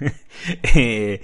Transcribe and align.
Eh, 0.74 1.20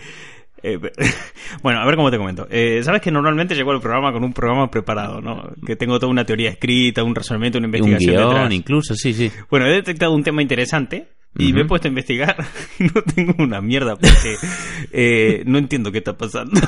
eh, 0.63 0.79
bueno, 1.63 1.81
a 1.81 1.87
ver 1.87 1.97
cómo 1.97 2.11
te 2.11 2.19
comento. 2.19 2.47
Eh, 2.51 2.83
Sabes 2.83 3.01
que 3.01 3.11
normalmente 3.11 3.55
llego 3.55 3.73
al 3.73 3.81
programa 3.81 4.13
con 4.13 4.23
un 4.25 4.33
programa 4.33 4.71
preparado, 4.71 5.21
¿no? 5.21 5.51
Que 5.67 5.77
tengo 5.77 5.99
toda 5.99 6.11
una 6.11 6.25
teoría 6.25 6.51
escrita, 6.51 7.03
un 7.03 7.15
razonamiento, 7.15 7.59
una 7.59 7.69
Un 7.69 7.75
investigación. 7.75 8.15
guion, 8.17 8.29
detrás. 8.29 8.53
incluso, 8.53 8.95
sí, 8.95 9.13
sí. 9.15 9.31
Bueno, 9.51 9.67
he 9.67 9.71
detectado 9.73 10.13
un 10.15 10.23
tema 10.23 10.43
interesante 10.43 11.09
y 11.37 11.53
me 11.53 11.61
he 11.63 11.65
puesto 11.65 11.87
a 11.89 11.91
investigar 11.91 12.37
y 12.79 12.85
no 12.85 13.03
tengo 13.03 13.35
una 13.39 13.61
mierda 13.61 13.97
porque 13.97 14.37
eh, 14.93 15.43
no 15.47 15.59
entiendo 15.59 15.93
qué 15.93 15.99
está 15.99 16.17
pasando. 16.17 16.61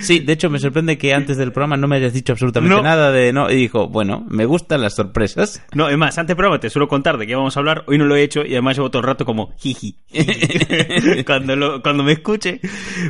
Sí, 0.00 0.20
de 0.20 0.32
hecho 0.32 0.50
me 0.50 0.58
sorprende 0.58 0.96
que 0.98 1.12
antes 1.14 1.36
del 1.36 1.52
programa 1.52 1.76
no 1.76 1.88
me 1.88 1.96
hayas 1.96 2.12
dicho 2.12 2.32
absolutamente 2.32 2.74
No. 2.76 2.82
nada 2.82 3.10
de 3.10 3.32
no. 3.32 3.50
Y 3.50 3.56
dijo, 3.56 3.88
bueno, 3.88 4.24
me 4.28 4.44
gustan 4.44 4.80
las 4.82 4.94
sorpresas. 4.94 5.62
No, 5.74 5.88
es 5.88 5.96
más, 5.98 6.16
antes 6.18 6.28
del 6.28 6.36
programa 6.36 6.60
te 6.60 6.70
suelo 6.70 6.88
contar 6.88 7.18
de 7.18 7.26
qué 7.26 7.34
vamos 7.34 7.56
a 7.56 7.60
hablar. 7.60 7.84
Hoy 7.86 7.98
no 7.98 8.04
lo 8.04 8.16
he 8.16 8.22
hecho 8.22 8.42
y 8.44 8.52
además 8.52 8.76
llevo 8.76 8.90
todo 8.90 9.00
el 9.00 9.06
rato 9.06 9.24
como 9.24 9.52
jiji. 9.58 9.96
cuando, 11.26 11.56
lo- 11.56 11.82
cuando 11.82 12.02
me 12.04 12.12
escuche. 12.12 12.60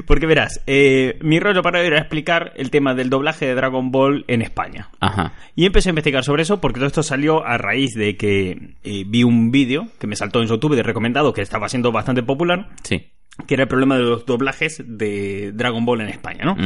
Porque 0.07 0.27
verás, 0.27 0.63
eh, 0.67 1.19
mi 1.23 1.41
rollo 1.41 1.63
para 1.63 1.81
hoy 1.81 1.87
era 1.87 1.99
explicar 1.99 2.53
el 2.57 2.71
tema 2.71 2.95
del 2.95 3.11
doblaje 3.11 3.47
de 3.47 3.55
Dragon 3.55 3.91
Ball 3.91 4.25
en 4.29 4.43
España. 4.43 4.91
Ajá. 5.01 5.33
Y 5.55 5.67
empecé 5.67 5.89
a 5.89 5.93
investigar 5.93 6.25
sobre 6.25 6.43
eso 6.43 6.61
porque 6.61 6.79
todo 6.79 6.87
esto 6.87 7.03
salió 7.03 7.45
a 7.45 7.59
raíz 7.59 7.95
de 7.95 8.17
que 8.17 8.77
eh, 8.83 9.05
vi 9.07 9.23
un 9.25 9.51
vídeo 9.51 9.89
que 9.99 10.07
me 10.07 10.17
saltó 10.17 10.41
en 10.43 10.49
YouTube 10.49 10.75
de 10.77 10.83
recomendado 10.83 11.33
que 11.33 11.43
estaba 11.43 11.69
siendo 11.69 11.93
bastante 11.93 12.23
popular, 12.23 12.71
Sí. 12.83 13.11
Que 13.47 13.55
era 13.55 13.65
el 13.65 13.69
problema 13.69 13.97
de 13.97 14.03
los 14.05 14.25
doblajes 14.27 14.83
de 14.87 15.53
Dragon 15.53 15.85
Ball 15.85 16.01
en 16.03 16.09
España, 16.09 16.45
¿no? 16.45 16.57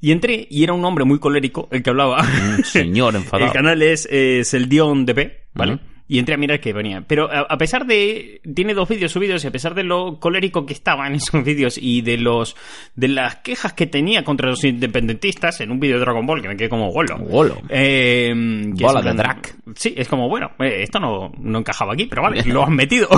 Y 0.00 0.10
entré 0.10 0.46
y 0.50 0.64
era 0.64 0.72
un 0.72 0.84
hombre 0.84 1.04
muy 1.04 1.18
colérico 1.20 1.68
el 1.70 1.82
que 1.82 1.90
hablaba. 1.90 2.24
Un 2.58 2.64
señor 2.64 3.14
enfadado. 3.16 3.46
el 3.50 3.52
canal 3.56 3.80
es, 3.82 4.06
es 4.10 4.52
el 4.52 4.68
Dion 4.68 5.06
DP, 5.06 5.32
¿vale? 5.54 5.78
Y 6.08 6.18
entré 6.18 6.34
a 6.34 6.38
mirar 6.38 6.60
que 6.60 6.72
venía. 6.74 7.02
Pero 7.06 7.30
a, 7.32 7.42
a 7.48 7.56
pesar 7.56 7.86
de. 7.86 8.40
Tiene 8.54 8.74
dos 8.74 8.88
vídeos 8.88 9.12
subidos 9.12 9.44
y 9.44 9.46
a 9.46 9.50
pesar 9.52 9.74
de 9.74 9.84
lo 9.84 10.18
colérico 10.20 10.66
que 10.66 10.74
estaba 10.74 11.06
en 11.06 11.14
esos 11.14 11.42
vídeos 11.42 11.78
y 11.80 12.02
de 12.02 12.18
los. 12.18 12.54
de 12.96 13.08
las 13.08 13.36
quejas 13.36 13.72
que 13.72 13.86
tenía 13.86 14.22
contra 14.24 14.50
los 14.50 14.62
independentistas 14.64 15.60
en 15.62 15.70
un 15.70 15.80
vídeo 15.80 15.94
de 15.96 16.00
Dragon 16.04 16.26
Ball 16.26 16.42
que 16.42 16.48
me 16.48 16.56
quedé 16.56 16.68
como 16.68 16.90
golo. 16.90 17.16
Golo. 17.18 17.62
Eh, 17.70 18.28
que 18.76 18.84
Bola 18.84 19.00
de 19.00 19.04
plan- 19.04 19.16
drag. 19.16 19.54
Sí, 19.76 19.94
es 19.96 20.08
como, 20.08 20.28
bueno, 20.28 20.50
eh, 20.58 20.82
esto 20.82 20.98
no, 20.98 21.32
no 21.38 21.58
encajaba 21.58 21.94
aquí, 21.94 22.06
pero 22.06 22.22
vale, 22.22 22.42
lo 22.44 22.64
han 22.64 22.74
metido. 22.74 23.08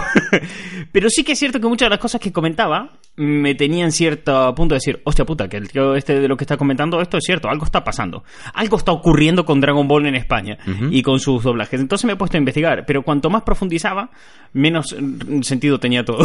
pero 0.92 1.08
sí 1.10 1.24
que 1.24 1.32
es 1.32 1.38
cierto 1.38 1.60
que 1.60 1.66
muchas 1.66 1.86
de 1.86 1.90
las 1.90 1.98
cosas 1.98 2.20
que 2.20 2.32
comentaba 2.32 2.92
me 3.16 3.54
tenían 3.54 3.92
cierto 3.92 4.54
punto 4.54 4.74
de 4.74 4.76
decir, 4.78 5.00
hostia 5.04 5.24
puta, 5.24 5.48
que 5.48 5.56
el 5.56 5.68
tío 5.68 5.94
este 5.94 6.18
de 6.20 6.28
lo 6.28 6.36
que 6.36 6.44
está 6.44 6.56
comentando, 6.56 7.00
esto 7.00 7.18
es 7.18 7.24
cierto, 7.24 7.48
algo 7.48 7.64
está 7.64 7.84
pasando. 7.84 8.24
Algo 8.54 8.76
está 8.76 8.92
ocurriendo 8.92 9.44
con 9.44 9.60
Dragon 9.60 9.86
Ball 9.86 10.06
en 10.06 10.16
España 10.16 10.58
y 10.90 11.02
con 11.02 11.20
sus 11.20 11.42
doblajes. 11.42 11.80
Entonces 11.80 12.04
me 12.06 12.14
he 12.14 12.16
puesto 12.16 12.36
a 12.36 12.38
investigar, 12.38 12.84
pero 12.86 13.02
cuanto 13.02 13.30
más 13.30 13.42
profundizaba, 13.42 14.10
menos 14.52 14.94
mm, 14.98 15.42
sentido 15.42 15.78
tenía 15.78 16.04
todo. 16.04 16.24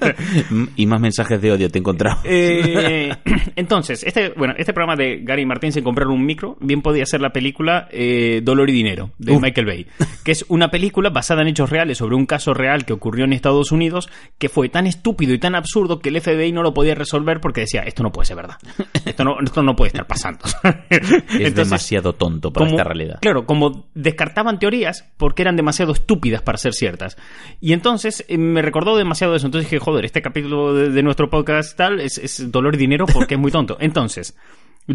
y 0.76 0.86
más 0.86 1.00
mensajes 1.00 1.40
de 1.40 1.52
odio 1.52 1.70
te 1.70 1.78
he 1.78 1.80
encontrado. 1.80 2.20
Eh, 2.32 3.10
entonces, 3.56 4.04
este, 4.04 4.30
bueno, 4.36 4.54
este 4.56 4.72
programa 4.72 4.96
de 4.96 5.20
Gary 5.22 5.44
Martín 5.44 5.72
sin 5.72 5.82
comprar 5.82 6.08
un 6.08 6.24
micro, 6.24 6.56
bien 6.60 6.80
podía 6.80 7.04
ser 7.04 7.20
la 7.20 7.30
película 7.30 7.88
eh, 7.90 8.40
Dolor 8.42 8.70
y 8.70 8.72
Dinero, 8.72 9.10
de 9.18 9.32
Michael 9.40 9.66
Bay, 9.66 9.86
que 10.24 10.32
es 10.32 10.44
una 10.48 10.70
película 10.70 11.10
basada 11.10 11.42
en 11.42 11.48
hechos 11.48 11.70
reales 11.70 11.98
sobre 11.98 12.16
un 12.16 12.26
caso 12.26 12.54
real 12.54 12.84
que 12.84 12.92
ocurrió 12.92 13.24
en 13.24 13.32
Estados 13.32 13.72
Unidos, 13.72 14.08
que 14.38 14.48
fue 14.48 14.68
tan 14.68 14.86
estúpido 14.86 15.32
y 15.34 15.38
tan 15.38 15.54
absurdo 15.54 15.98
que 15.98 16.10
el 16.10 16.20
FBI 16.20 16.52
no 16.52 16.62
lo 16.62 16.74
podía 16.74 16.94
resolver 16.94 17.40
porque 17.40 17.62
decía, 17.62 17.82
esto 17.82 18.02
no 18.02 18.12
puede 18.12 18.26
ser 18.26 18.36
verdad, 18.36 18.56
esto 19.04 19.24
no, 19.24 19.36
esto 19.42 19.62
no 19.62 19.74
puede 19.76 19.88
estar 19.88 20.06
pasando. 20.06 20.40
es 20.90 21.54
demasiado 21.54 22.14
tonto 22.14 22.52
para 22.52 22.66
como- 22.66 22.76
esta 22.78 22.84
realidad. 22.84 23.18
Claro, 23.20 23.46
como 23.46 23.88
descartaban 23.94 24.58
teorías 24.58 25.08
porque 25.16 25.42
eran 25.42 25.56
demasiado 25.56 25.92
estúpidas 25.92 26.42
para 26.42 26.58
ser 26.58 26.74
ciertas. 26.74 27.16
Y 27.60 27.72
entonces 27.72 28.24
eh, 28.28 28.38
me 28.38 28.62
recordó 28.62 28.96
demasiado 28.96 29.34
eso. 29.34 29.46
Entonces 29.46 29.70
dije, 29.70 29.78
joder, 29.82 30.04
este 30.04 30.22
capítulo 30.22 30.74
de, 30.74 30.90
de 30.90 31.02
nuestro 31.02 31.30
podcast 31.30 31.76
tal 31.76 32.00
es, 32.00 32.18
es 32.18 32.50
dolor 32.50 32.74
y 32.74 32.78
dinero 32.78 33.06
porque 33.06 33.34
es 33.34 33.40
muy 33.40 33.50
tonto. 33.50 33.76
Entonces, 33.80 34.36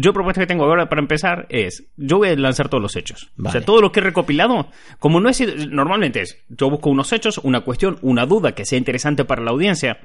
yo 0.00 0.12
propuesta 0.12 0.40
que 0.40 0.46
tengo 0.46 0.64
ahora 0.64 0.88
para 0.88 1.00
empezar 1.00 1.46
es, 1.48 1.84
yo 1.96 2.18
voy 2.18 2.28
a 2.28 2.36
lanzar 2.36 2.68
todos 2.68 2.82
los 2.82 2.96
hechos. 2.96 3.30
O 3.42 3.50
sea, 3.50 3.60
todo 3.60 3.80
lo 3.80 3.92
que 3.92 4.00
he 4.00 4.02
recopilado, 4.02 4.68
como 4.98 5.20
no 5.20 5.28
es, 5.28 5.40
normalmente 5.70 6.20
es, 6.20 6.38
yo 6.48 6.70
busco 6.70 6.90
unos 6.90 7.12
hechos, 7.12 7.38
una 7.42 7.60
cuestión, 7.62 7.98
una 8.02 8.26
duda 8.26 8.52
que 8.52 8.64
sea 8.64 8.78
interesante 8.78 9.24
para 9.24 9.42
la 9.42 9.50
audiencia 9.50 9.98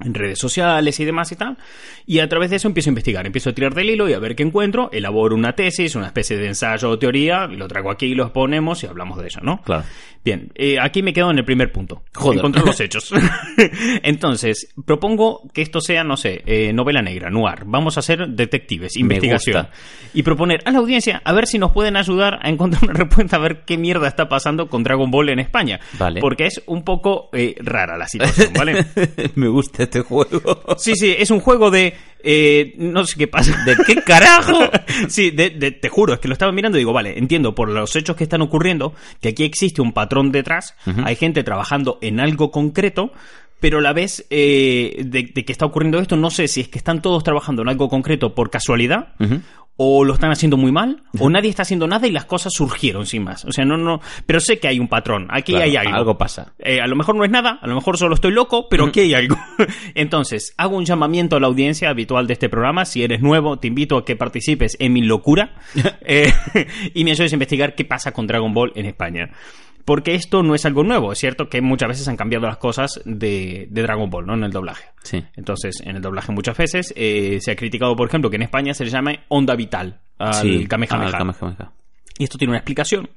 en 0.00 0.14
redes 0.14 0.38
sociales 0.38 0.98
y 1.00 1.04
demás 1.04 1.32
y 1.32 1.36
tal. 1.36 1.56
Y 2.06 2.18
a 2.18 2.28
través 2.28 2.50
de 2.50 2.56
eso 2.56 2.68
empiezo 2.68 2.90
a 2.90 2.92
investigar, 2.92 3.26
empiezo 3.26 3.50
a 3.50 3.52
tirar 3.52 3.74
del 3.74 3.90
hilo 3.90 4.08
y 4.08 4.12
a 4.12 4.18
ver 4.18 4.34
qué 4.34 4.42
encuentro, 4.42 4.90
elaboro 4.92 5.34
una 5.34 5.54
tesis, 5.54 5.94
una 5.94 6.06
especie 6.06 6.36
de 6.36 6.48
ensayo 6.48 6.90
o 6.90 6.98
teoría, 6.98 7.46
lo 7.46 7.68
traigo 7.68 7.90
aquí 7.90 8.06
y 8.06 8.14
lo 8.14 8.24
exponemos 8.24 8.82
y 8.82 8.86
hablamos 8.86 9.18
de 9.18 9.28
eso, 9.28 9.40
¿no? 9.42 9.62
Claro. 9.62 9.84
Bien, 10.24 10.52
eh, 10.54 10.78
aquí 10.80 11.02
me 11.02 11.12
quedo 11.12 11.30
en 11.32 11.38
el 11.38 11.44
primer 11.44 11.72
punto. 11.72 12.02
Joder. 12.14 12.38
Encontrar 12.38 12.64
los 12.64 12.78
hechos. 12.80 13.12
Entonces, 14.02 14.72
propongo 14.84 15.42
que 15.52 15.62
esto 15.62 15.80
sea, 15.80 16.04
no 16.04 16.16
sé, 16.16 16.42
eh, 16.46 16.72
novela 16.72 17.02
negra, 17.02 17.28
noir. 17.28 17.64
Vamos 17.66 17.96
a 17.96 18.00
hacer 18.00 18.28
detectives, 18.28 18.96
investigación. 18.96 19.68
Y 20.14 20.22
proponer 20.22 20.60
a 20.64 20.70
la 20.70 20.78
audiencia 20.78 21.22
a 21.24 21.32
ver 21.32 21.46
si 21.46 21.58
nos 21.58 21.72
pueden 21.72 21.96
ayudar 21.96 22.38
a 22.42 22.48
encontrar 22.48 22.84
una 22.84 22.92
respuesta, 23.04 23.36
a 23.36 23.40
ver 23.40 23.64
qué 23.64 23.76
mierda 23.76 24.06
está 24.06 24.28
pasando 24.28 24.68
con 24.68 24.84
Dragon 24.84 25.10
Ball 25.10 25.30
en 25.30 25.40
España. 25.40 25.80
Vale. 25.98 26.20
Porque 26.20 26.46
es 26.46 26.62
un 26.66 26.84
poco 26.84 27.28
eh, 27.32 27.56
rara 27.58 27.96
la 27.96 28.06
situación, 28.06 28.52
¿vale? 28.56 28.86
me 29.34 29.48
gusta 29.48 29.81
este 29.84 30.00
juego. 30.00 30.62
Sí, 30.78 30.94
sí, 30.96 31.14
es 31.18 31.30
un 31.30 31.40
juego 31.40 31.70
de... 31.70 31.94
eh, 32.22 32.74
no 32.78 33.04
sé 33.06 33.16
qué 33.18 33.28
pasa. 33.28 33.56
¿De 33.64 33.76
qué 33.86 33.96
carajo? 34.02 34.58
sí, 35.08 35.30
de- 35.30 35.50
de- 35.50 35.70
te 35.72 35.88
juro, 35.88 36.14
es 36.14 36.20
que 36.20 36.28
lo 36.28 36.34
estaba 36.34 36.52
mirando 36.52 36.78
y 36.78 36.80
digo, 36.80 36.92
vale, 36.92 37.18
entiendo 37.18 37.54
por 37.54 37.68
los 37.68 37.94
hechos 37.96 38.16
que 38.16 38.24
están 38.24 38.42
ocurriendo 38.42 38.94
que 39.20 39.28
aquí 39.30 39.44
existe 39.44 39.82
un 39.82 39.92
patrón 39.92 40.32
detrás, 40.32 40.74
hay 41.04 41.16
gente 41.16 41.42
trabajando 41.44 41.98
en 42.02 42.20
algo 42.20 42.50
concreto, 42.50 43.12
pero 43.60 43.78
a 43.78 43.80
la 43.80 43.92
vez 43.92 44.26
eh, 44.30 45.02
de, 45.04 45.30
de 45.34 45.44
que 45.44 45.52
está 45.52 45.66
ocurriendo 45.66 46.00
esto, 46.00 46.16
no 46.16 46.30
sé 46.30 46.48
si 46.48 46.62
es 46.62 46.68
que 46.68 46.78
están 46.78 47.00
todos 47.00 47.22
trabajando 47.22 47.62
en 47.62 47.68
algo 47.68 47.88
concreto 47.88 48.34
por 48.34 48.50
casualidad. 48.50 49.14
Ujú. 49.20 49.40
O 49.76 50.04
lo 50.04 50.14
están 50.14 50.30
haciendo 50.30 50.56
muy 50.56 50.70
mal, 50.70 51.02
o 51.18 51.30
nadie 51.30 51.48
está 51.48 51.62
haciendo 51.62 51.86
nada 51.86 52.06
y 52.06 52.12
las 52.12 52.26
cosas 52.26 52.52
surgieron 52.54 53.06
sin 53.06 53.24
más. 53.24 53.44
O 53.46 53.52
sea, 53.52 53.64
no, 53.64 53.76
no. 53.78 54.00
Pero 54.26 54.38
sé 54.38 54.58
que 54.60 54.68
hay 54.68 54.78
un 54.78 54.86
patrón. 54.86 55.26
Aquí 55.30 55.52
Claro, 55.52 55.64
hay 55.64 55.76
algo. 55.76 55.96
algo 55.96 56.18
pasa. 56.18 56.52
Eh, 56.58 56.80
a 56.80 56.86
lo 56.86 56.94
mejor 56.94 57.16
no 57.16 57.24
es 57.24 57.30
nada, 57.30 57.58
a 57.60 57.66
lo 57.66 57.74
mejor 57.74 57.96
solo 57.96 58.14
estoy 58.14 58.32
loco, 58.32 58.68
pero 58.68 58.84
aquí 58.84 59.00
hay 59.00 59.14
algo. 59.14 59.36
Entonces, 59.94 60.52
hago 60.58 60.76
un 60.76 60.84
llamamiento 60.84 61.36
a 61.36 61.40
la 61.40 61.46
audiencia 61.46 61.88
habitual 61.88 62.26
de 62.26 62.34
este 62.34 62.48
programa. 62.48 62.84
Si 62.84 63.02
eres 63.02 63.22
nuevo, 63.22 63.58
te 63.58 63.68
invito 63.68 63.96
a 63.96 64.04
que 64.04 64.14
participes 64.14 64.76
en 64.78 64.92
mi 64.92 65.00
locura 65.02 65.54
eh, 66.02 66.32
y 66.94 67.04
me 67.04 67.12
ayudes 67.12 67.32
a 67.32 67.36
investigar 67.36 67.74
qué 67.74 67.84
pasa 67.84 68.12
con 68.12 68.26
Dragon 68.26 68.52
Ball 68.52 68.72
en 68.76 68.86
España. 68.86 69.30
Porque 69.84 70.14
esto 70.14 70.42
no 70.42 70.54
es 70.54 70.64
algo 70.64 70.84
nuevo, 70.84 71.12
es 71.12 71.18
cierto 71.18 71.48
que 71.48 71.60
muchas 71.60 71.88
veces 71.88 72.08
han 72.08 72.16
cambiado 72.16 72.46
las 72.46 72.56
cosas 72.58 73.00
de, 73.04 73.66
de 73.70 73.82
Dragon 73.82 74.08
Ball, 74.08 74.26
¿no? 74.26 74.34
En 74.34 74.44
el 74.44 74.52
doblaje. 74.52 74.84
Sí. 75.02 75.24
Entonces, 75.36 75.80
en 75.84 75.96
el 75.96 76.02
doblaje 76.02 76.32
muchas 76.32 76.56
veces 76.56 76.92
eh, 76.96 77.38
se 77.40 77.50
ha 77.50 77.56
criticado, 77.56 77.96
por 77.96 78.08
ejemplo, 78.08 78.30
que 78.30 78.36
en 78.36 78.42
España 78.42 78.74
se 78.74 78.84
le 78.84 78.90
llame 78.90 79.20
onda 79.28 79.54
vital 79.56 80.00
al 80.18 80.34
Sí, 80.34 80.66
Kamehameha. 80.66 81.72
Y 82.18 82.24
esto 82.24 82.38
tiene 82.38 82.50
una 82.52 82.58
explicación 82.58 83.08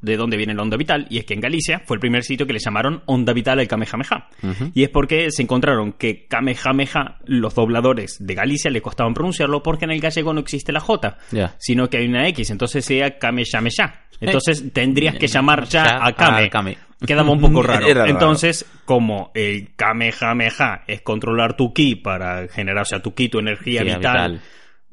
de 0.00 0.16
dónde 0.16 0.36
viene 0.36 0.52
la 0.52 0.62
onda 0.62 0.76
vital, 0.76 1.06
y 1.10 1.18
es 1.18 1.24
que 1.24 1.32
en 1.34 1.40
Galicia 1.40 1.80
fue 1.86 1.96
el 1.96 2.00
primer 2.00 2.24
sitio 2.24 2.44
que 2.44 2.52
le 2.52 2.58
llamaron 2.58 3.02
onda 3.06 3.32
vital 3.32 3.60
al 3.60 3.68
Kamehameha. 3.68 4.28
Y 4.74 4.82
es 4.82 4.88
porque 4.88 5.30
se 5.30 5.42
encontraron 5.42 5.92
que 5.92 6.26
Kamehameha, 6.26 7.18
los 7.24 7.54
dobladores 7.54 8.16
de 8.18 8.34
Galicia 8.34 8.70
le 8.70 8.82
costaban 8.82 9.14
pronunciarlo 9.14 9.62
porque 9.62 9.84
en 9.84 9.92
el 9.92 10.00
gallego 10.00 10.34
no 10.34 10.40
existe 10.40 10.72
la 10.72 10.80
J, 10.80 11.18
sino 11.58 11.88
que 11.88 11.98
hay 11.98 12.06
una 12.06 12.26
X, 12.28 12.50
entonces 12.50 12.84
sea 12.84 13.18
Kamehameha. 13.18 14.00
Entonces 14.22 14.72
tendrías 14.72 15.16
que 15.16 15.26
llamar 15.26 15.64
ya 15.64 15.98
a 16.04 16.12
Kame. 16.12 16.48
Kame. 16.48 16.78
Quedaba 17.06 17.30
un 17.32 17.40
poco 17.40 17.62
raro. 17.64 18.06
Entonces, 18.06 18.64
como 18.84 19.30
el 19.34 19.74
Kamehameha 19.74 20.84
es 20.86 21.02
controlar 21.02 21.56
tu 21.56 21.72
ki 21.72 21.96
para 21.96 22.48
generar, 22.48 22.82
o 22.82 22.86
sea, 22.86 23.00
tu 23.00 23.14
ki, 23.14 23.28
tu 23.28 23.38
energía 23.40 23.82
vital, 23.82 23.98
vital. 23.98 24.40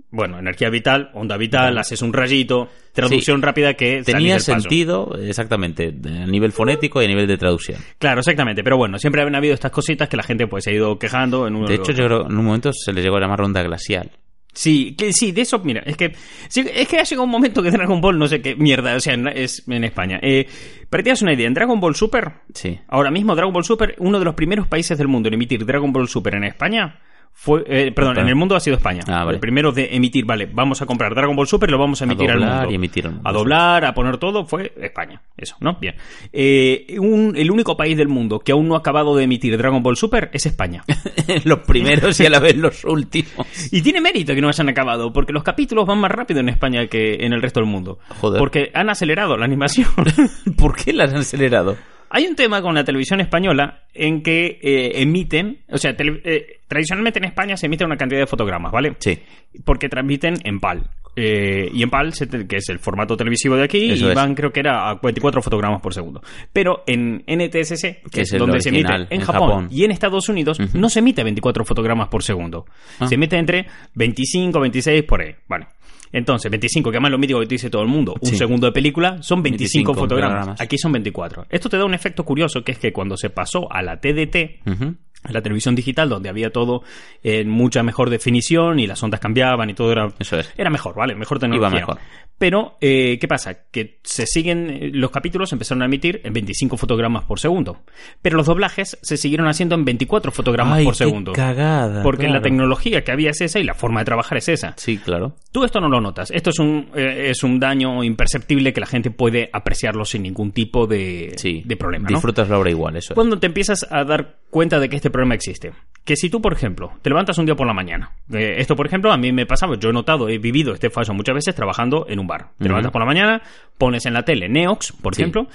bueno, 0.10 0.40
energía 0.40 0.70
vital, 0.70 1.12
onda 1.14 1.38
vital, 1.38 1.78
haces 1.78 2.02
un 2.02 2.12
rayito, 2.12 2.70
traducción 2.94 3.42
rápida 3.42 3.76
que 3.76 4.02
Tenía 4.04 4.40
sentido, 4.40 5.16
exactamente, 5.22 5.94
a 6.06 6.26
nivel 6.26 6.52
fonético 6.52 7.02
y 7.02 7.06
a 7.06 7.08
nivel 7.08 7.28
de 7.28 7.38
traducción. 7.38 7.80
Claro, 8.00 8.20
exactamente. 8.20 8.64
Pero 8.64 8.78
bueno, 8.78 8.98
siempre 8.98 9.22
han 9.22 9.36
habido 9.36 9.54
estas 9.54 9.72
cositas 9.72 10.10
que 10.10 10.18
la 10.18 10.24
gente 10.24 10.48
pues 10.48 10.64
se 10.64 10.72
ha 10.72 10.74
ido 10.74 10.98
quejando. 10.98 11.48
En 11.48 11.56
uno 11.56 11.68
De 11.68 11.76
hecho, 11.76 11.92
yo 11.92 12.06
creo 12.06 12.22
que 12.22 12.34
en 12.34 12.40
un 12.40 12.46
momento 12.46 12.72
se 12.74 12.92
le 12.92 13.02
llegó 13.02 13.18
a 13.18 13.22
llamar 13.22 13.42
onda 13.42 13.62
glacial. 13.62 14.10
Sí, 14.54 14.96
que, 14.98 15.14
sí, 15.14 15.32
de 15.32 15.42
eso, 15.42 15.60
mira, 15.60 15.82
es 15.86 15.96
que 15.96 16.14
sí, 16.50 16.66
es 16.74 16.88
que 16.88 16.98
ha 16.98 17.04
llegado 17.04 17.24
un 17.24 17.30
momento 17.30 17.62
que 17.62 17.72
Dragon 17.72 18.02
Ball, 18.02 18.18
no 18.18 18.28
sé 18.28 18.42
qué 18.42 18.56
mierda, 18.56 18.96
o 18.96 19.00
sea, 19.00 19.14
es 19.34 19.64
en 19.68 19.84
España. 19.84 20.20
Eh, 20.22 20.48
para 20.90 21.00
que 21.02 21.04
te 21.06 21.10
hagas 21.12 21.22
una 21.22 21.34
idea, 21.34 21.48
en 21.48 21.54
Dragon 21.54 21.80
Ball 21.80 21.96
Super, 21.96 22.32
Sí. 22.54 22.80
ahora 22.88 23.12
mismo 23.12 23.36
Dragon 23.36 23.54
Ball 23.54 23.64
Super, 23.64 23.96
uno 24.00 24.18
de 24.20 24.26
los 24.26 24.36
primeros 24.36 24.68
países 24.68 24.98
del 24.98 25.08
mundo 25.08 25.28
en 25.30 25.36
emitir 25.36 25.66
Dragon 25.66 25.94
Ball 25.94 26.08
Super 26.08 26.36
en 26.36 26.44
España 26.46 27.00
fue, 27.34 27.64
eh, 27.68 27.92
perdón, 27.94 28.18
en 28.20 28.28
el 28.28 28.36
mundo 28.36 28.56
ha 28.56 28.60
sido 28.60 28.76
España. 28.76 29.02
Ah, 29.08 29.24
vale. 29.24 29.36
El 29.36 29.40
primero 29.40 29.72
de 29.72 29.96
emitir, 29.96 30.26
vale, 30.26 30.46
vamos 30.52 30.82
a 30.82 30.86
comprar 30.86 31.16
Dragon 31.16 31.36
Ball 31.38 31.48
Super 31.48 31.70
y 31.70 31.72
lo 31.72 31.78
vamos 31.78 32.02
a 32.02 32.04
emitir 32.04 32.30
al 32.32 32.40
doblar 32.40 32.56
mundo. 32.58 32.72
y 32.72 32.76
emitir 32.76 33.06
al 33.06 33.14
mundo, 33.14 33.30
A 33.30 33.32
doblar, 33.32 33.86
a 33.86 33.94
poner 33.94 34.18
todo, 34.18 34.46
fue 34.46 34.74
España. 34.82 35.22
Eso, 35.38 35.56
¿no? 35.62 35.78
Bien. 35.80 35.96
Eh, 36.34 36.98
un- 37.00 37.34
el 37.38 37.50
único 37.50 37.78
país 37.78 37.96
del 37.96 38.10
mundo 38.10 38.40
que 38.40 38.52
aún 38.52 38.68
no 38.68 38.76
ha 38.76 38.80
acabado 38.80 39.16
de 39.16 39.24
emitir 39.24 39.58
Dragon 39.58 39.82
Ball 39.82 39.96
Super 39.96 40.30
es 40.34 40.46
España. 40.46 40.84
los 41.46 41.60
primeros 41.60 42.20
y 42.20 42.26
a 42.26 42.30
la 42.30 42.40
vez 42.40 42.58
los 42.58 42.84
últimos. 42.84 43.48
Y 43.72 43.82
tiene 43.82 44.02
mérito 44.02 44.36
que 44.36 44.42
no 44.42 44.50
hayan 44.50 44.68
acabado, 44.68 45.14
porque 45.14 45.32
los 45.32 45.44
capítulos 45.44 45.86
van 45.86 46.00
más 46.00 46.12
rápido 46.12 46.42
en 46.42 46.50
España 46.50 46.88
que 46.88 47.26
en 47.26 47.32
el 47.32 47.42
resto 47.42 47.62
del 47.62 47.70
mundo. 47.70 48.00
Joder. 48.20 48.40
Porque 48.40 48.70
han 48.74 48.90
acelerado 48.90 49.38
la 49.38 49.46
animación. 49.46 49.88
¿Por 50.58 50.76
qué 50.76 50.92
las 50.92 51.12
han 51.14 51.20
acelerado? 51.20 51.78
Hay 52.12 52.26
un 52.26 52.36
tema 52.36 52.62
con 52.62 52.74
la 52.76 52.84
televisión 52.84 53.20
española 53.22 53.84
en 53.94 54.22
que 54.24 54.60
eh, 54.62 55.02
emiten, 55.02 55.60
o 55.70 55.78
sea, 55.78 55.96
tele- 55.96 56.22
eh, 56.24 56.60
tradicionalmente 56.68 57.20
en 57.20 57.26
España 57.26 57.56
se 57.58 57.68
emite 57.68 57.86
una 57.86 57.98
cantidad 57.98 58.20
de 58.22 58.28
fotogramas, 58.28 58.72
¿vale? 58.72 58.96
Sí. 59.00 59.20
Porque 59.64 59.90
transmiten 59.90 60.36
en 60.44 60.60
PAL. 60.60 60.90
Eh, 61.16 61.70
y 61.74 61.84
en 61.84 61.90
PAL, 61.90 62.14
que 62.48 62.56
es 62.58 62.70
el 62.70 62.80
formato 62.80 63.18
televisivo 63.18 63.56
de 63.56 63.64
aquí, 63.64 63.92
Eso 63.92 64.08
y 64.08 64.10
es. 64.10 64.16
van 64.16 64.36
creo 64.36 64.52
que 64.52 64.60
era 64.62 64.90
a 64.90 64.96
24 64.96 65.42
fotogramas 65.42 65.82
por 65.82 65.94
segundo. 65.94 66.22
Pero 66.54 66.84
en 66.88 67.24
NTSC, 67.28 67.82
que, 68.04 68.10
Que 68.12 68.22
es 68.22 68.34
es 68.34 68.40
donde 68.40 68.62
se 68.62 68.70
emite 68.70 68.86
original, 68.88 69.08
en, 69.10 69.20
en 69.20 69.26
Japón, 69.26 69.50
Japón. 69.50 69.68
y 69.72 69.84
en 69.84 69.92
Estados 69.92 70.30
Unidos, 70.30 70.60
no 70.74 70.90
se 70.90 71.00
emite 71.00 71.24
24 71.24 71.66
fotogramas 71.66 72.08
por 72.08 72.24
segundo. 72.24 72.66
Ah. 73.00 73.08
Se 73.08 73.16
emite 73.16 73.38
entre 73.38 73.66
25, 73.96 74.60
26 74.62 75.04
por 75.04 75.22
ahí. 75.22 75.36
Vale. 75.48 75.68
Entonces, 76.12 76.50
25, 76.52 76.92
que 76.92 76.98
además 76.98 77.12
lo 77.12 77.18
mítico 77.18 77.40
que 77.40 77.46
te 77.48 77.56
dice 77.56 77.70
todo 77.70 77.82
el 77.82 77.88
mundo, 77.88 78.16
un 78.20 78.30
Sí. 78.30 78.36
segundo 78.36 78.68
de 78.68 78.72
película, 78.74 79.22
son 79.22 79.42
25, 79.44 79.94
25 79.94 79.94
fotogramas. 79.94 80.32
fotogramas. 80.38 80.62
Aquí 80.62 80.78
son 80.78 80.92
24. 80.92 81.46
Esto 81.50 81.70
te 81.70 81.78
da 81.78 81.86
un 81.86 81.94
efecto 81.94 82.24
curioso, 82.24 82.64
que 82.64 82.72
es 82.72 82.80
que 82.80 82.92
cuando 82.92 83.16
se 83.18 83.30
pasó 83.30 83.72
a 83.72 83.82
la 83.82 84.00
TDT, 84.00 84.62
Ujú. 84.66 84.96
a 85.24 85.32
la 85.34 85.42
televisión 85.42 85.76
digital, 85.76 86.08
donde 86.10 86.30
había 86.30 86.50
todo 86.50 86.82
en 87.24 87.50
mucha 87.50 87.84
mejor 87.84 88.10
definición 88.10 88.80
y 88.80 88.88
las 88.88 89.04
ondas 89.04 89.20
cambiaban 89.20 89.70
y 89.70 89.74
todo 89.74 89.92
era, 89.92 90.08
Eso 90.18 90.40
es. 90.40 90.54
era 90.58 90.70
mejor, 90.70 90.96
¿vale? 90.96 91.14
Mejor 91.16 91.40
tecnología. 91.40 91.68
Iba 91.70 91.80
mejor. 91.80 91.98
Pero, 92.38 92.78
eh, 92.80 93.18
¿qué 93.20 93.28
pasa? 93.28 93.66
Que 93.70 94.00
se 94.02 94.26
siguen, 94.26 94.70
eh, 94.70 94.92
los 94.94 95.12
capítulos 95.12 95.52
empezaron 95.52 95.82
a 95.82 95.88
emitir 95.88 96.22
en 96.24 96.32
25 96.32 96.78
fotogramas 96.78 97.26
por 97.26 97.38
segundo. 97.38 97.80
Pero 98.22 98.38
los 98.38 98.46
doblajes 98.46 98.98
se 99.02 99.18
siguieron 99.18 99.50
haciendo 99.50 99.76
en 99.76 99.84
24 99.84 100.32
fotogramas 100.32 100.78
Ay, 100.78 100.86
por 100.86 100.94
qué 100.94 101.00
segundo. 101.00 101.34
cagada, 101.34 102.02
Porque 102.02 102.24
la 102.24 102.30
claro. 102.30 102.44
tecnología 102.44 103.04
que 103.04 103.12
había 103.12 103.32
es 103.32 103.42
esa 103.42 103.60
y 103.60 103.66
la 103.66 103.74
forma 103.74 104.00
de 104.00 104.06
trabajar 104.06 104.38
es 104.38 104.48
esa. 104.48 104.74
Sí, 104.78 104.98
claro. 105.00 105.36
Tú 105.52 105.66
esto 105.66 105.82
no 105.82 105.90
lo 105.90 105.99
notas. 106.02 106.32
Esto 106.32 106.50
es 106.50 106.60
un, 106.60 106.90
eh, 106.96 107.28
es 107.30 107.44
un 107.44 107.60
daño 107.60 108.04
imperceptible 108.04 108.74
que 108.74 108.80
la 108.80 108.86
gente 108.88 109.12
puede 109.12 109.50
apreciarlo 109.54 110.06
sin 110.06 110.24
ningún 110.24 110.52
tipo 110.52 110.88
de, 110.88 111.34
Sí. 111.38 111.62
de 111.66 111.76
problema. 111.78 112.10
¿no? 112.10 112.16
Disfrutas 112.18 112.50
la 112.50 112.58
obra 112.60 112.70
igual, 112.70 112.96
eso. 112.98 113.14
es. 113.14 113.16
Cuando 113.16 113.40
te 113.40 113.48
empiezas 113.48 113.88
a 113.90 114.04
dar 114.04 114.38
cuenta 114.50 114.80
de 114.80 114.90
que 114.90 114.96
este 114.96 115.10
problema 115.10 115.36
existe. 115.36 115.72
Que 116.06 116.16
si 116.16 116.30
tú, 116.30 116.42
por 116.42 116.54
ejemplo, 116.54 116.92
te 117.02 117.10
levantas 117.10 117.38
un 117.38 117.46
día 117.46 117.56
por 117.56 117.68
la 117.68 117.74
mañana. 117.74 118.12
eh, 118.34 118.56
esto, 118.58 118.76
por 118.76 118.88
ejemplo, 118.88 119.12
a 119.12 119.18
mí 119.18 119.32
me 119.32 119.46
pasaba. 119.46 119.76
Yo 119.78 119.90
he 119.90 119.94
notado, 119.94 120.28
he 120.30 120.38
vivido 120.40 120.74
este 120.74 120.90
fallo 120.90 121.14
muchas 121.14 121.36
veces 121.36 121.54
trabajando 121.54 122.06
en 122.10 122.20
un 122.20 122.28
bar. 122.28 122.50
Te 122.58 122.66
levantas 122.68 122.92
por 122.92 123.02
la 123.02 123.06
mañana, 123.06 123.42
pones 123.78 124.06
en 124.06 124.14
la 124.14 124.24
tele 124.24 124.50
Neox, 124.50 124.94
por 124.94 125.14
Sí. 125.14 125.22
ejemplo, 125.22 125.48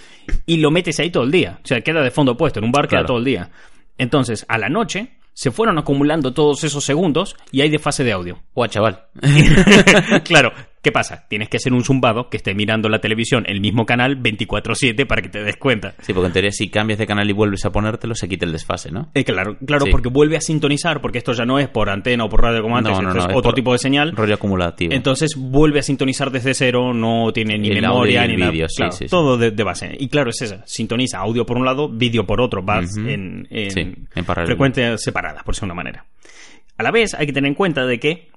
y 0.46 0.58
lo 0.58 0.70
metes 0.70 1.00
ahí 1.00 1.10
todo 1.10 1.24
el 1.24 1.30
día. 1.32 1.58
O 1.62 1.66
sea, 1.66 1.80
queda 1.80 2.02
de 2.02 2.10
fondo 2.10 2.36
puesto. 2.36 2.60
En 2.60 2.66
un 2.66 2.72
bar 2.72 2.86
queda 2.88 3.04
todo 3.04 3.18
el 3.18 3.24
día. 3.24 3.50
Entonces, 3.98 4.44
a 4.48 4.58
la 4.58 4.68
noche, 4.68 5.08
se 5.34 5.50
fueron 5.50 5.78
acumulando 5.78 6.32
todos 6.32 6.64
esos 6.64 6.84
segundos 6.84 7.36
y 7.52 7.60
hay 7.60 7.68
desfase 7.68 8.04
de 8.04 8.12
audio. 8.12 8.38
Guau, 8.54 8.68
chaval. 8.68 9.04
claro, 10.24 10.52
¿qué 10.84 10.92
pasa? 10.92 11.26
Tienes 11.28 11.48
que 11.48 11.58
ser 11.58 11.72
un 11.72 11.82
zumbado 11.82 12.28
que 12.30 12.36
esté 12.36 12.54
mirando 12.54 12.88
la 12.88 13.00
televisión, 13.00 13.44
el 13.48 13.60
mismo 13.60 13.84
canal, 13.86 14.22
24-7 14.22 15.06
para 15.06 15.22
que 15.22 15.28
te 15.28 15.42
des 15.42 15.56
cuenta. 15.56 15.94
Sí, 16.02 16.12
porque 16.12 16.28
en 16.28 16.32
teoría 16.32 16.52
si 16.52 16.68
cambias 16.68 16.98
de 17.00 17.06
canal 17.08 17.28
y 17.28 17.32
vuelves 17.32 17.64
a 17.64 17.70
ponértelo, 17.72 18.14
se 18.14 18.28
quita 18.28 18.44
el 18.46 18.52
desfase, 18.52 18.92
¿no? 18.92 19.10
Eh, 19.14 19.24
claro, 19.24 19.56
claro, 19.66 19.86
Sí. 19.86 19.90
porque 19.90 20.08
vuelve 20.08 20.36
a 20.36 20.40
sintonizar, 20.40 21.00
porque 21.00 21.18
esto 21.18 21.32
ya 21.32 21.44
no 21.44 21.58
es 21.58 21.68
por 21.68 21.90
antena 21.90 22.24
o 22.24 22.28
por 22.28 22.42
radio 22.42 22.62
como 22.62 22.76
antes, 22.76 22.92
no, 23.00 23.12
no, 23.14 23.26
otro 23.34 23.52
tipo 23.54 23.72
de 23.72 23.78
señal. 23.78 24.12
Rollo 24.14 24.34
acumulativo. 24.34 24.92
Entonces 24.92 25.34
vuelve 25.36 25.80
a 25.80 25.82
sintonizar 25.82 26.30
desde 26.30 26.54
cero, 26.54 26.92
no 26.94 27.32
tiene 27.32 27.58
ni 27.58 27.68
El 27.70 27.80
memoria 27.80 28.26
ni 28.26 28.36
vídeo, 28.36 28.68
sí, 28.68 28.76
Claro, 28.76 28.92
sí, 28.92 29.04
sí. 29.04 29.10
todo 29.10 29.36
de, 29.38 29.50
de 29.50 29.64
base. 29.64 29.96
Y 29.98 30.08
claro, 30.08 30.30
es 30.30 30.42
esa. 30.42 30.62
Sintoniza 30.66 31.18
audio 31.18 31.46
por 31.46 31.56
un 31.56 31.64
lado, 31.64 31.88
vídeo 31.88 32.26
por 32.26 32.40
otro. 32.40 32.62
Vas 32.62 32.96
Ujú. 32.96 33.08
en, 33.08 33.46
en 33.50 33.70
Sí, 33.70 33.80
en 34.14 34.24
paralelo. 34.24 34.48
frecuencias 34.48 35.02
separadas, 35.02 35.42
por 35.42 35.54
de 35.54 35.64
una 35.64 35.74
manera. 35.74 36.04
A 36.76 36.82
la 36.82 36.90
vez, 36.90 37.14
hay 37.14 37.26
que 37.26 37.32
tener 37.32 37.48
en 37.48 37.54
cuenta 37.54 37.86
de 37.86 38.00
que 38.00 38.28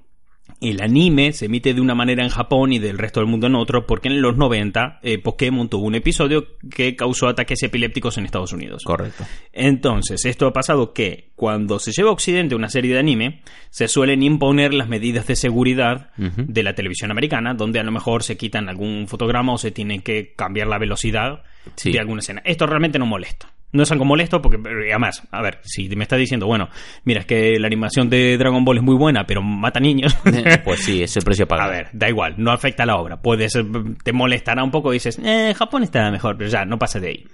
el 0.60 0.80
anime 0.82 1.32
se 1.32 1.46
emite 1.46 1.72
de 1.74 1.80
una 1.80 1.94
manera 1.94 2.22
en 2.24 2.30
Japón 2.30 2.72
y 2.72 2.78
del 2.78 2.98
resto 2.98 3.20
del 3.20 3.28
mundo 3.28 3.46
en 3.46 3.54
otro, 3.54 3.86
porque 3.86 4.08
en 4.08 4.20
los 4.20 4.36
90 4.36 5.00
eh, 5.02 5.18
Pokémon 5.18 5.68
tuvo 5.68 5.86
un 5.86 5.94
episodio 5.94 6.46
que 6.74 6.96
causó 6.96 7.28
ataques 7.28 7.62
epilépticos 7.62 8.18
en 8.18 8.24
Estados 8.24 8.52
Unidos. 8.52 8.82
Correcto. 8.84 9.24
Entonces, 9.52 10.24
esto 10.24 10.46
ha 10.46 10.52
pasado 10.52 10.92
que 10.92 11.30
cuando 11.36 11.78
se 11.78 11.92
lleva 11.92 12.10
a 12.10 12.12
Occidente 12.12 12.54
una 12.54 12.68
serie 12.68 12.92
de 12.94 12.98
anime, 13.00 13.42
se 13.70 13.88
suelen 13.88 14.22
imponer 14.22 14.74
las 14.74 14.88
medidas 14.88 15.26
de 15.26 15.36
seguridad 15.36 16.10
de 16.16 16.62
la 16.62 16.74
televisión 16.74 17.10
americana, 17.10 17.54
donde 17.54 17.80
a 17.80 17.84
lo 17.84 17.92
mejor 17.92 18.22
se 18.22 18.36
quitan 18.36 18.68
algún 18.68 19.06
fotograma 19.08 19.52
o 19.54 19.58
se 19.58 19.70
tiene 19.70 20.02
que 20.02 20.32
cambiar 20.36 20.66
la 20.68 20.78
velocidad 20.78 21.42
Sí. 21.76 21.92
de 21.92 22.00
alguna 22.00 22.20
escena. 22.20 22.40
Esto 22.46 22.66
realmente 22.66 22.98
no 22.98 23.04
molesta. 23.06 23.52
No 23.70 23.82
es 23.82 23.92
algo 23.92 24.04
molesto 24.04 24.40
porque, 24.40 24.58
además, 24.90 25.22
a 25.30 25.42
ver, 25.42 25.60
si 25.62 25.88
me 25.90 26.04
está 26.04 26.16
diciendo, 26.16 26.46
bueno, 26.46 26.68
mira, 27.04 27.20
es 27.20 27.26
que 27.26 27.58
la 27.58 27.66
animación 27.66 28.08
de 28.08 28.38
Dragon 28.38 28.64
Ball 28.64 28.78
es 28.78 28.82
muy 28.82 28.96
buena, 28.96 29.24
pero 29.26 29.42
mata 29.42 29.80
niños. 29.80 30.16
Pues 30.64 30.80
sí, 30.80 31.02
es 31.02 31.16
el 31.16 31.24
precio 31.24 31.46
a 31.50 31.64
A 31.64 31.68
ver, 31.68 31.88
da 31.92 32.08
igual, 32.08 32.34
no 32.38 32.50
afecta 32.50 32.82
a 32.82 32.86
la 32.86 32.96
obra. 32.96 33.20
Puedes, 33.20 33.58
te 34.02 34.12
molestará 34.12 34.62
un 34.64 34.70
poco 34.70 34.92
y 34.92 34.96
dices, 34.96 35.18
eh, 35.22 35.54
Japón 35.56 35.82
está 35.82 36.10
mejor, 36.10 36.36
pero 36.36 36.50
ya, 36.50 36.64
no 36.64 36.78
pasa 36.78 37.00
de 37.00 37.08
ahí. 37.08 37.24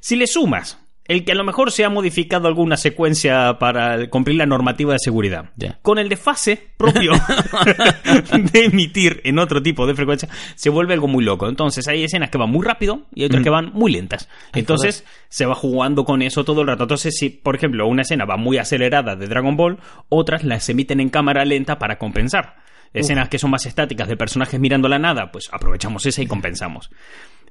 Si 0.00 0.16
le 0.16 0.26
sumas 0.26 0.78
el 1.10 1.24
que 1.24 1.32
a 1.32 1.34
lo 1.34 1.42
mejor 1.42 1.72
se 1.72 1.84
ha 1.84 1.90
modificado 1.90 2.46
alguna 2.46 2.76
secuencia 2.76 3.58
para 3.58 4.08
cumplir 4.10 4.36
la 4.36 4.46
normativa 4.46 4.92
de 4.92 5.00
seguridad, 5.00 5.50
con 5.82 5.98
el 5.98 6.08
desfase 6.08 6.68
propio 6.76 7.10
de 8.52 8.64
emitir 8.66 9.20
en 9.24 9.40
otro 9.40 9.60
tipo 9.60 9.88
de 9.88 9.96
frecuencia, 9.96 10.28
se 10.54 10.70
vuelve 10.70 10.94
algo 10.94 11.08
muy 11.08 11.24
loco. 11.24 11.48
Entonces 11.48 11.88
hay 11.88 12.04
escenas 12.04 12.30
que 12.30 12.38
van 12.38 12.48
muy 12.48 12.64
rápido 12.64 13.08
y 13.12 13.22
hay 13.22 13.26
otras 13.26 13.42
que 13.42 13.50
van 13.50 13.72
muy 13.72 13.90
lentas. 13.90 14.28
Ay, 14.52 14.60
Entonces 14.60 15.04
se 15.28 15.46
va 15.46 15.56
jugando 15.56 16.04
con 16.04 16.22
eso 16.22 16.44
todo 16.44 16.60
el 16.60 16.68
rato. 16.68 16.84
Entonces, 16.84 17.16
si, 17.18 17.28
por 17.28 17.56
ejemplo, 17.56 17.88
una 17.88 18.02
escena 18.02 18.24
va 18.24 18.36
muy 18.36 18.58
acelerada 18.58 19.16
de 19.16 19.26
Dragon 19.26 19.56
Ball, 19.56 19.80
otras 20.10 20.44
las 20.44 20.68
emiten 20.68 21.00
en 21.00 21.08
cámara 21.08 21.44
lenta 21.44 21.80
para 21.80 21.98
compensar. 21.98 22.54
Escenas 22.92 23.28
que 23.28 23.38
son 23.40 23.50
más 23.50 23.66
estáticas 23.66 24.06
de 24.06 24.16
personajes 24.16 24.60
mirando 24.60 24.88
la 24.88 25.00
nada, 25.00 25.32
pues 25.32 25.48
aprovechamos 25.50 26.06
esa 26.06 26.22
y 26.22 26.28
compensamos. 26.28 26.88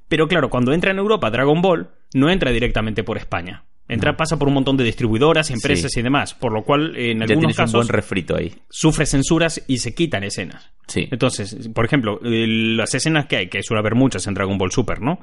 Pero 0.10 0.28
claro, 0.28 0.50
cuando 0.50 0.74
entra 0.74 0.92
en 0.92 0.98
Europa 0.98 1.30
Dragon 1.32 1.62
Ball, 1.62 1.90
no 2.14 2.30
entra 2.30 2.52
directamente 2.52 3.04
por 3.04 3.18
España. 3.18 3.64
Entra, 3.88 4.16
pasa 4.16 4.38
por 4.38 4.48
un 4.48 4.54
montón 4.54 4.78
de 4.78 4.84
distribuidoras, 4.84 5.50
empresas 5.50 5.92
Sí. 5.92 6.02
y 6.02 6.04
demás. 6.04 6.36
Por 6.36 6.52
lo 6.54 6.64
cual, 6.64 6.96
en 6.96 7.18
Ya 7.20 7.24
algunos 7.24 7.28
tienes 7.28 7.58
un 7.58 7.64
casos, 7.64 7.74
buen 7.74 7.88
refrito 7.88 8.36
ahí. 8.36 8.54
sufre 8.70 9.08
censuras 9.08 9.64
y 9.68 9.80
se 9.80 9.96
quitan 9.96 10.24
escenas. 10.24 10.70
Sí. 10.88 11.08
Entonces, 11.10 11.70
por 11.74 11.86
ejemplo, 11.86 12.20
las 12.22 12.94
escenas 12.94 13.26
que 13.26 13.38
hay, 13.38 13.48
que 13.50 13.64
suele 13.64 13.80
haber 13.80 13.96
muchas 13.96 14.28
en 14.28 14.36
Dragon 14.36 14.60
Ball 14.60 14.72
Super, 14.72 15.02
¿no? 15.02 15.20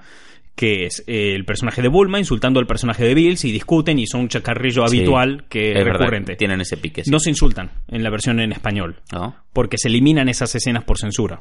Que 0.56 0.86
es 0.86 1.04
eh, 1.06 1.34
el 1.36 1.44
personaje 1.44 1.80
de 1.80 1.86
Bulma 1.88 2.18
insultando 2.18 2.58
al 2.58 2.66
personaje 2.66 3.04
de 3.04 3.14
Bills 3.14 3.44
y 3.44 3.52
discuten 3.52 4.00
y 4.00 4.06
son 4.08 4.22
un 4.22 4.28
chacarrillo 4.28 4.86
Sí. 4.88 4.96
habitual 4.98 5.44
que 5.48 5.70
es, 5.70 5.76
es 5.78 5.84
verdad, 5.84 6.00
recurrente. 6.00 6.34
tienen 6.34 6.60
ese 6.60 6.76
pique. 6.76 7.04
sí. 7.04 7.10
No 7.10 7.20
se 7.20 7.30
insultan 7.30 7.70
en 7.86 8.02
la 8.02 8.10
versión 8.10 8.40
en 8.40 8.50
español 8.52 8.96
¿No? 9.12 9.36
porque 9.52 9.76
se 9.78 9.86
eliminan 9.88 10.28
esas 10.28 10.52
escenas 10.56 10.82
por 10.82 10.98
censura. 10.98 11.38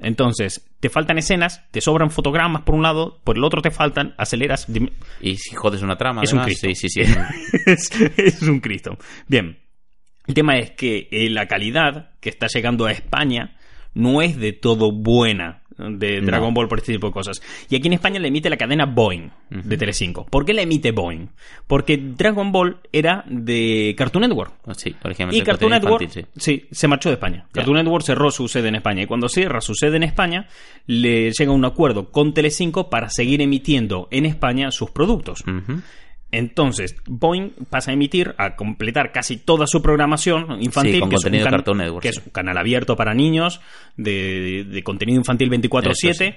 Entonces, 0.00 0.66
te 0.80 0.88
faltan 0.88 1.18
escenas, 1.18 1.62
te 1.70 1.80
sobran 1.80 2.10
fotogramas 2.10 2.62
por 2.62 2.74
un 2.74 2.82
lado, 2.82 3.20
por 3.22 3.36
el 3.36 3.44
otro 3.44 3.60
te 3.62 3.70
faltan, 3.70 4.14
aceleras. 4.16 4.66
Y 5.20 5.36
si 5.36 5.54
jodes 5.54 5.82
una 5.82 5.96
trama, 5.96 6.22
Es 6.22 6.32
un 6.32 6.40
Cristo. 6.40 6.66
sí, 6.68 6.74
sí, 6.74 6.88
sí. 6.88 7.00
es, 7.66 7.90
es 8.16 8.42
un 8.42 8.60
Cristo. 8.60 8.96
Bien. 9.28 9.58
El 10.26 10.34
tema 10.34 10.56
es 10.58 10.70
que 10.72 11.08
eh, 11.10 11.28
la 11.30 11.46
calidad 11.46 12.10
que 12.20 12.28
está 12.28 12.46
llegando 12.46 12.86
a 12.86 12.92
España 12.92 13.56
no 13.94 14.22
es 14.22 14.36
de 14.36 14.52
todo 14.52 14.92
buena 14.92 15.59
de 15.90 16.20
No. 16.20 16.26
Dragon 16.26 16.54
Ball 16.54 16.68
por 16.68 16.78
este 16.78 16.92
tipo 16.92 17.06
de 17.08 17.12
cosas. 17.12 17.40
Y 17.68 17.76
aquí 17.76 17.86
en 17.86 17.94
España 17.94 18.20
le 18.20 18.28
emite 18.28 18.50
la 18.50 18.56
cadena 18.56 18.86
Boeing 18.86 19.30
de 19.50 19.76
Telecinco. 19.76 20.26
¿Por 20.26 20.44
qué 20.44 20.52
la 20.54 20.62
emite 20.62 20.92
Boeing? 20.92 21.28
Porque 21.66 21.96
Dragon 21.96 22.52
Ball 22.52 22.78
era 22.92 23.24
de 23.28 23.94
Cartoon 23.96 24.22
Network. 24.22 24.52
Sí, 24.76 24.94
originalmente 25.02 25.42
Y 25.42 25.44
Cartoon 25.46 25.70
Network 25.72 26.02
infantil, 26.02 26.26
sí. 26.36 26.66
se 26.70 26.88
marchó 26.88 27.08
de 27.08 27.14
España. 27.14 27.44
Ya. 27.48 27.52
Cartoon 27.52 27.76
Network 27.76 28.04
cerró 28.04 28.30
su 28.30 28.48
sede 28.48 28.68
en 28.68 28.76
España 28.76 29.02
y 29.02 29.06
cuando 29.06 29.28
cierra 29.28 29.60
su 29.60 29.74
sede 29.74 29.96
en 29.96 30.02
España 30.04 30.46
le 30.86 31.30
llega 31.32 31.52
un 31.52 31.64
acuerdo 31.64 32.10
con 32.10 32.34
Telecinco 32.34 32.90
para 32.90 33.08
seguir 33.10 33.40
emitiendo 33.42 34.08
en 34.10 34.26
España 34.26 34.70
sus 34.70 34.90
productos. 34.90 35.44
sí. 35.44 35.52
Entonces, 36.32 36.94
Boeing 37.06 37.50
pasa 37.68 37.90
a 37.90 37.94
emitir, 37.94 38.34
a 38.38 38.54
completar 38.56 39.10
casi 39.12 39.36
toda 39.36 39.66
su 39.66 39.82
programación 39.82 40.62
infantil, 40.62 40.94
Sí, 40.94 41.00
con 41.00 41.08
que, 41.10 41.16
es 41.16 41.20
un 41.20 41.22
contenido 41.24 41.44
can- 41.44 41.52
Cartoon 41.52 41.78
Network, 41.78 42.02
que 42.02 42.12
sí. 42.12 42.18
es 42.20 42.26
un 42.26 42.32
canal 42.32 42.56
abierto 42.56 42.96
para 42.96 43.14
niños, 43.14 43.60
de, 43.96 44.64
de 44.64 44.82
contenido 44.82 45.18
infantil 45.18 45.50
24-7, 45.50 46.36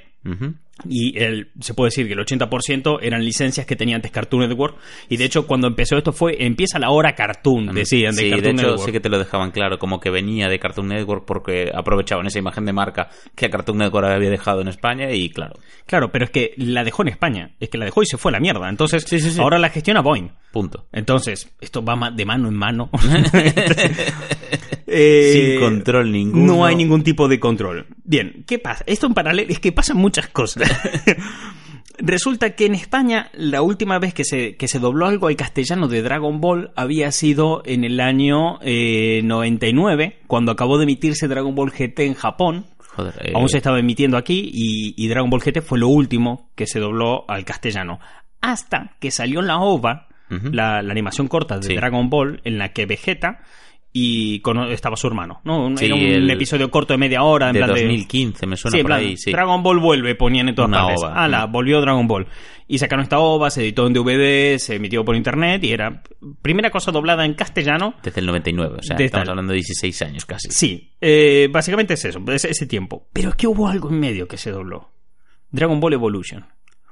Y 0.89 1.19
el, 1.19 1.49
se 1.59 1.75
puede 1.75 1.89
decir 1.89 2.07
que 2.07 2.13
el 2.13 2.19
80% 2.19 2.97
eran 3.03 3.23
licencias 3.23 3.67
que 3.67 3.75
tenía 3.75 3.95
antes 3.95 4.09
Cartoon 4.11 4.47
Network. 4.47 4.77
Y 5.07 5.17
de 5.17 5.25
hecho, 5.25 5.45
cuando 5.45 5.67
empezó 5.67 5.97
esto 5.97 6.11
fue, 6.11 6.43
empieza 6.43 6.79
la 6.79 6.89
hora 6.89 7.13
Cartoon, 7.13 7.67
decían, 7.75 8.15
de 8.15 8.23
sí, 8.23 8.29
Cartoon 8.31 8.43
de 8.55 8.61
hecho 8.61 8.69
Network. 8.71 8.85
sí 8.87 8.91
que 8.91 8.99
te 8.99 9.09
lo 9.09 9.19
dejaban 9.19 9.51
claro, 9.51 9.77
como 9.77 9.99
que 9.99 10.09
venía 10.09 10.47
de 10.47 10.57
Cartoon 10.57 10.87
Network 10.87 11.25
porque 11.25 11.69
aprovechaban 11.73 12.25
esa 12.25 12.39
imagen 12.39 12.65
de 12.65 12.73
marca 12.73 13.09
que 13.35 13.49
Cartoon 13.51 13.77
Network 13.77 14.07
había 14.07 14.31
dejado 14.31 14.61
en 14.61 14.67
España 14.69 15.11
y 15.11 15.29
claro, 15.29 15.53
Claro, 15.85 16.11
pero 16.11 16.25
es 16.25 16.31
que 16.31 16.53
la 16.57 16.83
dejó 16.83 17.03
en 17.03 17.09
España. 17.09 17.51
Es 17.59 17.69
que 17.69 17.77
la 17.77 17.85
dejó 17.85 18.01
y 18.01 18.05
se 18.07 18.17
fue 18.17 18.31
a 18.31 18.33
la 18.33 18.39
mierda. 18.39 18.67
Entonces, 18.67 19.03
Sí, 19.07 19.19
sí, 19.19 19.29
sí. 19.29 19.39
ahora 19.39 19.59
la 19.59 19.69
gestiona 19.69 20.01
Boeing. 20.01 20.29
punto. 20.51 20.87
Entonces, 20.91 21.53
esto 21.61 21.83
va 21.85 22.09
de 22.09 22.25
mano 22.25 22.47
en 22.47 22.55
mano. 22.55 22.89
Eh, 24.95 25.57
Sin 25.57 25.59
control 25.59 26.11
ninguno. 26.11 26.45
No 26.45 26.65
hay 26.65 26.75
ningún 26.75 27.03
tipo 27.03 27.27
de 27.27 27.39
control. 27.39 27.87
Bien, 28.03 28.43
¿qué 28.47 28.59
pasa? 28.59 28.83
Esto 28.87 29.07
en 29.07 29.13
paralelo 29.13 29.51
es 29.51 29.59
que 29.59 29.71
pasan 29.71 29.97
muchas 29.97 30.27
cosas. 30.27 30.69
Resulta 31.99 32.55
que 32.55 32.65
en 32.65 32.73
España 32.73 33.29
la 33.33 33.61
última 33.61 33.99
vez 33.99 34.13
que 34.15 34.23
se, 34.23 34.55
que 34.55 34.67
se 34.67 34.79
dobló 34.79 35.05
algo 35.05 35.27
al 35.27 35.35
castellano 35.35 35.87
de 35.87 36.01
Dragon 36.01 36.41
Ball 36.41 36.71
había 36.75 37.11
sido 37.11 37.61
en 37.65 37.83
el 37.83 37.99
año 37.99 38.57
eh, 38.63 39.21
99, 39.23 40.21
cuando 40.25 40.51
acabó 40.51 40.77
de 40.79 40.85
emitirse 40.85 41.27
Dragon 41.27 41.53
Ball 41.53 41.71
GT 41.71 41.99
en 41.99 42.15
Japón. 42.15 42.65
Joder, 42.95 43.13
eh, 43.21 43.31
Aún 43.35 43.47
se 43.47 43.57
estaba 43.57 43.79
emitiendo 43.79 44.17
aquí 44.17 44.49
y, 44.51 44.95
y 44.97 45.07
Dragon 45.07 45.29
Ball 45.29 45.41
GT 45.41 45.61
fue 45.61 45.77
lo 45.77 45.87
último 45.87 46.49
que 46.55 46.65
se 46.65 46.79
dobló 46.79 47.25
al 47.29 47.45
castellano. 47.45 47.99
Hasta 48.41 48.95
que 48.99 49.11
salió 49.11 49.41
la 49.43 49.59
OVA, 49.59 50.07
la, 50.29 50.81
la 50.81 50.91
animación 50.91 51.27
corta 51.27 51.59
de 51.59 51.67
Sí. 51.67 51.75
Dragon 51.75 52.09
Ball, 52.09 52.41
en 52.43 52.57
la 52.57 52.73
que 52.73 52.87
Vegeta 52.87 53.41
y 53.95 54.39
cono- 54.39 54.67
estaba 54.69 54.97
su 54.97 55.05
hermano. 55.07 55.39
¿no? 55.43 55.67
Un- 55.67 55.77
Sí, 55.77 55.85
Era 55.85 55.95
un 55.95 56.01
el- 56.01 56.29
episodio 56.31 56.71
corto 56.71 56.93
de 56.93 56.97
media 56.97 57.21
hora. 57.23 57.47
En 57.49 57.53
de 57.53 57.59
plan 57.59 57.69
2015 57.69 58.47
me 58.47 58.57
suena 58.57 58.75
Sí, 58.77 58.81
por 58.81 58.87
plan, 58.87 58.99
ahí, 58.99 59.17
sí. 59.17 59.31
Dragon 59.31 59.61
Ball 59.61 59.79
vuelve, 59.79 60.15
ponían 60.15 60.49
en 60.49 60.55
todas 60.55 60.69
Una 60.69 60.81
partes. 60.81 61.03
ova. 61.03 61.23
Ala, 61.23 61.45
Mm. 61.47 61.51
volvió 61.51 61.79
Dragon 61.81 62.07
Ball. 62.07 62.27
Y 62.67 62.77
sacaron 62.79 63.03
esta 63.03 63.19
ova, 63.19 63.49
se 63.51 63.61
editó 63.61 63.85
en 63.85 63.93
DVD, 63.93 64.57
se 64.57 64.75
emitió 64.77 65.05
por 65.05 65.15
internet 65.15 65.63
y 65.63 65.71
era 65.73 66.01
primera 66.41 66.71
cosa 66.71 66.91
doblada 66.91 67.23
en 67.25 67.33
castellano. 67.35 67.93
Desde 68.01 68.21
el 68.21 68.25
99, 68.25 68.77
o 68.79 68.81
sea, 68.83 68.95
De 68.95 69.05
estamos 69.05 69.25
tal. 69.25 69.31
hablando 69.33 69.51
de 69.51 69.57
16 69.57 70.01
años 70.01 70.25
casi. 70.25 70.49
Sí, 70.49 70.93
eh, 70.99 71.49
básicamente 71.51 71.93
es 71.93 72.03
eso, 72.05 72.19
es 72.31 72.45
ese 72.45 72.65
tiempo. 72.65 73.07
Pero 73.13 73.29
es 73.29 73.35
que 73.35 73.45
hubo 73.47 73.67
algo 73.67 73.89
en 73.89 73.99
medio 73.99 74.27
que 74.27 74.37
se 74.37 74.49
dobló. 74.49 74.89
Dragon 75.51 75.79
Ball 75.79 75.93
Evolution. 75.93 76.45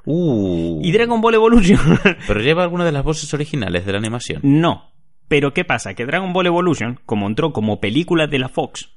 Uh, 0.06 0.82
Y 0.84 0.92
Dragon 0.92 1.22
Ball 1.22 1.36
Evolution 1.36 1.80
pero 2.28 2.42
lleva 2.42 2.64
alguna 2.64 2.84
de 2.86 2.92
las 2.92 3.04
voces 3.04 3.32
originales 3.34 3.86
de 3.86 3.92
la 3.92 3.98
animación. 3.98 4.42
no. 4.44 4.91
Pero 5.32 5.54
¿qué 5.54 5.64
pasa? 5.64 5.94
Que 5.94 6.06
Dragon 6.06 6.34
Ball 6.34 6.48
Evolution, 6.48 7.00
como 7.06 7.26
entró 7.26 7.54
como 7.54 7.80
película 7.80 8.28
de 8.28 8.38
la 8.38 8.50
Fox 8.50 8.92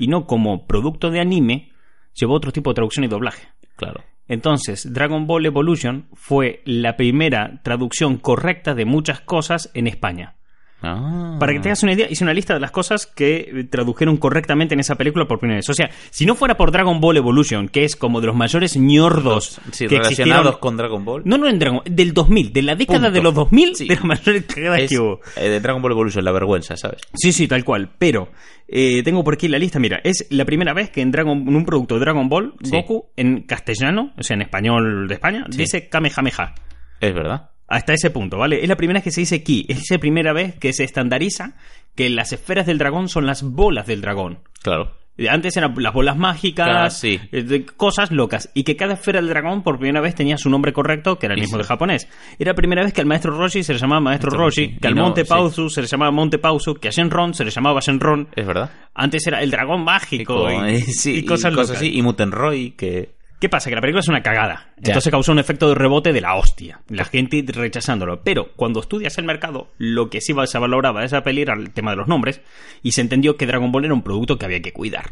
y 0.00 0.08
no 0.08 0.26
como 0.26 0.66
producto 0.66 1.12
de 1.12 1.20
anime, 1.20 1.70
llevó 2.12 2.34
otro 2.34 2.50
tipo 2.50 2.70
de 2.70 2.74
traducción 2.74 3.04
y 3.04 3.08
doblaje. 3.08 3.46
claro. 3.76 4.02
Entonces, 4.26 4.92
Dragon 4.92 5.28
Ball 5.28 5.46
Evolution 5.46 6.08
fue 6.12 6.60
la 6.64 6.96
primera 6.96 7.60
traducción 7.62 8.16
correcta 8.16 8.74
de 8.74 8.84
muchas 8.84 9.20
cosas 9.20 9.70
en 9.74 9.86
España. 9.86 10.34
Ah. 10.82 11.36
Para 11.40 11.52
que 11.54 11.60
te 11.60 11.68
hagas 11.68 11.82
una 11.82 11.94
idea, 11.94 12.06
hice 12.10 12.22
una 12.22 12.34
lista 12.34 12.52
de 12.54 12.60
las 12.60 12.70
cosas 12.70 13.06
que 13.06 13.66
tradujeron 13.70 14.18
correctamente 14.18 14.74
en 14.74 14.80
esa 14.80 14.94
película 14.94 15.26
por 15.26 15.38
primera 15.38 15.56
vez. 15.58 15.68
O 15.70 15.74
sea, 15.74 15.90
si 16.10 16.26
no 16.26 16.34
fuera 16.34 16.56
por 16.56 16.70
Dragon 16.70 17.00
Ball 17.00 17.16
Evolution, 17.16 17.68
que 17.68 17.84
es 17.84 17.96
como 17.96 18.20
de 18.20 18.26
los 18.26 18.36
mayores 18.36 18.76
ñordos 18.76 19.58
Sí, 19.72 19.86
que 19.86 19.96
relacionados 19.98 20.58
con 20.58 20.76
Dragon 20.76 21.04
Ball. 21.04 21.22
No, 21.24 21.38
no 21.38 21.48
en 21.48 21.58
Dragon 21.58 21.80
del 21.86 22.12
2000, 22.12 22.52
de 22.52 22.62
la 22.62 22.74
década 22.76 22.98
Punto. 23.00 23.12
de 23.12 23.22
los 23.22 23.34
2000, 23.34 23.74
Sí. 23.76 23.88
de 23.88 23.94
las 23.94 24.04
mayores 24.04 24.44
cagadas 24.44 24.80
es 24.80 24.90
que 24.90 24.98
hubo. 24.98 25.20
eh, 25.36 25.48
de 25.48 25.60
Dragon 25.60 25.80
Ball 25.80 25.92
Evolution, 25.92 26.24
la 26.24 26.32
vergüenza, 26.32 26.76
¿sabes? 26.76 27.00
Sí, 27.14 27.32
sí, 27.32 27.48
tal 27.48 27.64
cual. 27.64 27.90
Pero 27.98 28.28
eh, 28.68 29.02
tengo 29.02 29.24
por 29.24 29.34
aquí 29.34 29.48
la 29.48 29.58
lista. 29.58 29.78
Mira, 29.78 30.00
es 30.04 30.26
la 30.30 30.44
primera 30.44 30.74
vez 30.74 30.90
que 30.90 31.00
en, 31.00 31.10
Dragon, 31.10 31.38
en 31.48 31.56
un 31.56 31.64
producto 31.64 31.94
de 31.94 32.00
Dragon 32.00 32.28
Ball, 32.28 32.54
Sí. 32.62 32.70
Goku, 32.70 33.10
en 33.16 33.42
castellano, 33.42 34.12
o 34.18 34.22
sea, 34.22 34.34
en 34.34 34.42
español 34.42 35.08
de 35.08 35.14
España, 35.14 35.46
dice 35.48 35.88
Kamehameha. 35.88 36.54
Es 37.00 37.14
verdad. 37.14 37.50
Hasta 37.68 37.92
ese 37.94 38.10
punto, 38.10 38.38
¿vale? 38.38 38.62
Es 38.62 38.68
la 38.68 38.76
primera 38.76 38.98
vez 38.98 39.04
que 39.04 39.10
se 39.10 39.20
dice 39.22 39.42
ki. 39.42 39.66
Es 39.68 39.90
la 39.90 39.98
primera 39.98 40.32
vez 40.32 40.54
que 40.58 40.72
se 40.72 40.84
estandariza 40.84 41.54
que 41.94 42.08
las 42.10 42.32
esferas 42.32 42.66
del 42.66 42.78
dragón 42.78 43.08
son 43.08 43.26
las 43.26 43.42
bolas 43.42 43.86
del 43.86 44.00
dragón. 44.02 44.38
Claro. 44.62 44.92
Antes 45.30 45.56
eran 45.56 45.72
las 45.78 45.94
bolas 45.94 46.18
mágicas, 46.18 46.68
Ah, 46.70 46.90
sí. 46.90 47.18
eh, 47.32 47.42
de 47.42 47.64
cosas 47.64 48.10
locas. 48.10 48.50
Y 48.52 48.64
que 48.64 48.76
cada 48.76 48.92
esfera 48.94 49.18
del 49.18 49.30
dragón 49.30 49.62
por 49.62 49.78
primera 49.78 50.02
vez 50.02 50.14
tenía 50.14 50.36
su 50.36 50.50
nombre 50.50 50.74
correcto, 50.74 51.18
que 51.18 51.24
era 51.24 51.34
el 51.34 51.40
mismo 51.40 51.56
sí. 51.56 51.62
de 51.62 51.66
japonés. 51.68 52.06
Era 52.38 52.50
la 52.52 52.54
primera 52.54 52.84
vez 52.84 52.92
que 52.92 53.00
al 53.00 53.06
maestro 53.06 53.34
Roshi 53.34 53.62
se 53.62 53.72
le 53.72 53.78
llamaba 53.78 54.02
maestro 54.02 54.28
Roshi, 54.30 54.76
que 54.78 54.88
al 54.88 54.94
no, 54.94 55.04
monte. 55.04 55.24
Pausu 55.24 55.70
se 55.70 55.80
le 55.80 55.86
llamaba 55.86 56.10
monte 56.10 56.36
Pausu, 56.38 56.74
que 56.74 56.88
a 56.88 56.90
Shenron 56.90 57.32
se 57.32 57.46
le 57.46 57.50
llamaba 57.50 57.80
Shenron. 57.80 58.28
Es 58.36 58.46
verdad. 58.46 58.70
Antes 58.92 59.26
era 59.26 59.42
el 59.42 59.50
dragón 59.50 59.84
mágico 59.84 60.48
y, 60.50 60.84
y 61.18 61.24
cosas 61.24 61.50
locas. 61.54 61.70
así. 61.70 61.96
Y 61.96 62.02
Mutenroy, 62.02 62.72
que. 62.72 63.15
¿Qué 63.38 63.50
pasa? 63.50 63.68
Que 63.68 63.74
la 63.74 63.82
película 63.82 64.00
es 64.00 64.08
una 64.08 64.22
cagada. 64.22 64.72
Ya. 64.78 64.92
Entonces 64.92 65.10
causó 65.10 65.32
un 65.32 65.38
efecto 65.38 65.68
de 65.68 65.74
rebote 65.74 66.12
de 66.12 66.20
la 66.22 66.36
hostia. 66.36 66.80
La 66.88 67.04
gente 67.04 67.44
rechazándolo. 67.46 68.22
Pero 68.22 68.52
cuando 68.56 68.80
estudias 68.80 69.18
el 69.18 69.24
mercado, 69.24 69.68
lo 69.76 70.08
que 70.08 70.22
sí 70.22 70.34
se 70.46 70.58
valoraba 70.58 71.00
de 71.00 71.06
esa 71.06 71.22
peli 71.22 71.42
era 71.42 71.54
el 71.54 71.70
tema 71.70 71.90
de 71.90 71.98
los 71.98 72.08
nombres. 72.08 72.40
Y 72.82 72.92
se 72.92 73.02
entendió 73.02 73.36
que 73.36 73.46
Dragon 73.46 73.70
Ball 73.72 73.84
era 73.84 73.94
un 73.94 74.02
producto 74.02 74.38
que 74.38 74.46
había 74.46 74.62
que 74.62 74.72
cuidar. 74.72 75.10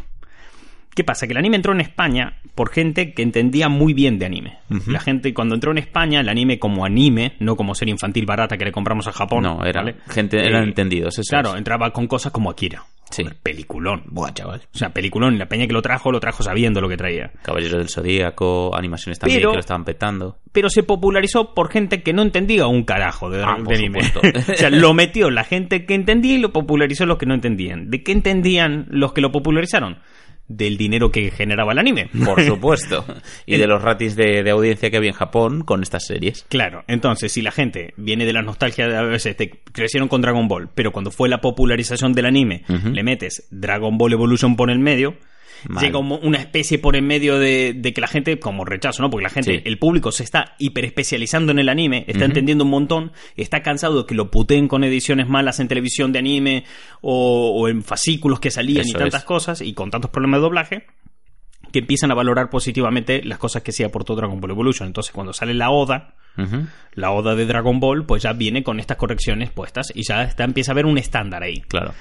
¿Qué 0.94 1.04
pasa? 1.04 1.26
Que 1.26 1.32
el 1.32 1.38
anime 1.38 1.56
entró 1.56 1.72
en 1.72 1.80
España 1.80 2.38
por 2.54 2.70
gente 2.70 3.12
que 3.14 3.22
entendía 3.22 3.68
muy 3.68 3.94
bien 3.94 4.18
de 4.18 4.26
anime. 4.26 4.58
La 4.86 5.00
gente, 5.00 5.34
cuando 5.34 5.54
entró 5.56 5.72
en 5.72 5.78
España, 5.78 6.20
el 6.20 6.28
anime 6.28 6.58
como 6.58 6.84
anime, 6.84 7.34
no 7.40 7.56
como 7.56 7.74
serie 7.74 7.92
infantil 7.92 8.26
barata 8.26 8.56
que 8.56 8.64
le 8.64 8.72
compramos 8.72 9.06
a 9.08 9.12
Japón. 9.12 9.42
No, 9.42 9.64
era 9.64 9.82
¿vale? 9.82 9.96
gente, 10.08 10.38
Eh, 10.38 10.46
eran 10.46 10.64
entendidos. 10.64 11.18
Eso 11.18 11.28
Claro, 11.30 11.50
es. 11.50 11.56
entraba 11.58 11.90
con 11.90 12.06
cosas 12.06 12.30
como 12.32 12.50
Akira. 12.50 12.84
Sí. 13.10 13.22
Joder, 13.22 13.36
Peliculón. 13.42 14.02
Buah, 14.06 14.32
chaval. 14.32 14.62
O 14.74 14.78
sea, 14.78 14.88
peliculón. 14.90 15.38
La 15.38 15.46
peña 15.46 15.66
que 15.66 15.72
lo 15.72 15.82
trajo, 15.82 16.10
lo 16.10 16.20
trajo 16.20 16.42
sabiendo 16.42 16.80
lo 16.80 16.88
que 16.88 16.96
traía. 16.96 17.30
Caballeros 17.42 17.78
del 17.78 17.88
Zodíaco, 17.88 18.74
animaciones 18.74 19.18
también 19.18 19.38
Pero- 19.40 19.50
que 19.50 19.56
lo 19.56 19.60
estaban 19.60 19.84
petando. 19.84 20.38
pero 20.52 20.68
se 20.70 20.82
popularizó 20.84 21.54
por 21.54 21.70
gente 21.70 22.02
que 22.02 22.12
no 22.12 22.22
entendía 22.22 22.66
un 22.66 22.84
carajo 22.84 23.28
de, 23.30 23.42
Ah, 23.44 23.56
de 23.64 23.74
anime. 23.74 23.98
o 24.52 24.54
sea, 24.56 24.70
lo 24.70 24.94
metió 24.94 25.30
la 25.30 25.44
gente 25.44 25.84
que 25.84 25.94
entendía 25.94 26.34
y 26.34 26.38
lo 26.38 26.52
popularizó 26.52 27.04
los 27.06 27.18
que 27.18 27.26
no 27.26 27.34
entendían. 27.34 27.90
¿De 27.90 28.02
qué 28.02 28.12
entendían 28.12 28.86
los 28.88 29.12
que 29.12 29.20
lo 29.20 29.30
popularizaron? 29.32 29.98
Del 30.46 30.76
dinero 30.76 31.10
que 31.10 31.30
generaba 31.30 31.72
el 31.72 31.78
anime. 31.78 32.08
Por 32.24 32.42
supuesto. 32.46 33.04
y 33.46 33.56
de 33.56 33.66
los 33.66 33.80
ratings 33.82 34.14
de, 34.16 34.42
de 34.42 34.50
audiencia 34.50 34.90
que 34.90 34.96
había 34.98 35.10
en 35.10 35.16
Japón 35.16 35.62
con 35.64 35.82
estas 35.82 36.06
series. 36.06 36.44
Claro, 36.48 36.84
entonces 36.86 37.32
si 37.32 37.40
la 37.42 37.50
gente 37.50 37.94
viene 37.96 38.26
de 38.26 38.32
la 38.32 38.42
nostalgia 38.42 38.86
de 38.86 38.96
a 38.96 39.02
veces 39.02 39.36
te 39.36 39.50
crecieron 39.72 40.08
con 40.08 40.20
Dragon 40.20 40.46
Ball, 40.48 40.68
pero 40.74 40.92
cuando 40.92 41.10
fue 41.10 41.28
la 41.28 41.40
popularización 41.40 42.12
del 42.12 42.26
anime, 42.26 42.62
le 42.68 43.02
metes 43.02 43.46
Dragon 43.50 43.96
Ball 43.96 44.12
Evolution 44.12 44.56
por 44.56 44.70
el 44.70 44.78
medio, 44.78 45.14
Mal. 45.68 45.84
llega 45.84 45.98
un- 45.98 46.18
una 46.22 46.38
especie 46.38 46.78
por 46.78 46.96
en 46.96 47.06
medio 47.06 47.38
de, 47.38 47.72
de 47.74 47.92
que 47.92 48.00
la 48.00 48.06
gente, 48.08 48.38
como 48.38 48.64
rechazo, 48.64 49.02
¿no? 49.02 49.10
Porque 49.10 49.24
la 49.24 49.30
gente, 49.30 49.56
Sí. 49.56 49.62
el 49.64 49.78
público 49.78 50.12
se 50.12 50.22
está 50.24 50.54
hiperespecializando 50.58 51.52
en 51.52 51.58
el 51.58 51.68
anime, 51.68 52.04
está 52.08 52.24
entendiendo 52.24 52.64
un 52.64 52.70
montón, 52.70 53.12
está 53.36 53.62
cansado 53.62 54.02
de 54.02 54.06
que 54.06 54.14
lo 54.14 54.30
puteen 54.30 54.68
con 54.68 54.84
ediciones 54.84 55.28
malas 55.28 55.60
en 55.60 55.68
televisión 55.68 56.12
de 56.12 56.18
anime 56.18 56.64
o, 57.00 57.52
o 57.54 57.68
en 57.68 57.82
fascículos 57.82 58.40
que 58.40 58.50
salían 58.50 58.86
y 58.86 58.92
tantas 58.92 59.22
es. 59.22 59.26
cosas 59.26 59.60
y 59.60 59.72
con 59.74 59.90
tantos 59.90 60.10
problemas 60.10 60.38
de 60.38 60.42
doblaje 60.42 60.86
que 61.72 61.80
empiezan 61.80 62.10
a 62.10 62.14
valorar 62.14 62.50
positivamente 62.50 63.22
las 63.24 63.38
cosas 63.38 63.62
que 63.62 63.72
sí 63.72 63.82
aportó 63.82 64.14
Dragon 64.14 64.40
Ball 64.40 64.52
Evolution. 64.52 64.86
Entonces, 64.86 65.12
cuando 65.12 65.32
sale 65.32 65.54
la 65.54 65.70
Oda, 65.70 66.14
la 66.94 67.10
Oda 67.12 67.34
de 67.34 67.46
Dragon 67.46 67.80
Ball, 67.80 68.06
pues 68.06 68.22
ya 68.22 68.32
viene 68.32 68.62
con 68.62 68.78
estas 68.80 68.96
correcciones 68.96 69.50
puestas 69.50 69.92
y 69.94 70.02
ya 70.02 70.22
está, 70.24 70.44
empieza 70.44 70.70
a 70.70 70.74
haber 70.74 70.86
un 70.86 70.98
estándar 70.98 71.42
ahí. 71.42 71.60
Claro. 71.68 71.92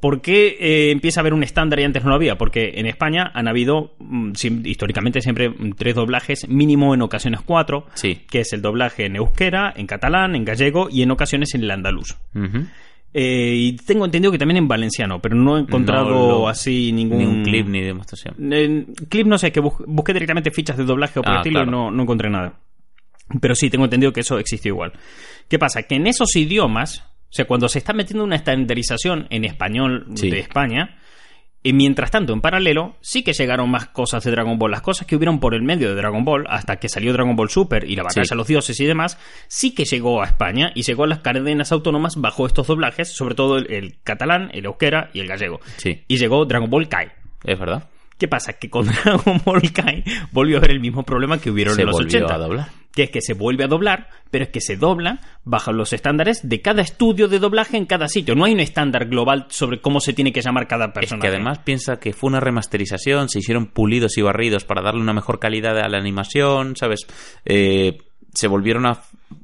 ¿Por 0.00 0.20
qué 0.20 0.56
eh, 0.60 0.90
empieza 0.90 1.20
a 1.20 1.22
haber 1.22 1.32
un 1.34 1.42
estándar 1.42 1.80
y 1.80 1.84
antes 1.84 2.02
no 2.04 2.10
lo 2.10 2.16
había? 2.16 2.36
Porque 2.36 2.74
en 2.76 2.86
España 2.86 3.30
han 3.34 3.48
habido, 3.48 3.94
mm, 3.98 4.32
históricamente, 4.64 5.20
siempre 5.22 5.48
mm, 5.48 5.72
tres 5.76 5.94
doblajes, 5.94 6.48
mínimo 6.48 6.94
en 6.94 7.00
ocasiones 7.02 7.40
cuatro, 7.40 7.86
Sí. 7.94 8.20
que 8.28 8.40
es 8.40 8.52
el 8.52 8.60
doblaje 8.62 9.06
en 9.06 9.16
euskera, 9.16 9.72
en 9.74 9.86
catalán, 9.86 10.36
en 10.36 10.44
gallego 10.44 10.88
y 10.90 11.02
en 11.02 11.10
ocasiones 11.10 11.54
en 11.54 11.62
el 11.62 11.70
andaluz. 11.70 12.14
Eh, 13.14 13.54
y 13.56 13.72
tengo 13.76 14.04
entendido 14.04 14.30
que 14.30 14.36
también 14.38 14.58
en 14.58 14.68
valenciano, 14.68 15.20
pero 15.22 15.34
no 15.34 15.56
he 15.56 15.60
encontrado 15.60 16.40
No 16.40 16.48
así 16.48 16.92
ningún... 16.92 17.18
Ni 17.18 17.24
un 17.24 17.42
clip 17.44 17.66
ni 17.66 17.80
demostración. 17.80 18.34
Clip 19.08 19.26
no 19.26 19.38
sé, 19.38 19.50
que 19.52 19.60
bus- 19.60 19.82
busqué 19.86 20.12
directamente 20.12 20.50
fichas 20.50 20.76
de 20.76 20.84
doblaje 20.84 21.18
o 21.20 21.22
por 21.22 21.32
Ah, 21.32 21.36
estilo 21.38 21.62
y 21.62 21.66
no, 21.66 21.90
no 21.90 22.02
encontré 22.02 22.28
nada. 22.28 22.60
Pero 23.40 23.54
sí, 23.54 23.70
tengo 23.70 23.84
entendido 23.84 24.12
que 24.12 24.20
eso 24.20 24.38
existe 24.38 24.68
igual. 24.68 24.92
¿Qué 25.48 25.58
pasa? 25.58 25.84
Que 25.84 25.94
en 25.94 26.06
esos 26.06 26.36
idiomas, 26.36 27.04
o 27.28 27.32
sea, 27.36 27.44
cuando 27.46 27.68
se 27.68 27.78
está 27.78 27.92
metiendo 27.92 28.24
una 28.24 28.36
estandarización 28.36 29.26
en 29.30 29.44
español 29.44 30.06
Sí. 30.14 30.30
de 30.30 30.40
España, 30.40 30.98
y 31.62 31.72
mientras 31.72 32.12
tanto, 32.12 32.32
en 32.32 32.40
paralelo, 32.40 32.94
sí 33.00 33.24
que 33.24 33.32
llegaron 33.32 33.68
más 33.68 33.88
cosas 33.88 34.22
de 34.22 34.30
Dragon 34.30 34.56
Ball. 34.56 34.70
Las 34.70 34.82
cosas 34.82 35.04
que 35.04 35.16
hubieron 35.16 35.40
por 35.40 35.52
el 35.52 35.62
medio 35.62 35.88
de 35.88 35.96
Dragon 35.96 36.24
Ball, 36.24 36.44
hasta 36.48 36.76
que 36.76 36.88
salió 36.88 37.12
Dragon 37.12 37.34
Ball 37.34 37.50
Super 37.50 37.82
y 37.90 37.96
la 37.96 38.04
batalla 38.04 38.24
Sí. 38.24 38.32
a 38.34 38.36
los 38.36 38.46
dioses 38.46 38.78
y 38.78 38.84
demás, 38.86 39.18
sí 39.48 39.74
que 39.74 39.84
llegó 39.84 40.22
a 40.22 40.26
España 40.26 40.70
y 40.76 40.82
llegó 40.82 41.02
a 41.02 41.06
las 41.08 41.18
cadenas 41.20 41.72
autónomas 41.72 42.14
bajo 42.16 42.46
estos 42.46 42.68
doblajes, 42.68 43.08
sobre 43.08 43.34
todo 43.34 43.58
el, 43.58 43.72
el 43.72 43.96
catalán, 44.04 44.50
el 44.54 44.64
euskera 44.66 45.10
y 45.12 45.18
el 45.18 45.26
gallego. 45.26 45.58
Sí. 45.78 46.04
Y 46.06 46.18
llegó 46.18 46.44
Dragon 46.44 46.70
Ball 46.70 46.88
Kai. 46.88 47.08
Es 47.42 47.58
verdad. 47.58 47.88
¿Qué 48.16 48.28
pasa? 48.28 48.52
Que 48.52 48.70
con 48.70 48.86
Dragon 49.04 49.42
Ball 49.44 49.72
Kai 49.72 50.04
volvió 50.30 50.56
a 50.56 50.58
haber 50.58 50.70
el 50.70 50.80
mismo 50.80 51.02
problema 51.02 51.38
que 51.38 51.50
hubieron 51.50 51.74
Se 51.74 51.80
en 51.82 51.86
los 51.88 51.96
volvió 51.96 52.18
80. 52.18 52.32
a 52.34 52.38
doblar. 52.38 52.68
Que 52.96 53.04
es 53.04 53.10
que 53.10 53.20
se 53.20 53.34
vuelve 53.34 53.64
a 53.64 53.68
doblar, 53.68 54.08
pero 54.30 54.44
es 54.44 54.50
que 54.50 54.62
se 54.62 54.76
dobla 54.76 55.20
bajo 55.44 55.70
los 55.70 55.92
estándares 55.92 56.48
de 56.48 56.62
cada 56.62 56.80
estudio 56.80 57.28
de 57.28 57.38
doblaje 57.38 57.76
en 57.76 57.84
cada 57.84 58.08
sitio. 58.08 58.34
No 58.34 58.46
hay 58.46 58.54
un 58.54 58.60
estándar 58.60 59.06
global 59.06 59.44
sobre 59.50 59.82
cómo 59.82 60.00
se 60.00 60.14
tiene 60.14 60.32
que 60.32 60.40
llamar 60.40 60.66
cada 60.66 60.94
persona. 60.94 61.18
Es 61.18 61.22
que 61.22 61.28
además 61.36 61.58
piensa 61.58 62.00
que 62.00 62.14
fue 62.14 62.28
una 62.28 62.40
remasterización, 62.40 63.28
se 63.28 63.40
hicieron 63.40 63.66
pulidos 63.66 64.16
y 64.16 64.22
barridos 64.22 64.64
para 64.64 64.80
darle 64.82 65.02
una 65.02 65.12
mejor 65.12 65.38
calidad 65.38 65.78
a 65.78 65.88
la 65.90 65.98
animación, 65.98 66.74
¿sabes? 66.74 67.06
Eh, 67.44 67.98
se 68.32 68.48
volvieron 68.48 68.86
a, 68.86 69.02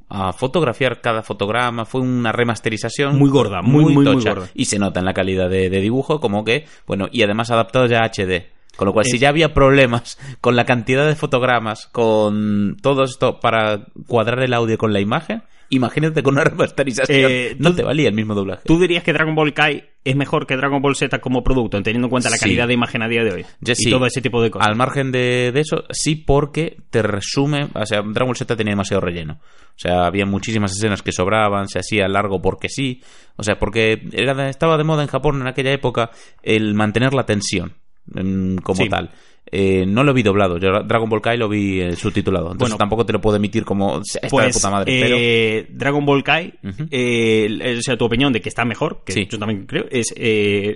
a 0.09 0.33
fotografiar 0.33 0.99
cada 1.01 1.21
fotograma, 1.21 1.85
fue 1.85 2.01
una 2.01 2.31
remasterización 2.31 3.17
Muy 3.19 3.29
gorda, 3.29 3.61
muy, 3.61 3.83
muy, 3.85 3.93
muy 3.93 4.05
tocha. 4.05 4.33
gorda. 4.33 4.49
Y 4.55 4.65
se 4.65 4.79
nota 4.79 4.99
en 4.99 5.05
la 5.05 5.13
calidad 5.13 5.49
de, 5.49 5.69
de 5.69 5.79
dibujo 5.79 6.19
como 6.19 6.43
que, 6.43 6.65
bueno, 6.87 7.07
y 7.11 7.21
además 7.21 7.51
adaptado 7.51 7.85
ya 7.85 7.99
a 7.99 8.09
HD. 8.09 8.47
Con 8.75 8.87
lo 8.87 8.93
cual, 8.93 9.05
si 9.05 9.19
ya 9.19 9.29
había 9.29 9.53
problemas 9.53 10.17
con 10.41 10.55
la 10.55 10.65
cantidad 10.65 11.05
de 11.07 11.15
fotogramas, 11.15 11.87
con 11.87 12.77
todo 12.81 13.03
esto 13.03 13.39
para 13.39 13.85
cuadrar 14.07 14.43
el 14.43 14.53
audio 14.53 14.77
con 14.79 14.93
la 14.93 14.99
imagen, 14.99 15.43
imagínate 15.69 16.23
con 16.23 16.33
una 16.33 16.43
remasterización. 16.45 17.31
Eh, 17.31 17.55
no 17.59 17.69
tú- 17.71 17.77
te 17.77 17.83
valía 17.83 18.09
el 18.09 18.15
mismo 18.15 18.33
doblaje. 18.33 18.63
¿Tú 18.65 18.79
dirías 18.79 19.03
que 19.03 19.13
Dragon 19.13 19.35
Ball 19.35 19.53
Kai 19.53 19.83
es 20.03 20.15
mejor 20.15 20.45
que 20.47 20.57
Dragon 20.57 20.81
Ball 20.81 20.95
Z 20.95 21.19
como 21.19 21.43
producto, 21.43 21.81
teniendo 21.83 22.07
en 22.07 22.09
cuenta 22.09 22.29
la 22.31 22.35
Sí. 22.37 22.41
calidad 22.45 22.67
de 22.67 22.73
imagen 22.73 23.03
a 23.03 23.07
día 23.07 23.23
de 23.23 23.31
hoy? 23.31 23.45
Yo 23.61 23.73
y 23.73 23.75
sí. 23.75 23.89
todo 23.91 24.05
ese 24.07 24.21
tipo 24.21 24.41
de 24.41 24.49
cosas. 24.51 24.67
Al 24.67 24.75
margen 24.75 25.11
de, 25.11 25.51
de 25.53 25.59
eso, 25.61 25.83
sí 25.91 26.15
porque 26.15 26.77
te 26.89 27.03
resume, 27.03 27.67
o 27.75 27.85
sea, 27.85 28.01
Dragon 28.01 28.27
Ball 28.27 28.35
Z 28.37 28.55
tenía 28.55 28.71
demasiado 28.71 29.01
relleno. 29.01 29.33
O 29.75 29.77
sea, 29.79 30.05
había 30.07 30.25
muchísimas 30.25 30.71
escenas 30.71 31.01
que 31.03 31.11
sobraban, 31.11 31.67
se 31.67 31.79
hacía 31.79 32.07
largo 32.07 32.41
porque 32.41 32.69
sí. 32.69 33.01
O 33.37 33.43
sea, 33.43 33.57
porque 33.59 34.01
era 34.13 34.33
de- 34.33 34.49
estaba 34.49 34.77
de 34.77 34.83
moda 34.83 35.03
en 35.03 35.09
Japón 35.09 35.41
en 35.41 35.47
aquella 35.47 35.71
época 35.71 36.09
el 36.41 36.73
mantener 36.73 37.13
la 37.13 37.25
tensión 37.25 37.73
como 38.11 38.75
Sí. 38.75 38.89
tal. 38.89 39.09
Eh, 39.55 39.85
no 39.85 40.03
lo 40.03 40.13
vi 40.13 40.23
doblado, 40.23 40.57
yo 40.57 40.69
Dragon 40.83 41.07
Ball 41.09 41.21
Kai 41.21 41.37
lo 41.37 41.47
vi 41.49 41.79
eh, 41.79 41.95
subtitulado. 41.95 42.45
Entonces 42.53 42.59
Bueno, 42.59 42.77
tampoco 42.77 43.05
te 43.05 43.13
lo 43.13 43.21
puedo 43.21 43.35
emitir 43.35 43.63
como 43.65 43.99
está 44.01 44.21
de 44.21 44.29
Pues, 44.29 44.55
puta 44.55 44.71
madre, 44.71 44.99
pero 44.99 45.15
eh, 45.19 45.67
Dragon 45.69 46.03
Ball 46.05 46.23
Kai, 46.23 46.53
o 46.63 47.81
sea, 47.81 47.97
tu 47.97 48.05
opinión 48.05 48.33
de 48.33 48.41
que 48.41 48.49
está 48.49 48.65
mejor, 48.65 49.03
que 49.05 49.11
Sí. 49.11 49.27
yo 49.29 49.37
también 49.37 49.65
creo, 49.67 49.85
es 49.91 50.13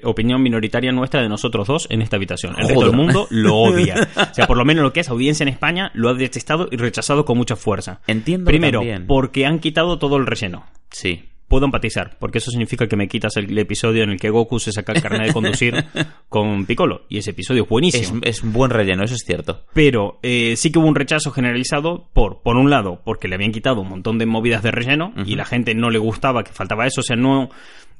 opinión 0.04 0.44
minoritaria 0.44 0.92
nuestra 0.92 1.22
de 1.22 1.30
nosotros 1.30 1.66
dos 1.66 1.88
en 1.90 2.02
esta 2.02 2.18
habitación. 2.18 2.54
El 2.60 2.68
resto 2.68 2.84
del 2.86 2.96
mundo 2.96 3.26
lo 3.32 3.56
odia. 3.58 4.10
O 4.16 4.34
sea, 4.34 4.46
por 4.46 4.58
lo 4.58 4.66
menos 4.66 4.84
lo 4.84 4.94
que 4.94 5.00
es 5.00 5.10
audiencia 5.10 5.44
en 5.44 5.50
España 5.50 5.90
lo 5.96 6.10
ha 6.10 6.14
detestado 6.14 6.68
y 6.70 6.76
rechazado 6.78 7.26
con 7.26 7.38
mucha 7.38 7.56
fuerza. 7.56 8.02
entiendo 8.06 8.46
Primero, 8.46 8.80
también. 8.80 9.08
porque 9.08 9.46
han 9.46 9.60
quitado 9.60 9.98
todo 9.98 10.18
el 10.18 10.28
relleno. 10.28 10.66
Sí. 10.92 11.24
Puedo 11.48 11.66
empatizar, 11.66 12.18
porque 12.20 12.40
eso 12.40 12.52
significa 12.52 12.88
que 12.88 12.98
me 12.98 13.08
quitas 13.08 13.38
el, 13.38 13.58
episodio 13.58 14.04
en 14.04 14.10
el 14.10 14.20
que 14.20 14.30
Goku 14.30 14.60
se 14.60 14.72
saca 14.72 14.92
el 14.92 15.02
carnet 15.02 15.28
de 15.28 15.34
conducir 15.34 15.86
con 16.30 16.66
Piccolo. 16.66 17.06
Y 17.08 17.20
ese 17.20 17.32
episodio 17.32 17.64
es 17.64 17.70
buenísimo. 17.70 18.20
es 18.24 18.44
un 18.44 18.52
buen 18.52 18.70
relleno, 18.70 19.04
eso 19.04 19.16
es 19.16 19.24
cierto. 19.26 19.64
Pero 19.74 20.20
eh, 20.24 20.56
sí 20.58 20.72
que 20.72 20.80
hubo 20.80 20.88
un 20.88 20.96
rechazo 20.96 21.32
generalizado 21.32 22.10
por, 22.14 22.42
por 22.42 22.58
un 22.58 22.70
lado, 22.70 23.02
porque 23.06 23.28
le 23.28 23.36
habían 23.36 23.52
quitado 23.52 23.82
un 23.82 23.90
montón 23.90 24.18
de 24.18 24.26
movidas 24.26 24.62
de 24.62 24.72
relleno 24.72 25.14
y 25.26 25.36
la 25.36 25.46
gente 25.46 25.74
no 25.74 25.90
le 25.90 26.00
gustaba 26.00 26.44
que 26.44 26.52
faltaba 26.52 26.86
eso. 26.86 27.02
O 27.02 27.04
sea, 27.04 27.16
no. 27.16 27.50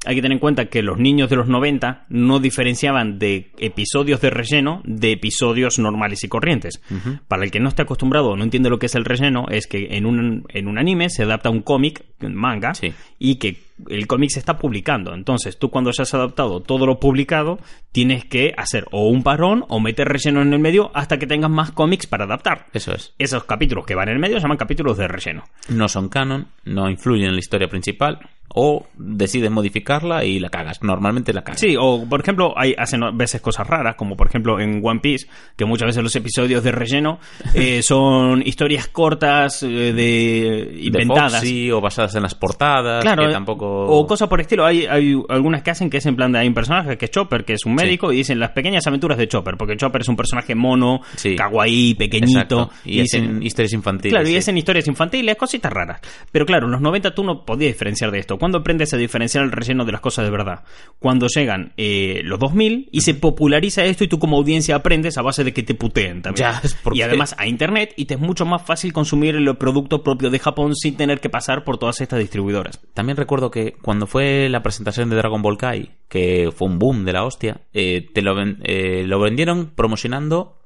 Hay 0.06 0.16
que 0.16 0.22
tener 0.22 0.36
en 0.36 0.40
cuenta 0.40 0.66
que 0.68 0.84
los 0.84 0.98
niños 1.00 1.30
de 1.30 1.36
los 1.36 1.48
90 1.48 2.06
no 2.10 2.40
diferenciaban 2.40 3.20
de 3.20 3.52
episodios 3.58 4.22
de 4.22 4.30
relleno 4.30 4.82
de 4.86 5.12
episodios 5.12 5.80
normales 5.80 6.24
y 6.24 6.28
corrientes. 6.30 6.82
Para 7.28 7.44
el 7.44 7.52
que 7.52 7.60
no 7.60 7.70
esté 7.70 7.82
acostumbrado 7.82 8.30
o 8.30 8.38
no 8.38 8.44
entiende 8.44 8.70
lo 8.70 8.80
que 8.80 8.86
es 8.86 8.96
el 8.96 9.06
relleno, 9.06 9.46
es 9.50 9.68
que 9.68 9.98
en 9.98 10.06
un, 10.06 10.46
en 10.50 10.68
un 10.68 10.78
anime 10.78 11.10
se 11.10 11.24
adapta 11.24 11.50
un 11.50 11.62
cómic, 11.62 12.06
un 12.22 12.36
manga, 12.36 12.74
Sí. 12.74 12.94
y 13.20 13.36
que 13.36 13.58
el 13.90 14.08
cómic 14.08 14.30
se 14.30 14.40
está 14.40 14.58
publicando. 14.58 15.14
Entonces, 15.14 15.58
tú 15.60 15.70
cuando 15.70 15.92
ya 15.92 16.04
has 16.04 16.14
adaptado 16.14 16.62
todo 16.62 16.86
lo 16.86 17.00
publicado, 17.00 17.60
tienes 17.92 18.24
que 18.26 18.54
hacer 18.58 18.86
o 18.92 19.08
un 19.10 19.24
parón 19.24 19.66
o 19.68 19.80
meter 19.80 20.08
relleno 20.08 20.42
en 20.42 20.54
el 20.54 20.60
medio 20.60 20.90
hasta 20.96 21.18
que 21.18 21.28
tengas 21.28 21.52
más 21.52 21.72
cómics 21.72 22.08
para 22.08 22.24
adaptar. 22.26 22.68
Eso 22.74 22.94
es. 22.94 23.14
Esos 23.18 23.44
capítulos 23.44 23.86
que 23.86 23.96
van 23.96 24.08
en 24.10 24.16
el 24.16 24.20
medio 24.22 24.38
se 24.38 24.44
llaman 24.44 24.58
capítulos 24.58 24.98
de 24.98 25.08
relleno. 25.08 25.44
no 25.70 25.88
son 25.90 26.08
canon, 26.10 26.48
no 26.66 26.90
influyen 26.90 27.28
en 27.30 27.34
la 27.34 27.40
historia 27.40 27.68
principal, 27.68 28.20
o 28.54 28.86
decides 28.96 29.52
modificarla 29.52 30.24
y 30.24 30.40
la 30.40 30.50
cagas. 30.50 30.82
Normalmente 30.82 31.34
la 31.34 31.44
cagas. 31.44 31.60
Sí, 31.60 31.76
o 31.80 32.06
por 32.10 32.22
ejemplo, 32.22 32.54
hay 32.58 32.74
hacen 32.78 33.04
a 33.04 33.12
veces 33.12 33.42
cosas 33.42 33.68
raras, 33.68 33.96
como 33.96 34.16
por 34.16 34.28
ejemplo 34.28 34.60
en 34.60 34.82
One 34.84 35.00
Piece, 35.00 35.28
que 35.56 35.66
muchas 35.66 35.88
veces 35.88 36.04
los 36.04 36.16
episodios 36.16 36.64
de 36.64 36.72
relleno 36.72 37.20
eh, 37.54 37.82
son 37.84 38.42
historias 38.46 38.88
cortas 38.88 39.64
eh, 39.64 39.68
de 39.68 40.80
inventadas. 40.82 41.34
Foxy, 41.34 41.72
o 41.72 41.82
basadas 41.82 42.16
en 42.16 42.24
las 42.24 42.36
portadas, 42.36 43.04
Claro, 43.04 43.24
que 43.24 43.30
eh, 43.30 43.34
tampoco... 43.34 43.68
o 43.86 44.08
cosas 44.08 44.28
por 44.28 44.42
estilo. 44.42 44.66
Hay, 44.66 44.86
hay 44.86 45.14
algunas 45.30 45.62
que 45.64 45.72
hacen 45.72 45.90
que 45.90 45.98
es 45.98 46.06
en 46.06 46.16
plan 46.16 46.32
de 46.32 46.40
hay 46.40 46.48
un 46.48 46.54
personaje 46.54 46.98
que 46.98 47.06
es 47.06 47.12
Chopper, 47.12 47.46
que 47.46 47.54
es 47.54 47.66
un 47.66 47.76
médico, 47.76 48.12
y 48.12 48.18
dicen 48.18 48.40
las 48.40 48.52
pequeñas 48.52 48.86
aventuras 48.88 49.18
de 49.18 49.28
Chopper, 49.28 49.56
porque 49.58 49.76
Chopper 49.78 50.02
es 50.02 50.08
un 50.08 50.16
personaje 50.16 50.56
mono, 50.56 51.02
Sí. 51.16 51.36
kawaii, 51.36 51.96
pequeñito. 51.96 52.40
Exacto. 52.40 52.70
Y, 52.86 53.00
es 53.02 53.14
en 53.14 53.44
historias 53.44 53.74
infantiles. 53.74 54.14
Claro, 54.14 54.28
y 54.28 54.32
sí. 54.32 54.38
es 54.38 54.48
en 54.48 54.58
historias 54.58 54.88
infantiles, 54.88 55.36
cositas 55.36 55.72
raras. 55.72 56.00
Pero 56.32 56.46
claro, 56.46 56.66
en 56.66 56.72
los 56.72 56.82
90 56.82 57.14
tú 57.14 57.24
no 57.24 57.44
podías 57.46 57.74
diferenciar 57.74 58.12
de 58.12 58.20
esto. 58.20 58.37
¿Cuándo 58.38 58.58
aprendes 58.60 58.94
a 58.94 58.98
diferenciar 58.98 59.44
el 59.44 59.52
relleno 59.52 59.86
de 59.86 59.92
las 59.92 60.02
cosas 60.02 60.26
de 60.26 60.32
verdad? 60.32 60.64
Cuando 61.00 61.28
llegan 61.28 61.74
eh, 61.78 62.22
los 62.24 62.40
2000 62.40 62.90
y 62.92 63.02
se 63.02 63.14
populariza 63.14 63.84
esto 63.86 64.04
y 64.04 64.08
tú 64.08 64.20
como 64.20 64.38
audiencia 64.38 64.76
aprendes 64.76 65.18
a 65.18 65.22
base 65.22 65.44
de 65.44 65.54
que 65.54 65.64
te 65.64 65.74
puteen 65.76 66.22
también. 66.22 66.48
Ya, 66.50 66.62
Y 66.94 67.02
además 67.02 67.36
a 67.38 67.48
internet 67.48 67.94
y 67.98 68.06
te 68.06 68.14
es 68.16 68.20
mucho 68.20 68.46
más 68.46 68.62
fácil 68.64 68.94
consumir 68.94 69.36
el 69.36 69.56
producto 69.58 70.04
propio 70.04 70.30
de 70.30 70.40
Japón 70.40 70.76
sin 70.76 70.96
tener 70.98 71.20
que 71.20 71.30
pasar 71.30 71.64
por 71.64 71.78
todas 71.78 72.02
estas 72.02 72.20
distribuidoras. 72.20 72.80
También 72.94 73.18
recuerdo 73.18 73.52
que 73.52 73.74
cuando 73.82 74.08
fue 74.08 74.50
la 74.50 74.64
presentación 74.64 75.10
de 75.10 75.16
Dragon 75.18 75.42
Ball 75.42 75.58
Kai, 75.58 75.92
que 76.10 76.50
fue 76.56 76.68
un 76.68 76.80
boom 76.80 77.06
de 77.06 77.14
la 77.14 77.24
hostia, 77.26 77.62
eh, 77.74 78.08
te 78.14 78.22
lo, 78.22 78.34
ven- 78.36 78.60
eh, 78.64 79.04
lo 79.06 79.20
vendieron 79.20 79.72
promocionando 79.76 80.60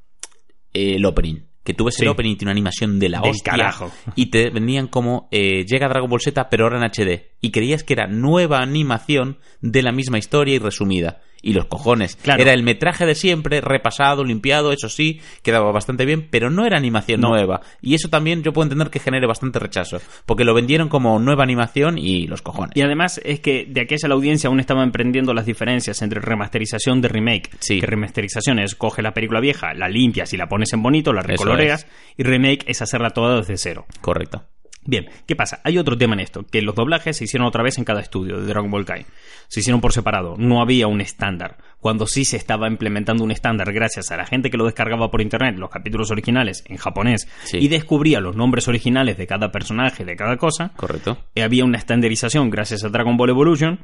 el 0.73 1.03
opening. 1.05 1.41
Que 1.63 1.73
tú 1.75 1.85
ves 1.85 1.95
Sí. 1.95 2.03
el 2.03 2.09
opening 2.09 2.31
y 2.31 2.35
tiene 2.37 2.49
una 2.49 2.53
animación 2.53 2.97
de 2.99 3.09
la 3.09 3.19
Del 3.21 3.31
hostia. 3.31 3.51
carajo. 3.53 3.91
Y 4.15 4.27
te 4.31 4.49
vendían 4.49 4.87
como 4.87 5.27
eh, 5.31 5.63
llega 5.65 5.87
Dragon 5.87 6.09
Ball 6.09 6.19
Z, 6.21 6.49
pero 6.49 6.63
ahora 6.63 6.77
en 6.77 6.83
HD. 6.83 7.31
Y 7.39 7.51
creías 7.51 7.83
que 7.83 7.93
era 7.93 8.07
nueva 8.07 8.59
animación 8.59 9.37
de 9.61 9.83
la 9.83 9.91
misma 9.91 10.17
historia 10.17 10.55
y 10.55 10.59
resumida. 10.59 11.21
Y 11.41 11.53
los 11.53 11.65
cojones. 11.65 12.17
Claro. 12.17 12.41
Era 12.41 12.53
el 12.53 12.61
metraje 12.63 13.05
de 13.05 13.15
siempre, 13.15 13.61
repasado, 13.61 14.23
limpiado, 14.23 14.71
eso 14.71 14.89
sí, 14.89 15.21
quedaba 15.41 15.71
bastante 15.71 16.05
bien, 16.05 16.27
pero 16.29 16.49
no 16.49 16.65
era 16.65 16.77
animación 16.77 17.21
No. 17.21 17.29
nueva. 17.29 17.61
Y 17.81 17.95
eso 17.95 18.09
también 18.09 18.43
yo 18.43 18.53
puedo 18.53 18.65
entender 18.65 18.89
que 18.89 18.99
genere 18.99 19.25
bastante 19.25 19.57
rechazo. 19.59 19.99
Porque 20.25 20.43
lo 20.43 20.53
vendieron 20.53 20.87
como 20.87 21.19
nueva 21.19 21.43
animación 21.43 21.97
y 21.97 22.27
los 22.27 22.41
cojones. 22.41 22.75
Y 22.75 22.81
además 22.81 23.19
es 23.23 23.39
que 23.39 23.65
de 23.67 23.81
aquella 23.81 24.07
la 24.07 24.15
audiencia 24.15 24.47
aún 24.49 24.59
estaba 24.59 24.83
emprendiendo 24.83 25.33
las 25.33 25.45
diferencias 25.45 26.01
entre 26.01 26.21
remasterización 26.21 27.01
de 27.01 27.07
remake. 27.07 27.49
Sí. 27.59 27.79
Que 27.79 27.87
remasterización 27.87 28.59
es 28.59 28.75
coge 28.75 29.01
la 29.01 29.13
película 29.13 29.39
vieja, 29.39 29.73
la 29.73 29.89
limpias 29.89 30.33
y 30.33 30.37
la 30.37 30.47
pones 30.47 30.73
en 30.73 30.83
bonito, 30.83 31.11
la 31.13 31.21
recoloreas. 31.23 31.87
Y 32.17 32.23
remake 32.23 32.65
es 32.67 32.81
hacerla 32.81 33.09
toda 33.11 33.37
desde 33.37 33.57
cero. 33.57 33.85
Correcto. 34.01 34.43
Bien, 34.83 35.07
¿qué 35.27 35.35
pasa? 35.35 35.61
Hay 35.63 35.77
otro 35.77 35.95
tema 35.97 36.15
en 36.15 36.21
esto, 36.21 36.43
que 36.43 36.61
los 36.63 36.73
doblajes 36.73 37.15
se 37.17 37.25
hicieron 37.25 37.47
otra 37.47 37.61
vez 37.63 37.77
en 37.77 37.83
cada 37.83 38.01
estudio 38.01 38.39
de 38.39 38.47
Dragon 38.47 38.71
Ball 38.71 38.85
Kai. 38.85 39.05
Se 39.47 39.59
hicieron 39.59 39.79
por 39.79 39.93
separado, 39.93 40.35
no 40.37 40.59
había 40.61 40.87
un 40.87 41.01
estándar. 41.01 41.57
Cuando 41.79 42.07
sí 42.07 42.25
se 42.25 42.37
estaba 42.37 42.67
implementando 42.67 43.23
un 43.23 43.31
estándar 43.31 43.71
gracias 43.73 44.11
a 44.11 44.17
la 44.17 44.25
gente 44.25 44.49
que 44.49 44.57
lo 44.57 44.65
descargaba 44.65 45.11
por 45.11 45.21
internet, 45.21 45.55
los 45.57 45.69
capítulos 45.69 46.09
originales 46.11 46.63
en 46.67 46.77
japonés, 46.77 47.27
Sí. 47.43 47.57
y 47.57 47.67
descubría 47.67 48.19
los 48.21 48.35
nombres 48.35 48.67
originales 48.67 49.17
de 49.17 49.27
cada 49.27 49.51
personaje, 49.51 50.03
de 50.05 50.15
cada 50.15 50.37
cosa, 50.37 50.71
Correcto. 50.75 51.17
eh, 51.35 51.43
había 51.43 51.63
una 51.65 51.77
estandarización 51.77 52.49
gracias 52.49 52.83
a 52.83 52.89
Dragon 52.89 53.17
Ball 53.17 53.29
Evolution. 53.29 53.79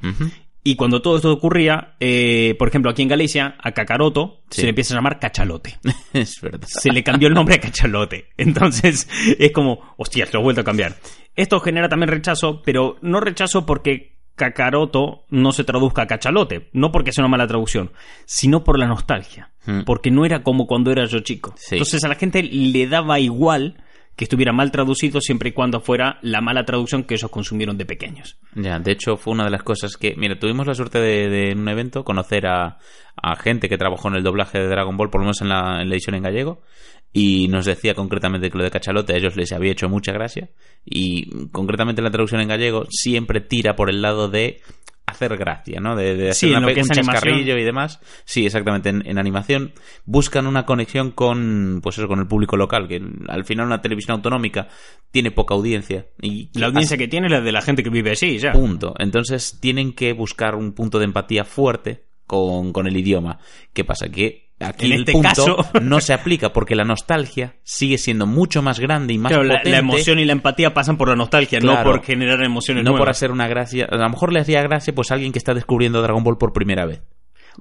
Y 0.69 0.75
cuando 0.75 1.01
todo 1.01 1.15
esto 1.15 1.32
ocurría, 1.32 1.95
eh, 2.01 2.53
por 2.60 2.67
ejemplo, 2.67 2.91
aquí 2.91 3.01
en 3.01 3.08
Galicia, 3.08 3.56
a 3.63 3.71
Kakaroto 3.71 4.41
Sí. 4.49 4.60
se 4.60 4.63
le 4.63 4.69
empieza 4.71 4.93
a 4.93 4.97
llamar 4.97 5.17
Cachalote. 5.17 5.77
es 6.13 6.41
verdad. 6.41 6.67
Se 6.67 6.91
le 6.91 7.06
cambió 7.06 7.30
el 7.30 7.34
nombre 7.34 7.56
a 7.56 7.60
Cachalote. 7.62 8.32
Entonces, 8.36 9.08
es 9.39 9.51
como, 9.53 9.80
hostias, 9.95 10.34
lo 10.34 10.41
he 10.41 10.43
vuelto 10.43 10.60
a 10.60 10.65
cambiar. 10.65 10.97
Esto 11.38 11.62
genera 11.62 11.88
también 11.88 12.10
rechazo, 12.10 12.62
pero 12.65 12.97
no 13.01 13.21
rechazo 13.21 13.65
porque 13.65 14.17
Kakaroto 14.36 15.23
no 15.30 15.53
se 15.53 15.63
traduzca 15.63 16.01
a 16.01 16.08
Cachalote. 16.08 16.67
No 16.73 16.91
porque 16.91 17.13
sea 17.13 17.23
una 17.23 17.32
mala 17.32 17.47
traducción, 17.47 17.93
sino 18.25 18.65
por 18.65 18.77
la 18.77 18.88
nostalgia. 18.88 19.51
Hmm. 19.65 19.84
Porque 19.86 20.12
no 20.12 20.25
era 20.25 20.43
como 20.43 20.67
cuando 20.67 20.91
era 20.91 21.06
yo 21.06 21.21
chico. 21.21 21.53
Sí. 21.56 21.75
Entonces 21.75 22.03
a 22.03 22.10
la 22.10 22.15
gente 22.15 22.43
le 22.43 22.88
daba 22.88 23.21
igual 23.21 23.82
que 24.17 24.25
estuviera 24.25 24.51
mal 24.51 24.71
traducido 24.71 25.21
siempre 25.21 25.49
y 25.49 25.51
cuando 25.51 25.80
fuera 25.80 26.17
la 26.23 26.41
mala 26.41 26.65
traducción 26.65 27.03
que 27.03 27.13
ellos 27.13 27.30
consumieron 27.30 27.77
de 27.77 27.86
pequeños. 27.86 28.39
Ya, 28.56 28.80
de 28.80 28.91
hecho 28.91 29.15
fue 29.15 29.34
una 29.34 29.45
de 29.45 29.51
las 29.51 29.62
cosas 29.62 29.95
que, 29.95 30.15
mira, 30.17 30.39
tuvimos 30.39 30.65
la 30.65 30.73
suerte 30.73 30.99
de, 30.99 31.51
en 31.51 31.60
un 31.60 31.69
evento 31.69 32.03
conocer 32.03 32.47
a, 32.47 32.80
a 33.15 33.36
gente 33.36 33.69
que 33.69 33.77
trabajó 33.77 34.08
en 34.08 34.15
el 34.15 34.23
doblaje 34.23 34.58
de 34.58 34.67
Dragon 34.67 34.97
Ball, 34.97 35.12
por 35.12 35.21
lo 35.21 35.25
menos 35.25 35.41
en 35.41 35.49
la, 35.49 35.84
en 35.84 35.89
la 35.89 35.95
edición 35.95 36.15
en 36.15 36.23
gallego, 36.23 36.63
y 37.13 37.47
nos 37.47 37.65
decía 37.65 37.93
concretamente 37.93 38.49
que 38.49 38.58
lo 38.58 38.63
de 38.63 38.71
Cachalote 38.71 39.13
a 39.13 39.17
ellos 39.17 39.36
les 39.36 39.51
había 39.51 39.71
hecho 39.71 39.88
mucha 39.88 40.12
gracia, 40.13 40.49
y 40.84 41.47
concretamente 41.49 42.01
la 42.01 42.10
traducción 42.10 42.41
en 42.41 42.47
gallego 42.47 42.86
siempre 42.89 43.39
tira 43.39 43.75
por 43.75 43.91
el 43.91 44.01
lado 44.01 44.30
de 44.30 44.62
hacer 45.07 45.37
gracia, 45.37 45.79
¿no? 45.79 45.95
De, 45.95 46.15
de 46.15 46.29
hacer 46.29 46.49
Sí, 46.49 46.55
una 46.55 46.67
un 46.67 46.73
chascarrillo 46.73 47.57
y 47.57 47.63
demás. 47.63 47.99
Sí, 48.25 48.45
exactamente. 48.45 48.89
En, 48.89 49.07
en 49.07 49.17
animación 49.17 49.73
buscan 50.05 50.45
una 50.45 50.65
conexión 50.65 51.11
con, 51.11 51.79
pues 51.81 51.97
eso, 51.97 52.07
con 52.07 52.19
el 52.19 52.27
público 52.27 52.57
local, 52.57 52.87
que 52.87 53.01
al 53.27 53.45
final 53.45 53.65
una 53.65 53.81
televisión 53.81 54.17
autonómica 54.17 54.67
tiene 55.09 55.31
poca 55.31 55.55
audiencia. 55.55 56.07
Y 56.21 56.49
La 56.59 56.67
audiencia 56.67 56.97
que 56.97 57.07
tiene 57.07 57.27
es 57.27 57.31
la 57.31 57.41
de 57.41 57.51
la 57.51 57.61
gente 57.61 57.83
que 57.83 57.89
vive 57.89 58.11
allí, 58.11 58.37
ya. 58.37 58.51
Punto. 58.51 58.93
Entonces 58.99 59.59
tienen 59.61 59.93
que 59.93 60.13
buscar 60.13 60.55
un 60.55 60.73
punto 60.73 60.99
de 60.99 61.05
empatía 61.05 61.45
fuerte 61.45 62.03
con, 62.25 62.73
con 62.73 62.85
el 62.85 62.97
idioma. 62.97 63.39
¿Qué 63.73 63.85
pasa? 63.85 64.09
Que 64.09 64.46
aquí 64.59 64.85
En 64.87 64.91
el 64.93 64.99
este 65.01 65.11
punto 65.13 65.29
caso- 65.29 65.65
no 65.81 65.99
se 65.99 66.13
aplica 66.13 66.51
porque 66.53 66.75
la 66.75 66.83
nostalgia 66.83 67.55
sigue 67.63 67.97
siendo 67.97 68.25
mucho 68.25 68.61
más 68.61 68.79
grande 68.79 69.13
y 69.13 69.17
más 69.17 69.31
Claro, 69.31 69.43
la, 69.43 69.55
potente. 69.55 69.69
la 69.71 69.77
emoción 69.77 70.19
y 70.19 70.25
la 70.25 70.31
empatía 70.33 70.73
pasan 70.73 70.97
por 70.97 71.09
la 71.09 71.15
nostalgia, 71.15 71.59
no 71.59 71.83
por 71.83 72.03
generar 72.03 72.43
emociones 72.43 72.83
no 72.83 72.95
por 72.95 73.09
hacer 73.09 73.31
una 73.31 73.47
gracia. 73.47 73.87
A 73.89 73.95
lo 73.97 74.09
mejor 74.09 74.33
le 74.33 74.39
hacía 74.39 74.61
gracia 74.61 74.93
pues 74.95 75.11
a 75.11 75.13
alguien 75.15 75.31
que 75.31 75.39
está 75.39 75.53
descubriendo 75.53 76.01
Dragon 76.01 76.23
Ball 76.23 76.37
por 76.37 76.53
primera 76.53 76.85
vez. 76.85 77.01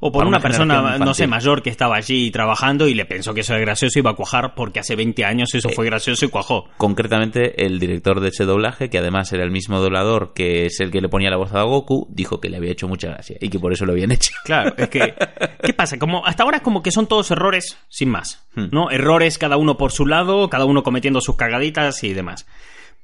O 0.01 0.13
por 0.13 0.23
una 0.23 0.37
una 0.37 0.41
persona, 0.41 0.99
no 0.99 1.15
sé, 1.15 1.27
mayor 1.27 1.63
que 1.63 1.71
estaba 1.71 1.97
allí 1.97 2.31
trabajando 2.31 2.87
y 2.87 2.95
le 2.95 3.07
pensó 3.07 3.33
que 3.33 3.41
eso 3.41 3.55
era 3.55 3.63
gracioso 3.63 3.99
y 3.99 4.01
iba 4.01 4.11
a 4.11 4.15
cuajar 4.15 4.55
porque 4.55 4.81
hace 4.81 4.95
20 4.95 5.25
años 5.25 5.55
eso 5.55 5.71
fue 5.71 5.87
gracioso 5.87 6.27
y 6.27 6.29
cuajó. 6.29 6.69
Concretamente, 6.77 7.65
el 7.65 7.79
director 7.79 8.21
de 8.21 8.29
ese 8.29 8.45
doblaje, 8.45 8.91
que 8.91 8.99
además 8.99 9.33
era 9.33 9.45
el 9.45 9.51
mismo 9.51 9.81
doblador 9.81 10.33
que 10.35 10.67
es 10.67 10.81
el 10.81 10.91
que 10.91 11.01
le 11.01 11.09
ponía 11.09 11.31
la 11.31 11.37
voz 11.37 11.55
a 11.55 11.63
Goku, 11.63 12.09
dijo 12.11 12.41
que 12.41 12.51
le 12.51 12.59
había 12.59 12.73
hecho 12.73 12.89
mucha 12.89 13.09
gracia 13.09 13.37
y 13.41 13.49
que 13.49 13.59
por 13.59 13.73
eso 13.73 13.87
lo 13.87 13.93
habían 13.93 14.13
hecho. 14.13 14.33
Claro, 14.45 14.75
es 14.77 14.89
que. 14.89 15.15
¿Qué 15.63 15.73
pasa? 15.73 15.99
Como 15.99 16.25
hasta 16.27 16.43
ahora 16.43 16.59
es 16.59 16.63
como 16.63 16.83
que 16.83 16.91
son 16.91 17.07
todos 17.07 17.31
errores 17.31 17.79
sin 17.89 18.11
más. 18.11 18.47
Hmm. 18.55 18.67
¿No? 18.73 18.91
Errores 18.91 19.39
cada 19.39 19.57
uno 19.57 19.77
por 19.77 19.93
su 19.93 20.07
lado, 20.07 20.51
cada 20.51 20.67
uno 20.67 20.83
cometiendo 20.83 21.21
sus 21.21 21.37
cagaditas 21.37 22.05
y 22.05 22.13
demás. 22.13 22.47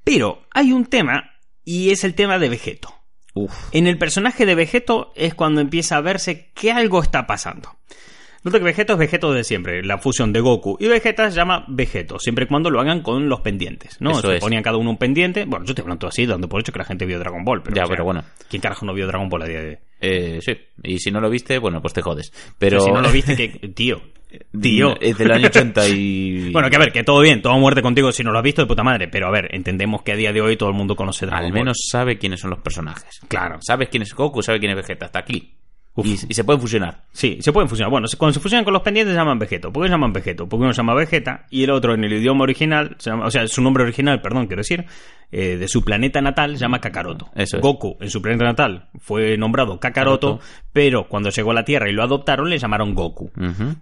Pero 0.05 0.43
hay 0.51 0.73
un 0.73 0.87
tema, 0.87 1.33
y 1.65 1.91
es 1.91 2.05
el 2.05 2.15
tema 2.15 2.39
de 2.39 2.49
Vegeto. 2.49 3.02
Uf. 3.35 3.53
En 3.73 3.87
el 3.87 3.99
personaje 3.99 4.45
de 4.47 4.55
Vegeto 4.55 5.13
es 5.17 5.35
cuando 5.35 5.61
empieza 5.61 5.97
a 5.97 6.01
verse 6.01 6.51
que 6.55 6.71
algo 6.73 7.03
está 7.03 7.27
pasando. 7.27 7.77
Nota 8.45 8.59
que 8.59 8.65
Vegeto 8.65 8.95
es 8.95 8.99
Vegeto 8.99 9.33
de 9.33 9.45
siempre, 9.45 9.85
la 9.85 9.99
fusión 9.99 10.33
de 10.33 10.41
Goku 10.41 10.77
y 10.81 10.89
Vegeta 10.89 11.31
se 11.31 11.37
llama 11.37 11.65
Vegeto, 11.69 12.19
siempre 12.19 12.45
y 12.45 12.49
cuando 12.49 12.71
lo 12.71 12.81
hagan 12.81 13.01
con 13.01 13.29
los 13.29 13.41
pendientes, 13.41 14.01
¿no? 14.01 14.11
Eso 14.11 14.23
Se 14.29 14.35
es. 14.35 14.41
ponían 14.41 14.65
cada 14.65 14.79
uno 14.79 14.91
un 14.91 14.97
pendiente. 14.99 15.45
Bueno, 15.45 15.65
yo 15.65 15.71
estoy 15.71 15.83
hablando 15.85 16.09
así, 16.09 16.27
dando 16.27 16.49
por 16.49 16.61
hecho 16.61 16.73
que 16.73 16.81
la 16.81 16.85
gente 16.85 17.07
vio 17.07 17.21
Dragon 17.21 17.45
Ball, 17.45 17.63
pero 17.63 17.77
Ya, 17.77 17.85
o 17.85 17.87
sea, 17.87 17.93
pero 17.95 18.05
bueno. 18.05 18.25
¿Quién 18.51 18.61
carajo 18.61 18.85
no 18.85 18.95
vio 18.95 19.07
Dragon 19.07 19.29
Ball 19.29 19.43
a 19.43 19.47
día 19.47 19.61
de 19.61 19.69
hoy? 19.69 19.79
Eh, 20.01 20.41
sí, 20.43 20.57
y 20.83 20.99
si 20.99 21.13
no 21.13 21.21
lo 21.21 21.31
viste, 21.31 21.57
bueno, 21.59 21.81
pues 21.81 21.95
te 21.95 22.03
jodes. 22.03 22.33
Pero 22.59 22.81
si 22.81 22.91
no 22.91 23.01
lo 23.01 23.13
viste, 23.13 23.37
que. 23.37 23.69
Tío. 23.69 24.03
Tío. 24.61 24.95
Es 25.01 25.17
del 25.19 25.31
año 25.33 25.47
80 25.47 25.89
y... 25.89 26.51
Bueno, 26.53 26.69
que 26.71 26.77
a 26.77 26.79
ver, 26.79 26.93
que 26.93 27.03
todo 27.05 27.21
bien, 27.21 27.41
todo 27.43 27.57
muerte 27.59 27.83
contigo 27.83 28.13
si 28.13 28.23
no 28.23 28.33
lo 28.33 28.39
has 28.39 28.45
visto 28.45 28.63
de 28.63 28.67
puta 28.69 28.83
madre, 28.83 29.09
pero 29.09 29.27
a 29.27 29.31
ver, 29.31 29.49
entendemos 29.55 30.03
que 30.03 30.13
a 30.13 30.17
día 30.17 30.33
de 30.33 30.41
hoy 30.41 30.57
todo 30.57 30.69
el 30.69 30.75
mundo 30.75 30.95
conoce 30.97 31.27
Dragon 31.27 31.45
Al 31.47 31.51
Ball. 31.53 31.61
menos 31.61 31.79
sabe 31.91 32.19
quiénes 32.19 32.41
son 32.41 32.51
los 32.51 32.61
personajes. 32.61 33.21
Claro. 33.29 33.59
Sabes 33.61 33.89
quién 33.89 34.03
es 34.03 34.15
Goku, 34.15 34.43
sabe 34.43 34.59
quién 34.59 34.71
es 34.73 34.77
Vegeta, 34.77 35.07
hasta 35.07 35.19
aquí. 35.21 35.55
Y, 35.97 36.13
y 36.13 36.17
se 36.35 36.45
pueden 36.45 36.59
fusionar. 36.61 37.05
Sí, 37.13 37.37
se 37.43 37.53
pueden 37.53 37.69
fusionar. 37.69 37.91
Bueno, 37.91 38.07
cuando 38.17 38.33
se 38.33 38.41
fusionan 38.41 38.65
con 38.65 38.73
los 38.73 38.81
pendientes 38.83 39.13
se 39.13 39.19
llaman 39.19 39.39
Vegeto. 39.39 39.71
¿Por 39.71 39.83
qué 39.83 39.89
se 39.89 39.93
llaman 39.93 40.13
Vegeto? 40.15 40.49
Porque 40.49 40.65
uno 40.65 40.73
se 40.73 40.79
llama 40.79 40.95
Vegeta 40.95 41.45
y 41.51 41.65
el 41.65 41.71
otro 41.71 41.93
en 41.93 42.03
el 42.05 42.13
idioma 42.15 42.45
original, 42.45 42.97
se 42.99 43.11
llama- 43.11 43.27
o 43.27 43.31
sea, 43.31 43.47
su 43.47 43.61
nombre 43.61 43.83
original, 43.83 44.23
perdón, 44.23 44.47
quiero 44.47 44.61
decir, 44.61 44.87
eh, 45.35 45.57
de 45.57 45.67
su 45.67 45.83
planeta 45.83 46.21
natal 46.21 46.57
se 46.57 46.61
llama 46.61 46.79
Kakaroto. 46.79 47.31
Eso 47.35 47.57
es. 47.57 47.63
Goku 47.63 47.97
en 48.01 48.11
su 48.11 48.21
planeta 48.21 48.45
natal 48.45 48.89
fue 48.99 49.39
nombrado 49.39 49.81
Kakaroto, 49.81 50.37
Kakaroto. 50.37 50.53
pero 50.73 51.09
cuando 51.09 51.31
llegó 51.31 51.53
a 51.53 51.55
la 51.55 51.65
Tierra 51.65 51.89
y 51.89 51.95
lo 51.95 52.03
adoptaron 52.03 52.51
le 52.51 52.59
llamaron 52.59 52.95
Goku. 52.95 53.31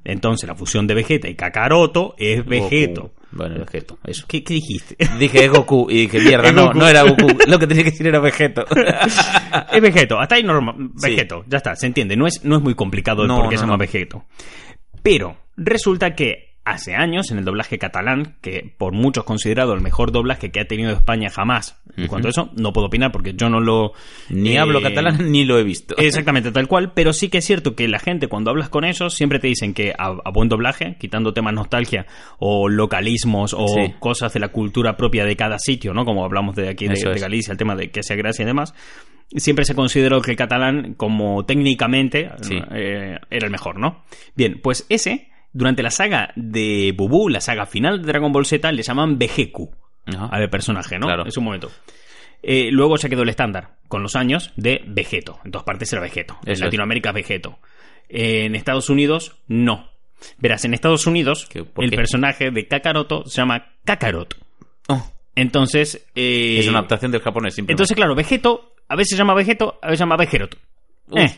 Entonces 0.05 0.49
la 0.49 0.55
fusión 0.55 0.87
de 0.87 0.95
Vegeta 0.95 1.29
y 1.29 1.35
Kakaroto 1.35 2.15
es 2.17 2.47
Vegeto. 2.47 3.03
Goku. 3.03 3.15
Bueno, 3.33 3.61
Vegeto, 3.61 3.99
eso. 4.05 4.27
¿Qué, 4.29 4.43
qué 4.43 4.55
dijiste? 4.55 4.97
Dije 5.19 5.45
es 5.45 5.51
Goku 5.51 5.89
y 5.91 6.07
dije, 6.07 6.21
mierda, 6.25 6.53
no, 6.53 6.67
Goku. 6.67 6.79
no 6.79 6.89
era 6.89 7.03
Goku. 7.03 7.29
Lo 7.47 7.59
que 7.59 7.67
tenía 7.67 7.85
que 7.85 7.91
decir 7.91 8.07
era 8.07 8.21
Vegeto. 8.21 8.65
es 9.73 9.81
Vegeto, 9.81 10.21
hasta 10.21 10.37
ahí 10.37 10.43
normal. 10.43 10.75
Sí. 10.97 11.11
Vegeto, 11.11 11.45
ya 11.49 11.59
está, 11.59 11.75
se 11.75 11.87
entiende. 11.87 12.17
No 12.17 12.27
es, 12.27 12.45
no 12.45 12.57
es 12.57 12.63
muy 12.63 12.75
complicado 12.75 13.23
el 13.23 13.29
No, 13.29 13.41
por 13.41 13.49
qué 13.49 13.55
no, 13.57 13.61
se 13.61 13.67
llama. 13.67 13.77
Vegeto. 13.77 14.25
Pero 15.03 15.37
resulta 15.57 16.15
que 16.15 16.50
hace 16.65 16.95
años, 16.95 17.31
en 17.31 17.39
el 17.39 17.45
doblaje 17.45 17.79
catalán, 17.79 18.37
que 18.43 18.75
por 18.79 18.93
muchos 18.93 19.25
considerado 19.25 19.73
el 19.75 19.81
mejor 19.81 20.13
doblaje 20.13 20.51
que 20.51 20.61
ha 20.61 20.65
tenido 20.67 20.93
España 20.93 21.29
jamás, 21.31 21.81
en 21.97 22.07
cuanto 22.07 22.29
a 22.29 22.31
eso, 22.31 22.51
no 22.57 22.73
puedo 22.73 22.87
opinar 22.87 23.11
porque 23.13 23.35
yo 23.35 23.49
no 23.49 23.61
lo. 23.61 23.93
Ni 24.29 24.53
eh, 24.53 24.59
hablo 24.59 24.81
catalán 24.81 25.17
ni 25.33 25.45
lo 25.45 25.59
he 25.59 25.65
visto. 25.65 25.95
Exactamente, 25.99 26.53
tal 26.53 26.69
cual, 26.69 26.93
pero 26.95 27.13
sí 27.13 27.29
que 27.29 27.39
es 27.39 27.45
cierto 27.45 27.75
que 27.75 27.89
la 27.89 27.99
gente 27.99 28.29
cuando 28.29 28.51
hablas 28.51 28.69
con 28.69 28.85
ellos 28.85 29.15
siempre 29.15 29.39
te 29.39 29.49
dicen 29.49 29.75
que 29.75 29.93
a, 29.99 30.15
a 30.25 30.31
buen 30.31 30.49
doblaje, 30.49 30.97
quitando 31.01 31.33
temas 31.33 31.55
nostalgia 31.55 32.07
o 32.39 32.69
localismos 32.69 33.55
o 33.55 33.67
Sí. 33.69 33.95
cosas 33.99 34.33
de 34.33 34.41
la 34.41 34.49
cultura 34.49 34.97
propia 34.97 35.25
de 35.25 35.37
cada 35.37 35.59
sitio, 35.59 35.93
¿no? 35.95 36.05
Como 36.05 36.25
hablamos 36.25 36.57
de 36.57 36.69
aquí 36.69 36.87
de. 36.87 36.95
Galicia, 37.21 37.53
el 37.53 37.59
tema 37.59 37.75
de 37.75 37.91
que 37.91 38.03
sea 38.03 38.17
gracia 38.17 38.43
y 38.43 38.47
demás, 38.47 38.75
siempre 39.37 39.65
se 39.65 39.75
consideró 39.75 40.21
que 40.21 40.31
el 40.33 40.37
catalán 40.37 40.95
como 40.95 41.45
técnicamente 41.47 42.31
Sí. 42.43 42.59
eh, 42.73 43.19
era 43.31 43.47
el 43.47 43.51
mejor, 43.51 43.79
¿no? 43.79 44.03
Bien, 44.37 44.61
pues 44.63 44.87
ese, 44.89 45.30
durante 45.53 45.83
la 45.83 45.91
saga 45.91 46.33
de 46.37 46.93
Bubú, 46.97 47.29
la 47.29 47.41
saga 47.41 47.67
final 47.67 48.01
de 48.01 48.07
Dragon 48.07 48.33
Ball 48.33 48.47
Z, 48.47 48.71
le 48.73 48.83
llaman 48.83 49.19
Ajá. 50.07 50.27
al 50.31 50.49
personaje, 50.51 50.99
¿no? 50.99 51.07
Claro. 51.07 51.25
En 51.25 51.33
su 51.33 51.41
momento. 51.41 51.71
Eh, 52.43 52.71
luego 52.73 52.97
se 52.97 53.09
quedó 53.11 53.23
el 53.23 53.29
estándar, 53.29 53.77
con 53.89 54.03
los 54.03 54.17
años, 54.17 54.53
de 54.57 54.83
Vegeto. 54.87 55.39
En 55.45 55.51
todas 55.51 55.65
partes 55.65 55.93
era 55.93 56.01
Vegeto. 56.03 56.35
En 56.45 56.53
Eso 56.53 56.61
es. 56.63 56.67
Latinoamérica, 56.67 57.13
Vegeto. 57.13 57.59
Eh, 58.09 58.45
en 58.47 58.55
Estados 58.55 58.89
Unidos, 58.89 59.37
no. 59.47 59.91
Verás, 60.39 60.65
en 60.65 60.75
Estados 60.75 61.07
Unidos, 61.07 61.47
¿Qué- 61.51 61.65
por 61.65 61.85
el 61.85 61.91
personaje 61.91 62.51
de 62.51 62.67
Kakaroto 62.67 63.25
se 63.27 63.37
llama 63.39 63.67
Kakarot. 63.85 64.37
Oh, 64.89 65.11
Entonces. 65.35 66.07
eh, 66.15 66.59
es 66.61 66.69
una 66.69 66.79
adaptación 66.79 67.11
del 67.13 67.21
japonés, 67.23 67.55
simplemente. 67.55 67.75
Entonces, 67.83 67.97
claro, 67.97 68.15
Vegeto, 68.15 68.75
a 68.89 68.97
veces 68.97 69.11
se 69.11 69.17
llama 69.17 69.35
Vegeto, 69.35 69.79
a 69.83 69.87
veces 69.87 69.99
se 69.99 70.03
llama 70.03 70.17
Vegerot. 70.17 70.57
Eh. 71.17 71.35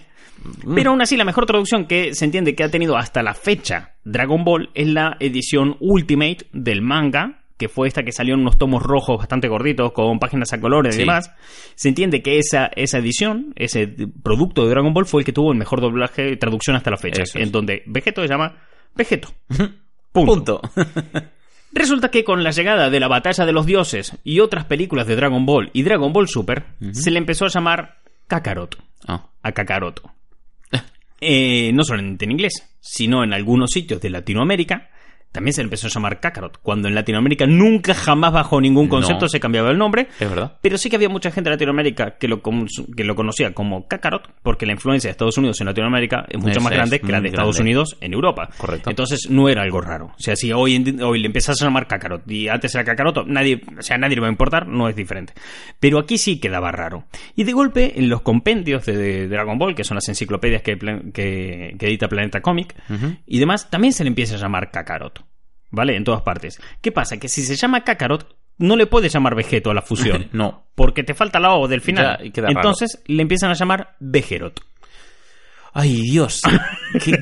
Mm. 0.64 0.74
Pero 0.74 0.90
aún 0.90 1.00
así, 1.02 1.16
la 1.16 1.24
mejor 1.24 1.46
traducción 1.46 1.86
que 1.86 2.14
se 2.14 2.24
entiende 2.24 2.54
que 2.54 2.64
ha 2.64 2.70
tenido 2.70 2.96
hasta 2.96 3.22
la 3.22 3.34
fecha 3.34 3.94
Dragon 4.04 4.44
Ball 4.44 4.70
es 4.74 4.88
la 4.88 5.16
edición 5.20 5.76
Ultimate 5.80 6.46
del 6.52 6.82
manga, 6.82 7.38
que 7.58 7.68
fue 7.68 7.86
esta 7.86 8.02
que 8.02 8.10
salió 8.12 8.34
en 8.34 8.40
unos 8.40 8.58
tomos 8.58 8.82
rojos 8.82 9.18
bastante 9.18 9.46
gorditos, 9.48 9.92
con 9.92 10.18
páginas 10.18 10.52
a 10.52 10.60
colores 10.60 10.96
y 10.96 11.00
demás. 11.00 11.30
Se 11.76 11.88
entiende 11.88 12.20
que 12.22 12.38
esa, 12.38 12.66
esa 12.74 12.98
edición, 12.98 13.52
ese 13.56 13.86
producto 14.22 14.64
de 14.64 14.70
Dragon 14.70 14.92
Ball, 14.92 15.06
fue 15.06 15.20
el 15.20 15.24
que 15.24 15.32
tuvo 15.32 15.52
el 15.52 15.58
mejor 15.58 15.80
doblaje 15.80 16.32
y 16.32 16.36
traducción 16.36 16.74
hasta 16.76 16.90
la 16.90 16.96
fecha, 16.96 17.22
Eso 17.22 17.38
es. 17.38 17.44
en 17.46 17.52
donde 17.52 17.82
Vegeto 17.86 18.20
se 18.22 18.28
llama 18.28 18.56
Vegeto. 18.96 19.28
Punto. 20.12 20.60
Resulta 21.74 22.10
que 22.10 22.22
con 22.24 22.42
la 22.44 22.50
llegada 22.50 22.90
de 22.90 23.00
la 23.00 23.08
Batalla 23.08 23.46
de 23.46 23.52
los 23.52 23.64
Dioses 23.64 24.18
y 24.24 24.40
otras 24.40 24.66
películas 24.66 25.06
de 25.06 25.16
Dragon 25.16 25.46
Ball 25.46 25.70
y 25.72 25.84
Dragon 25.84 26.12
Ball 26.12 26.28
Super, 26.28 26.64
se 26.92 27.10
le 27.10 27.18
empezó 27.18 27.46
a 27.46 27.48
llamar 27.48 27.96
Kakarot, 28.26 28.76
Ah, 29.08 29.26
a 29.42 29.52
Kakaroto. 29.52 30.10
Eh, 31.24 31.70
no 31.72 31.84
solamente 31.84 32.24
en 32.24 32.32
inglés, 32.32 32.68
sino 32.80 33.22
en 33.22 33.32
algunos 33.32 33.70
sitios 33.70 34.00
de 34.00 34.10
Latinoamérica, 34.10 34.90
también 35.32 35.54
se 35.54 35.62
le 35.62 35.64
empezó 35.64 35.86
a 35.86 35.90
llamar 35.90 36.20
Kakarot, 36.20 36.58
cuando 36.62 36.88
en 36.88 36.94
Latinoamérica 36.94 37.46
nunca 37.46 37.94
jamás 37.94 38.32
bajo 38.32 38.60
ningún 38.60 38.86
concepto 38.88 39.24
No. 39.24 39.28
se 39.28 39.40
cambiaba 39.40 39.70
el 39.70 39.78
nombre. 39.78 40.08
es 40.20 40.28
verdad. 40.30 40.58
Pero 40.60 40.78
sí 40.78 40.88
que 40.90 40.96
había 40.96 41.08
mucha 41.08 41.30
gente 41.30 41.48
en 41.48 41.54
Latinoamérica 41.54 42.16
que 42.18 42.28
lo, 42.28 42.40
que 42.42 43.04
lo 43.04 43.14
conocía 43.16 43.52
como 43.54 43.88
Kakarot, 43.88 44.28
porque 44.42 44.66
la 44.66 44.72
influencia 44.72 45.08
de 45.08 45.12
Estados 45.12 45.38
Unidos 45.38 45.60
en 45.60 45.66
Latinoamérica 45.66 46.26
es 46.28 46.38
mucho 46.38 46.60
más 46.60 46.72
es 46.72 46.78
grande 46.78 47.00
que 47.00 47.10
la 47.12 47.20
de 47.20 47.28
Estados 47.28 47.56
grande. 47.56 47.70
Unidos 47.70 47.96
en 48.00 48.12
Europa. 48.12 48.48
Correcto. 48.56 48.90
Entonces 48.90 49.28
no 49.30 49.48
era 49.48 49.62
algo 49.62 49.80
raro. 49.80 50.06
O 50.16 50.20
sea, 50.20 50.36
si 50.36 50.52
hoy, 50.52 50.96
hoy 51.02 51.18
le 51.20 51.26
empiezas 51.26 51.60
a 51.60 51.64
llamar 51.64 51.86
Kakarot 51.86 52.30
y 52.30 52.48
antes 52.48 52.74
era 52.74 52.84
Kakaroto, 52.84 53.24
nadie, 53.26 53.62
o 53.78 53.82
sea, 53.82 53.96
nadie 53.98 54.16
le 54.16 54.20
va 54.22 54.28
a 54.28 54.30
importar, 54.30 54.66
no 54.68 54.88
es 54.88 54.94
diferente. 54.96 55.32
Pero 55.80 55.98
aquí 55.98 56.18
sí 56.18 56.38
quedaba 56.38 56.70
raro. 56.72 57.04
Y 57.34 57.44
de 57.44 57.52
golpe, 57.52 57.98
en 57.98 58.08
los 58.08 58.22
compendios 58.22 58.84
de, 58.84 58.96
de 58.96 59.28
Dragon 59.28 59.58
Ball, 59.58 59.74
que 59.74 59.84
son 59.84 59.94
las 59.94 60.08
enciclopedias 60.08 60.62
que, 60.62 60.76
plan- 60.76 61.10
que, 61.12 61.74
que 61.78 61.86
edita 61.86 62.08
Planeta 62.08 62.40
Comic, 62.42 62.74
y 63.26 63.38
demás, 63.38 63.70
también 63.70 63.92
se 63.92 64.04
le 64.04 64.08
empieza 64.08 64.34
a 64.34 64.38
llamar 64.38 64.70
Kakarot. 64.70 65.21
¿Vale? 65.72 65.96
En 65.96 66.04
todas 66.04 66.22
partes. 66.22 66.60
¿Qué 66.80 66.92
pasa? 66.92 67.16
Que 67.16 67.28
si 67.28 67.42
se 67.42 67.56
llama 67.56 67.82
Kakarot, 67.82 68.36
no 68.58 68.76
le 68.76 68.86
puedes 68.86 69.12
llamar 69.12 69.34
Vegeto 69.34 69.70
a 69.70 69.74
la 69.74 69.82
fusión. 69.82 70.28
No. 70.32 70.66
Porque 70.74 71.02
te 71.02 71.14
falta 71.14 71.40
la 71.40 71.54
O 71.54 71.66
del 71.66 71.80
final. 71.80 72.18
Ya, 72.32 72.42
raro. 72.42 72.54
Entonces 72.56 73.02
le 73.06 73.22
empiezan 73.22 73.50
a 73.50 73.54
llamar 73.54 73.96
Vegerot. 73.98 74.60
Ay, 75.74 76.02
Dios. 76.02 76.42
Qué 77.04 77.18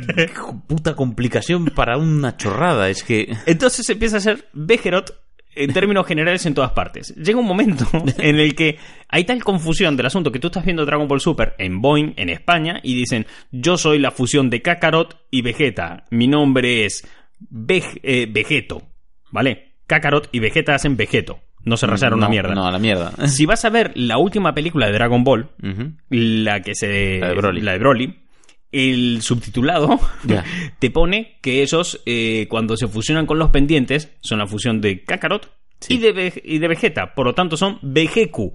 puta 0.67 0.95
complicación 0.95 1.67
para 1.67 1.97
una 1.97 2.37
chorrada. 2.37 2.89
Es 2.89 3.03
que... 3.03 3.33
Entonces 3.47 3.89
empieza 3.89 4.19
a 4.19 4.21
ser 4.21 4.49
Vegerot 4.53 5.21
en 5.55 5.73
términos 5.73 6.07
generales 6.07 6.47
en 6.47 6.55
todas 6.55 6.73
partes. 6.73 7.15
Llega 7.17 7.39
un 7.39 7.47
momento 7.47 7.87
en 8.19 8.39
el 8.39 8.55
que 8.55 8.79
hay 9.09 9.25
tal 9.25 9.43
confusión 9.43 9.97
del 9.97 10.07
asunto 10.07 10.31
que 10.31 10.39
tú 10.39 10.49
estás 10.49 10.65
viendo 10.65 10.85
Dragon 10.85 11.09
Ball 11.09 11.21
Super 11.21 11.55
en 11.59 11.81
Boeing, 11.81 12.15
en 12.17 12.31
España, 12.31 12.81
y 12.83 12.95
dicen, 12.95 13.27
yo 13.51 13.77
soy 13.77 13.99
la 13.99 14.11
fusión 14.11 14.51
de 14.51 14.63
Kakarot 14.63 15.27
y 15.31 15.43
Vegeta. 15.43 16.05
Mi 16.11 16.29
nombre 16.29 16.85
es 16.85 17.07
Veg- 17.51 18.01
eh, 18.03 18.27
Vegeto. 18.31 18.83
¿Vale? 19.31 19.75
Kakarot 19.87 20.29
y 20.33 20.39
Vegeta 20.41 20.75
hacen 20.75 20.97
Vegeto. 20.97 21.41
No 21.65 21.77
se 21.77 21.87
rasaron 21.87 22.19
no, 22.21 22.27
una 22.27 22.31
mierda. 22.31 22.55
No, 22.55 22.67
a 22.67 22.71
la 22.73 22.79
mierda. 22.79 23.13
Si 23.29 23.45
vas 23.47 23.65
a 23.65 23.71
ver 23.71 23.93
la 23.95 24.19
última 24.19 24.55
película 24.55 24.87
de 24.87 24.93
Dragon 24.93 25.23
Ball, 25.25 25.51
la 26.09 26.61
que 26.63 26.75
se 26.75 27.19
La 27.21 27.29
de 27.29 27.35
Broly. 27.35 27.61
la 27.61 27.73
de 27.73 27.79
Broly, 27.79 28.17
el 28.73 29.21
subtitulado 29.23 29.99
te 30.79 30.91
pone 30.91 31.39
que 31.43 31.63
esos 31.63 32.01
eh, 32.07 32.47
cuando 32.49 32.77
se 32.77 32.87
fusionan 32.89 33.27
con 33.27 33.39
los 33.39 33.51
pendientes 33.51 34.11
son 34.21 34.39
la 34.39 34.47
fusión 34.47 34.81
de 34.81 35.03
Kakarot 35.05 35.51
Sí. 35.81 35.95
y, 35.95 35.99
de 35.99 36.13
Ve- 36.13 36.43
y 36.45 36.59
de 36.59 36.69
Vegeta 36.69 37.15
por 37.15 37.27
lo 37.27 37.35
tanto 37.35 37.57
son 37.57 37.79
Vegeku 37.83 38.53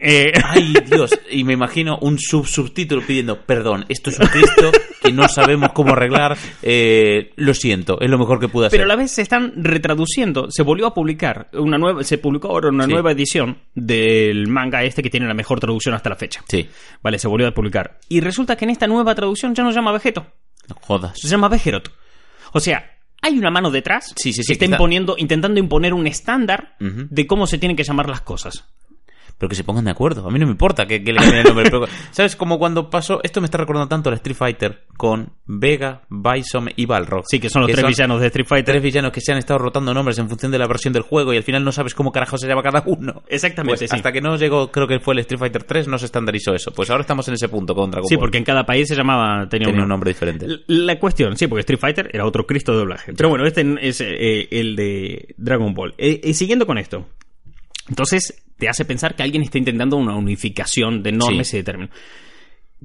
Eh, 0.00 0.32
Ay, 0.42 0.74
Dios. 0.90 1.10
Y 1.30 1.44
me 1.44 1.52
imagino 1.52 1.98
un 2.00 2.18
sub 2.18 2.46
subtítulo 2.46 3.02
pidiendo, 3.02 3.42
perdón, 3.46 3.84
esto 3.88 4.10
es 4.10 4.18
un 4.18 4.26
Cristo 4.26 4.70
que 5.04 5.12
no 5.12 5.28
sabemos 5.28 5.70
cómo 5.72 5.92
arreglar. 5.92 6.36
eh, 6.62 7.32
lo 7.36 7.54
siento, 7.54 8.00
es 8.00 8.08
lo 8.10 8.18
mejor 8.18 8.40
que 8.40 8.48
pude 8.48 8.66
hacer. 8.66 8.78
pero 8.78 8.84
a 8.84 8.88
la 8.88 8.96
vez 8.96 9.10
se 9.12 9.22
están 9.22 9.52
retraduciendo 9.56 10.50
se 10.50 10.62
volvió 10.62 10.86
a 10.86 10.94
publicar 10.94 11.48
una 11.52 11.78
nueva 11.78 12.02
se 12.02 12.18
publicó 12.18 12.48
ahora 12.48 12.68
una 12.70 12.84
Sí. 12.86 12.90
nueva 12.92 13.12
edición 13.12 13.58
del 13.74 14.48
manga 14.48 14.82
este 14.82 15.02
que 15.02 15.10
tiene 15.10 15.26
la 15.26 15.34
mejor 15.34 15.60
traducción 15.60 15.94
hasta 15.94 16.08
la 16.10 16.16
fecha 16.16 16.42
Sí. 16.48 16.68
Vale, 17.02 17.18
se 17.18 17.28
volvió 17.28 17.46
a 17.46 17.52
publicar. 17.52 17.98
Y 18.08 18.20
resulta 18.20 18.56
que 18.56 18.64
en 18.64 18.70
esta 18.70 18.86
nueva 18.86 19.14
traducción 19.14 19.54
ya 19.54 19.62
no 19.62 19.70
se 19.70 19.76
llama 19.76 19.92
Vegeto. 19.92 20.26
No 20.68 20.76
jodas. 20.80 21.18
Se 21.20 21.28
llama 21.28 21.48
Bejerot. 21.48 21.90
O 22.52 22.60
sea, 22.60 22.90
hay 23.20 23.38
una 23.38 23.50
mano 23.50 23.70
detrás 23.70 24.12
Sí, 24.16 24.32
sí, 24.32 24.42
sí, 24.42 24.46
que 24.48 24.52
está 24.54 24.64
imponiendo, 24.66 25.16
intentando 25.18 25.58
imponer 25.60 25.92
un 25.94 26.06
estándar 26.06 26.76
de 26.78 27.26
cómo 27.26 27.46
se 27.46 27.58
tienen 27.58 27.76
que 27.76 27.84
llamar 27.84 28.08
las 28.08 28.20
cosas. 28.22 28.64
Pero 29.36 29.48
que 29.48 29.56
se 29.56 29.64
pongan 29.64 29.84
de 29.84 29.90
acuerdo. 29.90 30.26
A 30.26 30.30
mí 30.30 30.38
no 30.38 30.46
me 30.46 30.52
importa 30.52 30.86
que, 30.86 31.02
que 31.02 31.12
le 31.12 31.18
cambien 31.18 31.38
el 31.40 31.44
nombre. 31.44 31.64
pero- 31.70 31.86
¿Sabes? 32.12 32.36
Como 32.36 32.58
cuando 32.58 32.88
pasó... 32.88 33.20
Esto 33.24 33.40
me 33.40 33.46
está 33.46 33.58
recordando 33.58 33.88
tanto 33.88 34.08
al 34.08 34.14
Street 34.16 34.36
Fighter 34.36 34.84
con 34.96 35.32
Vega, 35.44 36.02
Bison 36.08 36.70
y 36.76 36.86
Balrog. 36.86 37.24
Sí, 37.28 37.40
que 37.40 37.48
son 37.50 37.62
los 37.62 37.70
tres 37.72 37.84
villanos 37.84 38.20
de 38.20 38.26
Street 38.28 38.46
Fighter. 38.46 38.72
Tres 38.74 38.82
villanos 38.82 39.10
que 39.12 39.20
se 39.20 39.32
han 39.32 39.38
estado 39.38 39.58
rotando 39.58 39.92
nombres 39.92 40.18
en 40.18 40.28
función 40.28 40.52
de 40.52 40.58
la 40.58 40.66
versión 40.68 40.92
del 40.92 41.02
juego 41.02 41.34
y 41.34 41.36
al 41.36 41.42
final 41.42 41.64
no 41.64 41.72
sabes 41.72 41.94
cómo 41.94 42.12
carajo 42.12 42.38
se 42.38 42.46
llama 42.46 42.62
cada 42.62 42.82
uno. 42.86 43.22
Exactamente, 43.28 43.78
Pues 43.78 43.90
sí. 43.90 43.96
Hasta 43.96 44.12
que 44.12 44.20
no 44.20 44.36
llegó, 44.36 44.70
creo 44.70 44.86
que 44.86 45.00
fue 45.00 45.14
el 45.14 45.18
Street 45.20 45.40
Fighter 45.40 45.64
3, 45.64 45.88
no 45.88 45.98
se 45.98 46.06
estandarizó 46.06 46.54
eso. 46.54 46.70
Pues 46.72 46.88
ahora 46.90 47.00
estamos 47.02 47.26
en 47.28 47.34
ese 47.34 47.48
punto 47.48 47.74
con 47.74 47.90
Dragon 47.90 48.08
Sí, 48.08 48.14
Ball. 48.14 48.20
porque 48.20 48.38
en 48.38 48.44
cada 48.44 48.64
país 48.64 48.86
se 48.88 48.94
llamaba... 48.94 49.48
Tenía, 49.48 49.66
tenía 49.66 49.78
un 49.80 49.82
un 49.84 49.88
nombre 49.88 50.10
diferente. 50.10 50.46
La 50.68 50.98
cuestión, 51.00 51.36
sí, 51.36 51.48
porque 51.48 51.60
Street 51.60 51.80
Fighter 51.80 52.08
era 52.12 52.24
otro 52.24 52.46
Cristo 52.46 52.70
de 52.72 52.78
doblaje. 52.78 53.12
Pero 53.14 53.28
bueno, 53.30 53.44
este 53.46 53.64
es 53.80 54.00
eh, 54.00 54.46
el 54.52 54.76
de 54.76 55.34
Dragon 55.38 55.74
Ball. 55.74 55.92
Eh, 55.98 56.20
y 56.22 56.34
siguiendo 56.34 56.66
con 56.66 56.78
esto. 56.78 57.06
Entonces, 57.88 58.43
te 58.58 58.68
hace 58.68 58.84
pensar 58.84 59.14
que 59.16 59.22
alguien 59.22 59.42
está 59.42 59.58
intentando 59.58 59.96
una 59.96 60.16
unificación 60.16 61.02
de 61.02 61.12
normas 61.12 61.48
Sí. 61.48 61.56
y 61.56 61.60
de 61.60 61.64
términos. 61.64 61.94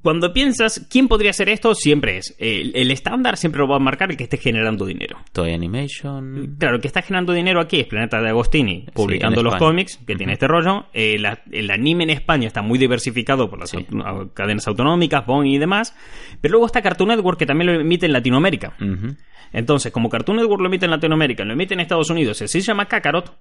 Cuando 0.01 0.31
piensas, 0.31 0.87
¿quién 0.89 1.09
podría 1.09 1.31
hacer 1.31 1.49
esto? 1.49 1.75
Siempre 1.75 2.17
es. 2.19 2.33
El, 2.39 2.71
el 2.73 2.89
estándar 2.89 3.35
siempre 3.35 3.59
lo 3.59 3.67
va 3.67 3.75
a 3.75 3.79
marcar 3.79 4.09
el 4.09 4.15
que 4.15 4.23
esté 4.23 4.37
generando 4.37 4.85
dinero. 4.85 5.17
Toy 5.33 5.51
Animation... 5.51 6.55
Claro, 6.57 6.75
el 6.77 6.81
que 6.81 6.87
está 6.87 7.01
generando 7.01 7.33
dinero 7.33 7.59
aquí 7.59 7.81
es 7.81 7.85
Planeta 7.87 8.21
de 8.21 8.29
Agostini, 8.29 8.85
publicando 8.93 9.43
los 9.43 9.57
cómics, 9.57 9.99
que 10.07 10.15
tiene 10.15 10.33
este 10.33 10.47
rollo. 10.47 10.85
Eh, 10.93 11.21
el 11.51 11.69
anime 11.71 12.05
en 12.05 12.11
España 12.11 12.47
está 12.47 12.61
muy 12.61 12.79
diversificado 12.79 13.49
por 13.49 13.59
las 13.59 13.71
Sí. 13.71 13.85
cadenas 14.33 14.65
autonómicas, 14.69 15.25
Boeing 15.25 15.51
y 15.51 15.57
demás. 15.57 15.93
Pero 16.39 16.53
luego 16.53 16.67
está 16.67 16.81
Cartoon 16.81 17.09
Network, 17.09 17.37
que 17.37 17.45
también 17.45 17.73
lo 17.73 17.81
emite 17.81 18.05
en 18.05 18.13
Latinoamérica. 18.13 18.77
Entonces, 19.51 19.91
como 19.91 20.07
Cartoon 20.07 20.37
Network 20.37 20.61
lo 20.61 20.67
emite 20.67 20.85
en 20.85 20.91
Latinoamérica, 20.91 21.43
lo 21.43 21.51
emite 21.53 21.73
en 21.73 21.81
Estados 21.81 22.09
Unidos, 22.09 22.41
así 22.41 22.61
se 22.61 22.67
llama 22.67 22.85
Kakarot. 22.85 23.33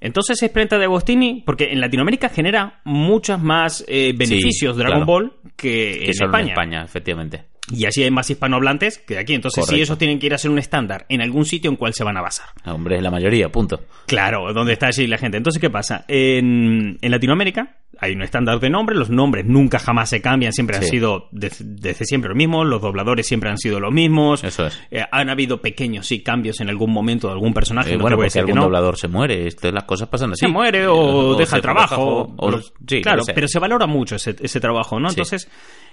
Entonces 0.00 0.42
es 0.42 0.50
Planeta 0.50 0.78
de 0.78 0.84
Agostini, 0.84 1.42
porque 1.44 1.72
en 1.72 1.80
Latinoamérica 1.80 2.28
genera 2.30 2.80
muchos 2.84 3.40
más 3.40 3.84
eh, 3.86 4.12
beneficios 4.16 4.76
Dragon 4.76 5.04
claro. 5.04 5.06
Ball 5.06 5.32
que, 5.56 5.98
Que 6.00 6.06
en 6.06 6.14
solo 6.14 6.30
España. 6.30 6.44
en 6.44 6.50
España, 6.50 6.84
efectivamente. 6.84 7.49
Y 7.72 7.84
así 7.86 8.02
hay 8.02 8.10
más 8.10 8.28
hispanohablantes 8.30 8.98
que 8.98 9.18
aquí. 9.18 9.34
Entonces, 9.34 9.64
si 9.64 9.70
Correcto. 9.70 9.84
ellos 9.84 9.98
tienen 9.98 10.18
que 10.18 10.26
ir 10.26 10.32
a 10.32 10.36
hacer 10.36 10.50
un 10.50 10.58
estándar 10.58 11.06
en 11.08 11.20
algún 11.22 11.44
sitio, 11.44 11.70
¿en 11.70 11.76
cuál 11.76 11.94
se 11.94 12.02
van 12.04 12.16
a 12.16 12.22
basar? 12.22 12.46
Hombre, 12.64 12.96
es 12.96 13.02
la 13.02 13.10
mayoría, 13.10 13.48
punto. 13.50 13.80
Claro, 14.06 14.52
donde 14.52 14.72
está 14.72 14.88
allí 14.88 15.06
la 15.06 15.18
gente. 15.18 15.36
Entonces, 15.36 15.60
¿qué 15.60 15.70
pasa? 15.70 16.04
En, 16.08 16.98
en 17.00 17.10
Latinoamérica 17.10 17.76
hay 18.02 18.12
un 18.14 18.22
estándar 18.22 18.58
de 18.60 18.70
nombre, 18.70 18.96
los 18.96 19.10
nombres 19.10 19.44
nunca 19.44 19.78
jamás 19.78 20.08
se 20.08 20.22
cambian, 20.22 20.52
siempre 20.54 20.76
han 20.78 20.84
sido 20.84 21.28
des- 21.32 21.62
desde 21.62 22.04
siempre 22.06 22.28
los 22.30 22.36
mismos, 22.36 22.66
los 22.66 22.80
dobladores 22.80 23.26
siempre 23.26 23.50
han 23.50 23.58
sido 23.58 23.78
los 23.78 23.92
mismos. 23.92 24.42
Eso 24.42 24.66
es. 24.66 24.80
Eh, 24.90 25.04
han 25.12 25.28
habido 25.28 25.60
pequeños, 25.60 26.06
sí, 26.06 26.22
cambios 26.22 26.60
en 26.60 26.70
algún 26.70 26.90
momento 26.92 27.26
de 27.28 27.34
algún 27.34 27.52
personaje. 27.52 27.90
Eh, 27.92 27.96
no 27.96 28.02
bueno, 28.02 28.16
porque 28.16 28.38
algún 28.38 28.54
no. 28.56 28.62
doblador 28.62 28.96
se 28.96 29.06
muere, 29.08 29.46
esto, 29.46 29.70
las 29.70 29.84
cosas 29.84 30.08
pasan 30.08 30.32
así. 30.32 30.40
Se 30.40 30.48
muere 30.48 30.86
o, 30.86 31.34
deja 31.36 31.56
el 31.56 31.62
trabajo. 31.62 32.34
o- 32.36 32.60
sí, 32.88 33.02
claro, 33.02 33.22
pero 33.34 33.46
se 33.46 33.58
valora 33.58 33.86
mucho 33.86 34.16
ese, 34.16 34.34
ese 34.40 34.60
trabajo, 34.60 34.98
¿no? 34.98 35.08
Sí. 35.10 35.14
Entonces, 35.14 35.48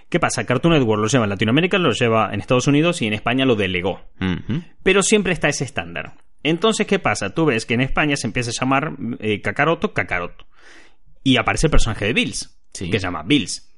¿qué 0.10 0.20
pasa? 0.20 0.46
Cartoon 0.46 0.74
Network 0.74 1.02
lo 1.02 1.08
lleva 1.08 1.24
en 1.26 1.30
Latinoamérica, 1.30 1.78
lo 1.78 1.91
lleva 1.91 2.30
en 2.34 2.39
Estados 2.39 2.67
Unidos 2.67 3.02
y 3.02 3.08
en 3.08 3.13
España 3.13 3.46
lo 3.46 3.56
delegó. 3.56 4.02
Pero 4.84 5.02
siempre 5.04 5.34
está 5.34 5.48
ese 5.50 5.63
estándar. 5.63 6.13
Entonces, 6.43 6.88
¿qué 6.88 7.00
pasa? 7.00 7.32
Tú 7.34 7.46
ves 7.46 7.65
que 7.65 7.74
en 7.74 7.82
España 7.82 8.15
se 8.15 8.28
empieza 8.28 8.52
a 8.52 8.54
llamar 8.60 8.93
eh, 9.20 9.41
Kakaroto, 9.41 9.93
Kakaroto. 9.93 10.46
Y 11.24 11.38
aparece 11.38 11.67
el 11.67 11.72
personaje 11.72 12.06
de 12.06 12.13
Bills, 12.13 12.58
Sí. 12.74 12.89
que 12.89 13.00
se 13.00 13.06
llama 13.08 13.24
Bills. 13.24 13.70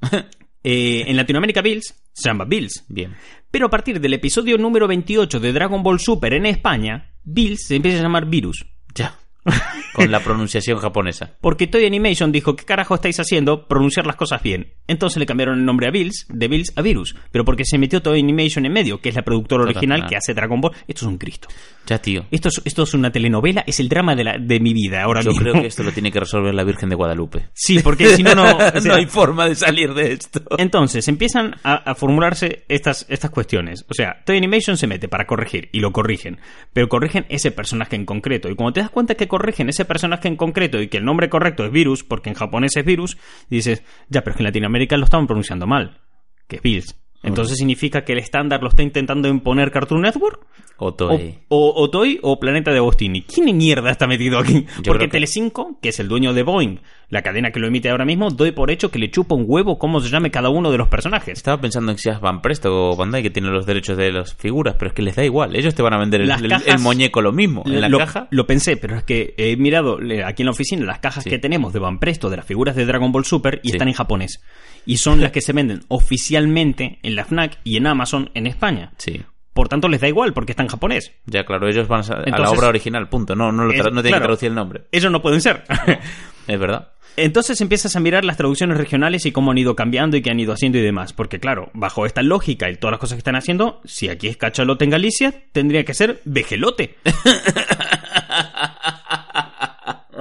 Eh, 0.68 1.04
en 1.08 1.16
Latinoamérica, 1.16 1.62
Bills 1.62 1.94
se 2.12 2.28
llama 2.28 2.44
Bills. 2.44 2.84
Bien. 2.88 3.14
Pero 3.52 3.66
a 3.66 3.70
partir 3.70 4.00
del 4.00 4.14
episodio 4.14 4.58
número 4.58 4.88
28 4.88 5.38
de 5.38 5.52
Dragon 5.52 5.80
Ball 5.80 6.00
Super 6.00 6.32
en 6.34 6.44
España, 6.44 7.12
Bills 7.22 7.66
se 7.68 7.76
empieza 7.76 8.00
a 8.00 8.02
llamar 8.02 8.26
Virus. 8.26 8.66
Ya. 8.92 9.16
Con 9.94 10.10
la 10.10 10.20
pronunciación 10.20 10.78
japonesa. 10.78 11.36
Porque 11.40 11.66
Toy 11.66 11.86
Animation 11.86 12.30
dijo, 12.30 12.54
¿qué 12.54 12.64
carajo 12.64 12.94
estáis 12.94 13.18
haciendo? 13.18 13.66
Pronunciar 13.66 14.06
las 14.06 14.16
cosas 14.16 14.42
bien. 14.42 14.74
Entonces 14.86 15.18
le 15.18 15.24
cambiaron 15.26 15.58
el 15.58 15.64
nombre 15.64 15.88
a 15.88 15.90
Bills, 15.90 16.26
de 16.28 16.48
Bills 16.48 16.72
a 16.76 16.82
Virus. 16.82 17.16
Pero 17.32 17.44
porque 17.44 17.64
se 17.64 17.78
metió 17.78 18.02
Toy 18.02 18.20
Animation 18.20 18.66
en 18.66 18.72
medio, 18.72 19.00
que 19.00 19.08
es 19.08 19.14
la 19.14 19.22
productora 19.22 19.64
original 19.64 20.06
que 20.06 20.16
hace 20.16 20.34
Dragon 20.34 20.60
Ball. 20.60 20.72
Esto 20.86 21.06
es 21.06 21.10
un 21.10 21.18
Cristo. 21.18 21.48
Ya, 21.86 21.98
tío. 21.98 22.26
Esto 22.30 22.48
es, 22.48 22.60
esto 22.64 22.82
es 22.82 22.94
una 22.94 23.10
telenovela, 23.10 23.64
es 23.66 23.80
el 23.80 23.88
drama 23.88 24.14
de, 24.14 24.24
la, 24.24 24.38
de 24.38 24.60
mi 24.60 24.74
vida 24.74 25.02
ahora 25.02 25.22
Yo 25.22 25.30
mismo. 25.30 25.42
creo 25.44 25.62
que 25.62 25.68
esto 25.68 25.82
lo 25.82 25.92
tiene 25.92 26.10
que 26.10 26.20
resolver 26.20 26.52
la 26.52 26.64
Virgen 26.64 26.88
de 26.88 26.96
Guadalupe. 26.96 27.48
Sí, 27.54 27.78
porque 27.78 28.08
si 28.16 28.22
no, 28.22 28.34
no... 28.34 28.44
o 28.56 28.80
sea, 28.80 28.92
no 28.92 28.94
hay 28.94 29.06
forma 29.06 29.46
de 29.48 29.54
salir 29.54 29.94
de 29.94 30.12
esto. 30.12 30.42
Entonces 30.58 31.06
empiezan 31.08 31.54
a, 31.62 31.74
a 31.74 31.94
formularse 31.94 32.64
estas, 32.68 33.06
estas 33.08 33.30
cuestiones. 33.30 33.84
O 33.88 33.94
sea, 33.94 34.22
Toy 34.24 34.36
Animation 34.36 34.76
se 34.76 34.86
mete 34.86 35.08
para 35.08 35.26
corregir 35.26 35.68
y 35.72 35.80
lo 35.80 35.92
corrigen, 35.92 36.38
pero 36.72 36.88
corrigen 36.88 37.24
ese 37.28 37.50
personaje 37.50 37.96
en 37.96 38.04
concreto. 38.04 38.48
Y 38.48 38.56
cuando 38.56 38.72
te 38.72 38.80
das 38.80 38.90
cuenta 38.90 39.14
que 39.14 39.28
corrigen 39.38 39.68
ese 39.68 39.84
personaje 39.84 40.28
en 40.28 40.36
concreto 40.36 40.80
y 40.80 40.88
que 40.88 40.98
el 40.98 41.04
nombre 41.04 41.28
correcto 41.28 41.64
es 41.64 41.72
Virus, 41.72 42.04
porque 42.04 42.30
en 42.30 42.34
japonés 42.36 42.76
es 42.76 42.84
Virus, 42.84 43.16
dices, 43.50 43.82
ya, 44.08 44.22
pero 44.22 44.32
es 44.32 44.36
que 44.36 44.42
en 44.42 44.46
Latinoamérica 44.48 44.96
lo 44.96 45.04
estaban 45.04 45.26
pronunciando 45.26 45.66
mal, 45.66 46.00
que 46.48 46.56
es 46.56 46.62
Bills. 46.62 47.00
Entonces 47.22 47.56
significa 47.58 48.04
que 48.04 48.12
el 48.12 48.18
estándar 48.20 48.62
lo 48.62 48.68
está 48.68 48.82
intentando 48.84 49.26
imponer 49.28 49.72
Cartoon 49.72 50.02
Network. 50.02 50.46
O 50.78 50.88
O, 50.88 50.94
Toei. 50.94 51.38
o, 51.48 51.72
o 51.74 51.90
Toy 51.90 52.20
o 52.22 52.38
Planeta 52.38 52.70
de 52.70 52.76
Agostini. 52.76 53.22
¿Quién 53.22 53.48
en 53.48 53.56
mierda 53.56 53.90
está 53.90 54.06
metido 54.06 54.38
aquí? 54.38 54.66
Porque 54.84 55.06
que- 55.06 55.12
Telecinco, 55.12 55.78
que 55.80 55.88
es 55.88 55.98
el 55.98 56.06
dueño 56.08 56.34
de 56.34 56.42
Boeing, 56.44 56.80
la 57.08 57.22
cadena 57.22 57.50
que 57.52 57.60
lo 57.60 57.68
emite 57.68 57.88
ahora 57.88 58.04
mismo, 58.04 58.30
doy 58.30 58.50
por 58.50 58.70
hecho 58.70 58.90
que 58.90 58.98
le 58.98 59.10
chupa 59.10 59.34
un 59.36 59.44
huevo 59.46 59.78
cómo 59.78 60.00
se 60.00 60.08
llame 60.08 60.30
cada 60.32 60.48
uno 60.48 60.72
de 60.72 60.78
los 60.78 60.88
personajes. 60.88 61.38
Estaba 61.38 61.60
pensando 61.60 61.92
en 61.92 61.98
si 61.98 62.08
es 62.08 62.18
Van 62.20 62.42
Presto 62.42 62.90
o 62.90 62.96
Bandai 62.96 63.22
que 63.22 63.30
tienen 63.30 63.52
los 63.52 63.64
derechos 63.64 63.96
de 63.96 64.10
las 64.12 64.34
figuras, 64.34 64.74
pero 64.78 64.88
es 64.88 64.94
que 64.94 65.02
les 65.02 65.14
da 65.14 65.24
igual. 65.24 65.54
Ellos 65.54 65.74
te 65.74 65.82
van 65.82 65.92
a 65.94 65.98
vender 65.98 66.20
el, 66.22 66.78
muñeco 66.80 67.22
lo 67.22 67.32
mismo. 67.32 67.62
En 67.64 67.80
la 67.80 67.88
lo, 67.88 67.98
caja. 67.98 68.26
lo 68.30 68.46
pensé, 68.46 68.76
pero 68.76 68.96
es 68.96 69.04
que 69.04 69.34
he 69.38 69.56
mirado 69.56 69.98
aquí 70.24 70.42
en 70.42 70.46
la 70.46 70.50
oficina 70.52 70.84
las 70.84 70.98
cajas 70.98 71.22
Sí. 71.24 71.30
que 71.30 71.38
tenemos 71.38 71.72
de 71.72 71.78
Van 71.78 71.98
Presto 72.00 72.28
de 72.28 72.38
las 72.38 72.46
figuras 72.46 72.74
de 72.74 72.84
Dragon 72.86 73.12
Ball 73.12 73.24
Super 73.24 73.60
y 73.62 73.68
Sí. 73.68 73.76
están 73.76 73.88
en 73.88 73.94
japonés. 73.94 74.42
Y 74.84 74.96
son 74.96 75.20
las 75.20 75.30
que 75.30 75.40
se 75.40 75.52
venden 75.52 75.82
oficialmente 75.88 76.98
en 77.02 77.14
la 77.14 77.24
FNAC 77.24 77.58
y 77.64 77.76
en 77.76 77.86
Amazon 77.86 78.30
en 78.34 78.46
España. 78.46 78.90
Sí. 78.98 79.22
Por 79.52 79.68
tanto, 79.68 79.88
les 79.88 80.00
da 80.00 80.08
igual 80.08 80.34
porque 80.34 80.52
está 80.52 80.62
en 80.64 80.68
japonés. 80.68 81.12
Ya, 81.24 81.44
claro, 81.44 81.68
ellos 81.68 81.88
van 81.88 82.02
a, 82.02 82.14
a 82.34 82.38
la 82.38 82.50
obra 82.50 82.68
original, 82.68 83.08
punto. 83.08 83.34
No, 83.34 83.52
no, 83.52 83.64
lo 83.64 83.72
tra- 83.72 83.86
Es- 83.88 83.92
no 83.94 84.02
tienen 84.02 84.02
claro. 84.02 84.16
que 84.16 84.26
traducir 84.26 84.48
el 84.50 84.54
nombre. 84.54 84.82
Ellos 84.92 85.10
no 85.12 85.22
pueden 85.22 85.40
ser. 85.40 85.62
Es 86.46 86.60
verdad. 86.60 86.92
Entonces 87.16 87.60
empiezas 87.60 87.96
a 87.96 88.00
mirar 88.00 88.24
las 88.24 88.36
traducciones 88.36 88.76
regionales 88.76 89.24
y 89.26 89.32
cómo 89.32 89.50
han 89.50 89.58
ido 89.58 89.74
cambiando 89.74 90.16
y 90.16 90.22
qué 90.22 90.30
han 90.30 90.40
ido 90.40 90.52
haciendo 90.52 90.78
y 90.78 90.82
demás. 90.82 91.12
Porque 91.12 91.40
claro, 91.40 91.70
bajo 91.72 92.04
esta 92.06 92.22
lógica 92.22 92.70
y 92.70 92.76
todas 92.76 92.92
las 92.92 93.00
cosas 93.00 93.16
que 93.16 93.20
están 93.20 93.36
haciendo, 93.36 93.80
si 93.84 94.08
aquí 94.08 94.28
es 94.28 94.36
cachalote 94.36 94.84
en 94.84 94.90
Galicia, 94.90 95.34
tendría 95.52 95.84
que 95.84 95.94
ser 95.94 96.20
vejelote. 96.24 96.96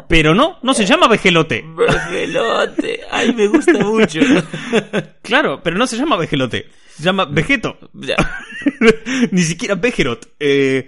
Pero 0.07 0.35
no, 0.35 0.59
no 0.61 0.73
se 0.73 0.85
llama 0.85 1.07
vejelote. 1.07 1.63
Vegelote. 1.65 3.01
Ay, 3.11 3.33
me 3.33 3.47
gusta 3.47 3.73
mucho. 3.73 4.19
Claro, 5.21 5.61
pero 5.63 5.75
no 5.77 5.87
se 5.87 5.97
llama 5.97 6.17
vejelote. 6.17 6.67
Se 6.95 7.03
llama 7.03 7.25
vegeto. 7.25 7.77
Ni 9.31 9.41
siquiera 9.41 9.73
vejerot. 9.73 10.35
Eh, 10.39 10.87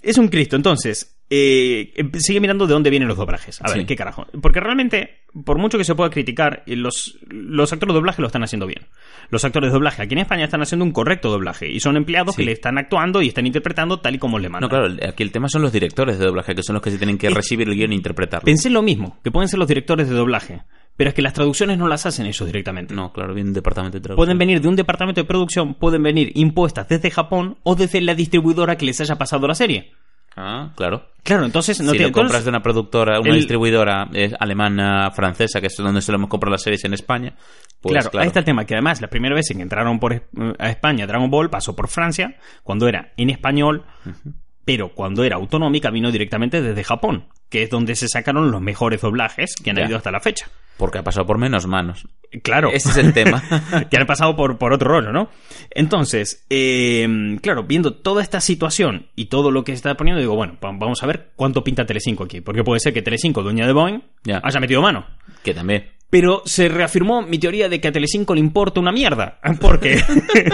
es 0.00 0.16
un 0.16 0.28
Cristo. 0.28 0.56
Entonces, 0.56 1.15
eh, 1.28 1.92
sigue 2.18 2.40
mirando 2.40 2.66
de 2.66 2.72
dónde 2.72 2.90
vienen 2.90 3.08
los 3.08 3.16
doblajes. 3.16 3.60
A 3.62 3.68
ver, 3.68 3.80
Sí. 3.80 3.84
qué 3.86 3.96
carajo. 3.96 4.26
Porque 4.40 4.60
realmente, 4.60 5.22
por 5.44 5.58
mucho 5.58 5.76
que 5.76 5.84
se 5.84 5.94
pueda 5.94 6.08
criticar, 6.10 6.62
eh, 6.66 6.76
los, 6.76 7.18
los 7.28 7.72
actores 7.72 7.92
de 7.94 7.98
doblaje 7.98 8.22
lo 8.22 8.28
están 8.28 8.44
haciendo 8.44 8.66
bien. 8.66 8.86
Los 9.30 9.44
actores 9.44 9.70
de 9.70 9.74
doblaje 9.74 10.02
aquí 10.02 10.14
en 10.14 10.20
España 10.20 10.44
están 10.44 10.62
haciendo 10.62 10.84
un 10.84 10.92
correcto 10.92 11.28
doblaje. 11.30 11.68
Y 11.68 11.80
son 11.80 11.96
empleados 11.96 12.34
Sí. 12.36 12.42
que 12.42 12.46
le 12.46 12.52
están 12.52 12.78
actuando 12.78 13.22
y 13.22 13.28
están 13.28 13.46
interpretando 13.46 13.98
tal 13.98 14.14
y 14.14 14.18
como 14.18 14.38
le 14.38 14.48
mandan. 14.48 14.68
No, 14.70 14.76
claro, 14.76 14.94
aquí 15.08 15.22
el 15.22 15.32
tema 15.32 15.48
son 15.48 15.62
los 15.62 15.72
directores 15.72 16.18
de 16.18 16.26
doblaje, 16.26 16.54
que 16.54 16.62
son 16.62 16.74
los 16.74 16.82
que 16.82 16.90
se 16.92 16.98
tienen 16.98 17.18
que 17.18 17.28
recibir 17.30 17.68
el 17.68 17.74
guion 17.74 17.92
e 17.92 17.96
interpretarlo. 17.96 18.44
Pensé 18.44 18.70
lo 18.70 18.82
mismo, 18.82 19.18
que 19.24 19.30
pueden 19.32 19.48
ser 19.48 19.58
los 19.58 19.68
directores 19.68 20.08
de 20.08 20.14
doblaje. 20.14 20.62
Pero 20.96 21.08
es 21.10 21.14
que 21.14 21.20
las 21.20 21.34
traducciones 21.34 21.76
no 21.76 21.88
las 21.88 22.06
hacen 22.06 22.24
ellos 22.24 22.46
directamente. 22.46 22.94
No, 22.94 23.12
claro, 23.12 23.34
viene 23.34 23.50
un 23.50 23.54
departamento 23.54 23.98
de 23.98 24.00
traducción. 24.02 24.16
Pueden 24.24 24.38
venir 24.38 24.62
de 24.62 24.68
un 24.68 24.76
departamento 24.76 25.20
de 25.20 25.26
producción, 25.26 25.74
pueden 25.74 26.02
venir 26.02 26.32
impuestas 26.36 26.88
desde 26.88 27.10
Japón 27.10 27.58
o 27.64 27.74
desde 27.74 28.00
la 28.00 28.14
distribuidora 28.14 28.76
que 28.76 28.86
les 28.86 28.98
haya 29.02 29.16
pasado 29.16 29.46
la 29.46 29.54
serie. 29.54 29.92
Ah, 30.36 30.70
claro. 30.76 31.06
Claro, 31.22 31.44
entonces 31.44 31.80
no 31.80 31.90
si 31.90 31.96
tiene- 31.98 32.08
lo 32.10 32.12
compras 32.12 32.28
entonces- 32.42 32.44
de 32.44 32.50
una 32.50 32.62
productora, 32.62 33.18
una 33.20 33.30
el- 33.30 33.36
distribuidora 33.36 34.08
eh, 34.12 34.32
alemana, 34.38 35.10
francesa, 35.10 35.60
que 35.60 35.66
es 35.66 35.76
donde 35.76 36.00
solemos 36.00 36.28
comprar 36.30 36.52
las 36.52 36.62
series 36.62 36.84
en 36.84 36.94
España, 36.94 37.34
pues 37.80 37.94
claro, 37.94 38.10
claro. 38.10 38.22
ahí 38.22 38.26
está 38.28 38.38
el 38.40 38.44
tema, 38.44 38.64
que 38.64 38.74
además 38.74 39.00
la 39.00 39.08
primera 39.08 39.34
vez 39.34 39.50
en 39.50 39.56
que 39.56 39.62
entraron 39.64 39.98
por, 39.98 40.22
a 40.58 40.68
España 40.70 41.06
Dragon 41.06 41.28
Ball 41.30 41.50
pasó 41.50 41.74
por 41.74 41.88
Francia, 41.88 42.36
cuando 42.62 42.86
era 42.86 43.12
en 43.16 43.30
español, 43.30 43.84
pero 44.66 44.90
cuando 44.94 45.24
era 45.24 45.36
autonómica 45.36 45.90
vino 45.90 46.12
directamente 46.12 46.60
desde 46.60 46.84
Japón, 46.84 47.28
que 47.48 47.62
es 47.62 47.70
donde 47.70 47.94
se 47.96 48.08
sacaron 48.08 48.50
los 48.50 48.60
mejores 48.60 49.00
doblajes 49.00 49.54
que 49.56 49.70
han 49.70 49.76
Ya. 49.76 49.84
habido 49.84 49.96
hasta 49.96 50.10
la 50.10 50.20
fecha. 50.20 50.50
Porque 50.76 50.98
ha 50.98 51.02
pasado 51.02 51.24
por 51.24 51.38
menos 51.38 51.66
manos. 51.66 52.06
Claro. 52.42 52.68
Ese 52.70 52.90
es 52.90 52.98
el 52.98 53.14
tema. 53.14 53.42
que 53.90 53.96
han 53.96 54.04
pasado 54.06 54.36
por, 54.36 54.58
por 54.58 54.74
otro 54.74 54.90
rollo, 54.90 55.10
¿no? 55.10 55.30
Entonces, 55.70 56.44
eh, 56.50 57.06
claro, 57.40 57.62
viendo 57.62 57.94
toda 57.94 58.20
esta 58.22 58.42
situación 58.42 59.06
y 59.16 59.26
todo 59.26 59.50
lo 59.50 59.64
que 59.64 59.72
se 59.72 59.76
está 59.76 59.94
poniendo, 59.94 60.20
digo, 60.20 60.36
bueno, 60.36 60.58
va- 60.62 60.72
vamos 60.72 61.02
a 61.02 61.06
ver 61.06 61.30
cuánto 61.34 61.64
pinta 61.64 61.86
Telecinco 61.86 62.24
aquí. 62.24 62.42
Porque 62.42 62.62
puede 62.62 62.80
ser 62.80 62.92
que 62.92 63.00
Telecinco, 63.00 63.42
dueña 63.42 63.66
de 63.66 63.72
Boeing, 63.72 64.00
Ya. 64.24 64.42
haya 64.44 64.60
metido 64.60 64.82
mano. 64.82 65.06
que 65.42 65.54
también. 65.54 65.92
Pero 66.10 66.42
se 66.44 66.68
reafirmó 66.68 67.22
mi 67.22 67.38
teoría 67.38 67.68
de 67.68 67.80
que 67.80 67.88
a 67.88 67.92
Telecinco 67.92 68.34
le 68.34 68.40
importa 68.40 68.78
una 68.80 68.92
mierda. 68.92 69.38
Porque 69.60 70.02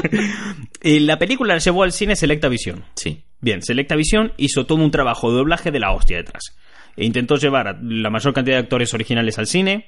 eh, 0.82 1.00
la 1.00 1.18
película 1.18 1.54
la 1.54 1.60
llevó 1.60 1.82
al 1.82 1.92
cine 1.92 2.14
Selecta 2.16 2.48
Visión. 2.48 2.84
Sí. 2.94 3.24
Bien, 3.42 3.60
Selecta 3.60 3.96
Visión 3.96 4.32
hizo 4.38 4.64
todo 4.64 4.82
un 4.82 4.90
trabajo 4.90 5.30
de 5.30 5.36
doblaje 5.36 5.70
de 5.70 5.80
la 5.80 5.92
hostia 5.92 6.16
detrás. 6.16 6.56
E 6.96 7.04
intentó 7.04 7.36
llevar 7.36 7.68
a 7.68 7.78
la 7.82 8.08
mayor 8.08 8.32
cantidad 8.32 8.56
de 8.56 8.62
actores 8.62 8.94
originales 8.94 9.38
al 9.38 9.46
cine. 9.46 9.86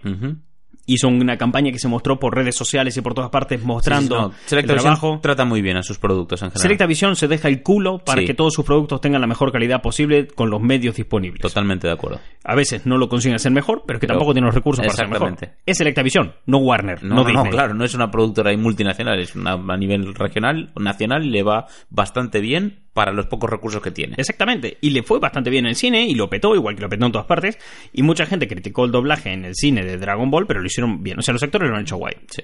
Hizo 0.86 1.08
una 1.08 1.38
campaña 1.38 1.72
que 1.72 1.78
se 1.78 1.88
mostró 1.88 2.18
por 2.18 2.34
redes 2.34 2.56
sociales 2.56 2.94
y 2.98 3.00
por 3.00 3.14
todas 3.14 3.30
partes 3.30 3.62
mostrando 3.62 4.32
Sí, 4.32 4.36
sí, 4.46 4.54
no. 4.56 4.60
el 4.60 4.66
trabajo. 4.66 5.18
trata 5.22 5.46
muy 5.46 5.62
bien 5.62 5.78
a 5.78 5.82
sus 5.82 5.98
productos 5.98 6.42
en 6.42 6.48
general. 6.50 6.60
Selecta 6.62 6.86
Visión 6.86 7.16
se 7.16 7.26
deja 7.26 7.48
el 7.48 7.62
culo 7.62 8.00
para 8.04 8.20
Sí. 8.20 8.26
que 8.26 8.34
todos 8.34 8.52
sus 8.52 8.66
productos 8.66 9.00
tengan 9.00 9.22
la 9.22 9.26
mejor 9.26 9.50
calidad 9.50 9.80
posible 9.80 10.26
con 10.26 10.50
los 10.50 10.60
medios 10.60 10.96
disponibles. 10.96 11.40
Totalmente 11.40 11.86
de 11.86 11.92
acuerdo. 11.94 12.20
A 12.42 12.54
veces 12.54 12.84
no 12.84 12.98
lo 12.98 13.08
consiguen 13.08 13.36
hacer 13.36 13.50
mejor, 13.52 13.84
pero 13.86 13.96
es 13.96 14.00
que 14.00 14.06
Pero- 14.06 14.18
tampoco 14.18 14.34
tienen 14.34 14.46
los 14.46 14.54
recursos 14.54 14.84
para 14.84 14.94
ser 14.94 15.08
mejor. 15.08 15.34
Es 15.64 15.78
Selecta 15.78 16.02
Visión, 16.02 16.34
no 16.44 16.58
Warner, 16.58 17.02
No, 17.02 17.14
no, 17.14 17.24
Disney. 17.24 17.50
claro, 17.50 17.72
no 17.72 17.84
es 17.84 17.94
una 17.94 18.10
productora 18.10 18.54
multinacional, 18.58 19.18
es 19.20 19.34
una 19.34 19.52
a 19.52 19.76
nivel 19.78 20.14
regional 20.14 20.70
nacional 20.76 21.24
y 21.24 21.30
le 21.30 21.42
va 21.42 21.66
bastante 21.88 22.40
bien 22.40 22.83
para 22.94 23.12
los 23.12 23.26
pocos 23.26 23.50
recursos 23.50 23.82
que 23.82 23.90
tiene. 23.90 24.14
Exactamente, 24.16 24.78
y 24.80 24.90
le 24.90 25.02
fue 25.02 25.18
bastante 25.18 25.50
bien 25.50 25.66
en 25.66 25.70
el 25.70 25.76
cine 25.76 26.06
y 26.06 26.14
lo 26.14 26.30
petó, 26.30 26.54
igual 26.54 26.76
que 26.76 26.82
lo 26.82 26.88
petó 26.88 27.04
en 27.04 27.12
todas 27.12 27.26
partes. 27.26 27.58
Y 27.92 28.02
mucha 28.02 28.24
gente 28.24 28.48
criticó 28.48 28.84
el 28.86 28.92
doblaje 28.92 29.32
en 29.32 29.44
el 29.44 29.54
cine 29.54 29.84
de 29.84 29.98
Dragon 29.98 30.30
Ball, 30.30 30.46
pero 30.46 30.60
lo 30.60 30.66
hicieron 30.66 31.02
bien. 31.02 31.18
O 31.18 31.22
sea, 31.22 31.32
los 31.32 31.42
actores 31.42 31.68
lo 31.68 31.76
han 31.76 31.82
hecho 31.82 31.96
guay. 31.96 32.14
Sí. 32.30 32.42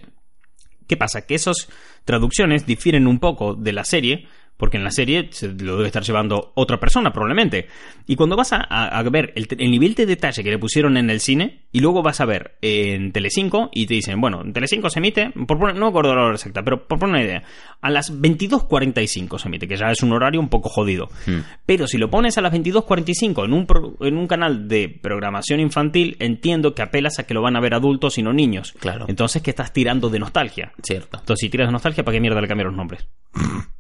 ¿Qué 0.87 0.97
pasa? 0.97 1.25
Que 1.25 1.37
esas 1.37 1.69
traducciones 2.05 2.67
difieren 2.67 3.07
un 3.07 3.21
poco 3.21 3.55
de 3.55 3.73
la 3.73 3.85
serie, 3.85 4.27
porque 4.61 4.77
en 4.77 4.85
la 4.85 4.93
serie 4.93 5.27
se 5.33 5.49
lo 5.49 5.77
debe 5.77 5.87
estar 5.89 6.05
llevando 6.05 6.53
otra 6.55 6.79
persona 6.79 7.13
probablemente. 7.13 7.67
Y 8.07 8.15
cuando 8.15 8.37
vas 8.37 8.53
a, 8.53 9.03
ver 9.11 9.33
el, 9.35 9.49
el 9.59 9.71
nivel 9.73 9.95
de 9.95 10.07
detalle 10.07 10.45
que 10.45 10.51
le 10.51 10.59
pusieron 10.59 10.97
en 10.97 11.11
el 11.11 11.19
cine, 11.19 11.63
y 11.73 11.81
luego 11.81 12.03
vas 12.03 12.21
a 12.21 12.27
ver 12.27 12.57
en 12.63 13.11
Telecinco 13.13 13.71
y 13.73 13.87
te 13.87 13.95
dicen, 13.95 14.21
bueno, 14.21 14.43
en 14.43 14.53
Telecinco 14.53 14.91
se 14.91 14.99
emite, 15.01 15.31
por 15.47 15.59
poner- 15.59 15.75
no 15.75 15.87
me 15.87 15.89
acuerdo 15.89 16.15
la 16.15 16.23
hora 16.25 16.35
exacta, 16.35 16.63
pero 16.63 16.87
por 16.87 16.99
poner 17.01 17.15
una 17.17 17.25
idea, 17.25 17.43
a 17.81 17.91
las 17.91 18.13
22.45 18.21 19.39
se 19.39 19.49
emite, 19.49 19.67
que 19.67 19.77
ya 19.77 19.91
es 19.91 20.03
un 20.03 20.13
horario 20.13 20.41
un 20.41 20.49
poco 20.49 20.69
jodido. 20.69 21.09
Hmm. 21.27 21.41
Pero 21.67 21.87
si 21.87 21.99
lo 21.99 22.11
pones 22.11 22.37
a 22.39 22.41
las 22.43 22.53
22.45 22.53 23.45
en 23.45 23.53
un, 23.53 23.67
pro- 23.67 23.97
en 24.01 24.17
un 24.17 24.27
canal 24.27 24.69
de 24.69 24.89
programación 24.89 25.61
infantil, 25.61 26.17
entiendo 26.21 26.75
que 26.75 26.83
apelas 26.83 27.19
a 27.19 27.25
que 27.25 27.35
lo 27.35 27.43
van 27.43 27.57
a 27.57 27.61
ver 27.61 27.75
adultos 27.75 28.19
y 28.19 28.23
no 28.23 28.33
niños. 28.33 28.75
Claro. 28.79 29.07
Entonces 29.09 29.41
que 29.43 29.51
estás 29.51 29.73
tirando 29.73 30.11
de 30.11 30.19
nostalgia. 30.19 30.73
Cierto. 30.83 31.19
Entonces, 31.19 31.41
si 31.41 31.49
tiras 31.49 31.69
de 31.69 31.73
nostalgia, 31.73 32.05
¿para 32.05 32.17
qué 32.17 32.21
mierda 32.21 32.41
le 32.41 32.49
cambiaron 32.49 32.73
los 32.75 32.79
nombres? 32.79 33.07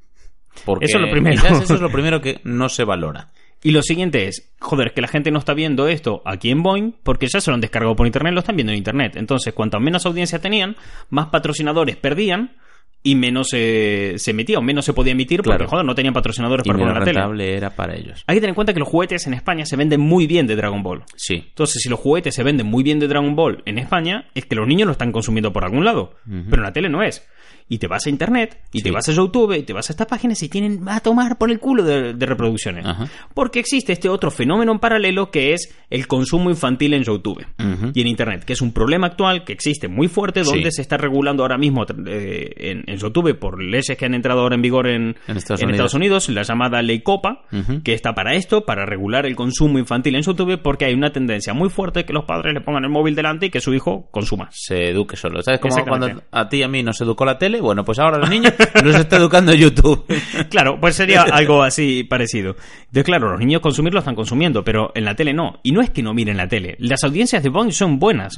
Porque 0.64 0.86
Eso 0.86 0.98
es 0.98 1.04
lo 1.04 1.10
primero. 1.10 1.36
quizás 1.40 1.62
eso 1.62 1.74
es 1.74 1.80
lo 1.80 1.90
primero 1.90 2.20
que 2.20 2.40
no 2.44 2.68
se 2.68 2.84
valora. 2.84 3.28
Y 3.62 3.72
lo 3.72 3.82
siguiente 3.82 4.26
es, 4.26 4.50
joder, 4.58 4.94
que 4.94 5.02
la 5.02 5.08
gente 5.08 5.30
no 5.30 5.38
está 5.38 5.52
viendo 5.52 5.86
esto 5.86 6.22
aquí 6.24 6.50
en 6.50 6.62
Boeing 6.62 6.92
porque 7.02 7.26
ya 7.30 7.40
se 7.40 7.50
lo 7.50 7.54
han 7.54 7.60
descargado 7.60 7.94
por 7.94 8.06
internet, 8.06 8.32
lo 8.32 8.40
están 8.40 8.56
viendo 8.56 8.72
en 8.72 8.78
internet. 8.78 9.16
Entonces, 9.16 9.52
cuanto 9.52 9.78
menos 9.80 10.06
audiencia 10.06 10.38
tenían, 10.38 10.76
más 11.10 11.26
patrocinadores 11.26 11.96
perdían 11.96 12.56
y 13.02 13.14
menos 13.14 13.48
eh, 13.54 14.14
se 14.16 14.32
emitía 14.32 14.58
o 14.58 14.62
menos 14.62 14.84
se 14.84 14.92
podía 14.92 15.12
emitir 15.12 15.42
porque, 15.42 15.64
joder, 15.66 15.86
no 15.86 15.94
tenían 15.94 16.12
patrocinadores 16.12 16.66
Y 16.66 16.68
para 16.68 16.78
poner 16.80 16.94
la 16.94 17.00
tele. 17.04 17.12
rentable 17.18 17.54
era 17.56 17.70
para 17.70 17.94
ellos. 17.96 18.22
Hay 18.26 18.36
que 18.36 18.40
tener 18.40 18.50
en 18.50 18.54
cuenta 18.54 18.74
que 18.74 18.80
los 18.80 18.88
juguetes 18.88 19.26
en 19.26 19.34
España 19.34 19.64
se 19.64 19.76
venden 19.76 20.00
muy 20.00 20.26
bien 20.26 20.46
de 20.46 20.54
Dragon 20.56 20.82
Ball. 20.82 21.04
Sí. 21.16 21.44
Entonces, 21.48 21.82
si 21.82 21.88
los 21.88 21.98
juguetes 21.98 22.34
se 22.34 22.42
venden 22.42 22.66
muy 22.66 22.82
bien 22.82 22.98
de 22.98 23.08
Dragon 23.08 23.34
Ball 23.34 23.62
en 23.64 23.78
España, 23.78 24.26
es 24.34 24.44
que 24.44 24.54
los 24.56 24.66
niños 24.68 24.86
lo 24.86 24.92
están 24.92 25.12
consumiendo 25.12 25.52
por 25.52 25.64
algún 25.64 25.84
lado. 25.84 26.14
Pero 26.26 26.56
en 26.56 26.62
la 26.62 26.72
tele 26.72 26.88
no 26.90 27.02
es. 27.02 27.26
Y 27.72 27.78
te 27.78 27.86
vas 27.86 28.04
a 28.04 28.10
internet, 28.10 28.58
y 28.72 28.82
te 28.82 28.90
vas 28.90 29.08
a 29.08 29.12
YouTube, 29.12 29.52
y 29.56 29.62
te 29.62 29.72
vas 29.72 29.88
a 29.88 29.92
estas 29.92 30.08
páginas 30.08 30.42
y 30.42 30.48
tienen 30.48 30.80
a 30.88 30.98
tomar 30.98 31.38
por 31.38 31.52
el 31.52 31.60
culo 31.60 31.84
de, 31.84 32.14
de 32.14 32.26
reproducciones. 32.26 32.84
Porque 33.32 33.60
existe 33.60 33.92
este 33.92 34.08
otro 34.08 34.32
fenómeno 34.32 34.72
en 34.72 34.80
paralelo 34.80 35.30
que 35.30 35.52
es 35.52 35.72
el 35.88 36.08
consumo 36.08 36.50
infantil 36.50 36.94
en 36.94 37.04
YouTube 37.04 37.46
y 37.94 38.00
en 38.00 38.06
internet, 38.08 38.44
que 38.44 38.54
es 38.54 38.60
un 38.60 38.72
problema 38.72 39.06
actual 39.06 39.44
que 39.44 39.52
existe 39.52 39.86
muy 39.86 40.08
fuerte, 40.08 40.42
donde 40.42 40.70
Sí. 40.72 40.76
se 40.76 40.82
está 40.82 40.96
regulando 40.96 41.44
ahora 41.44 41.58
mismo 41.58 41.86
eh, 42.08 42.50
en, 42.56 42.89
en 42.90 42.98
YouTube 42.98 43.38
por 43.38 43.62
leyes 43.62 43.96
que 43.96 44.04
han 44.04 44.14
entrado 44.14 44.40
ahora 44.40 44.54
en 44.54 44.62
vigor 44.62 44.86
en, 44.86 45.16
En 45.26 45.36
Estados 45.36 45.62
Estados 45.62 45.94
Unidos, 45.94 46.28
la 46.28 46.42
llamada 46.42 46.82
Ley 46.82 47.00
Copa, 47.00 47.42
que 47.84 47.94
está 47.94 48.14
para 48.14 48.34
esto, 48.34 48.64
para 48.64 48.84
regular 48.86 49.26
el 49.26 49.36
consumo 49.36 49.78
infantil 49.78 50.14
en 50.16 50.22
YouTube, 50.22 50.60
porque 50.62 50.84
hay 50.84 50.94
una 50.94 51.10
tendencia 51.10 51.54
muy 51.54 51.70
fuerte 51.70 52.04
que 52.04 52.12
los 52.12 52.24
padres 52.24 52.54
le 52.54 52.60
pongan 52.60 52.84
el 52.84 52.90
móvil 52.90 53.14
delante 53.14 53.46
y 53.46 53.50
que 53.50 53.60
su 53.60 53.72
hijo 53.72 54.08
consuma. 54.10 54.48
Se 54.52 54.90
eduque 54.90 55.16
solo. 55.16 55.42
¿Sabes 55.42 55.60
cómo 55.60 55.84
cuando 55.84 56.22
a 56.30 56.48
ti 56.48 56.58
y 56.58 56.62
a 56.62 56.68
mí 56.68 56.82
nos 56.82 57.00
educó 57.00 57.24
la 57.24 57.38
tele? 57.38 57.60
Bueno, 57.60 57.84
pues 57.84 57.98
ahora 57.98 58.18
los 58.18 58.28
niños 58.28 58.52
nos 58.84 58.94
está 58.94 59.16
educando 59.16 59.54
YouTube. 59.54 60.04
Claro, 60.50 60.78
pues 60.80 60.96
sería 60.96 61.22
algo 61.22 61.62
así 61.62 62.02
parecido. 62.04 62.56
Entonces, 62.80 63.04
claro, 63.04 63.30
los 63.30 63.40
niños 63.40 63.60
consumir 63.60 63.92
lo 63.92 64.00
están 64.00 64.14
consumiendo, 64.14 64.64
pero 64.64 64.90
en 64.94 65.04
la 65.04 65.14
tele 65.14 65.32
no. 65.32 65.60
Y 65.62 65.72
no 65.72 65.80
es 65.80 65.90
que 65.90 66.02
no 66.02 66.12
miren 66.12 66.36
la 66.36 66.48
tele. 66.48 66.76
Las 66.78 67.04
audiencias 67.04 67.42
de 67.42 67.50
Boeing 67.50 67.72
son 67.72 67.98
buenas, 67.98 68.36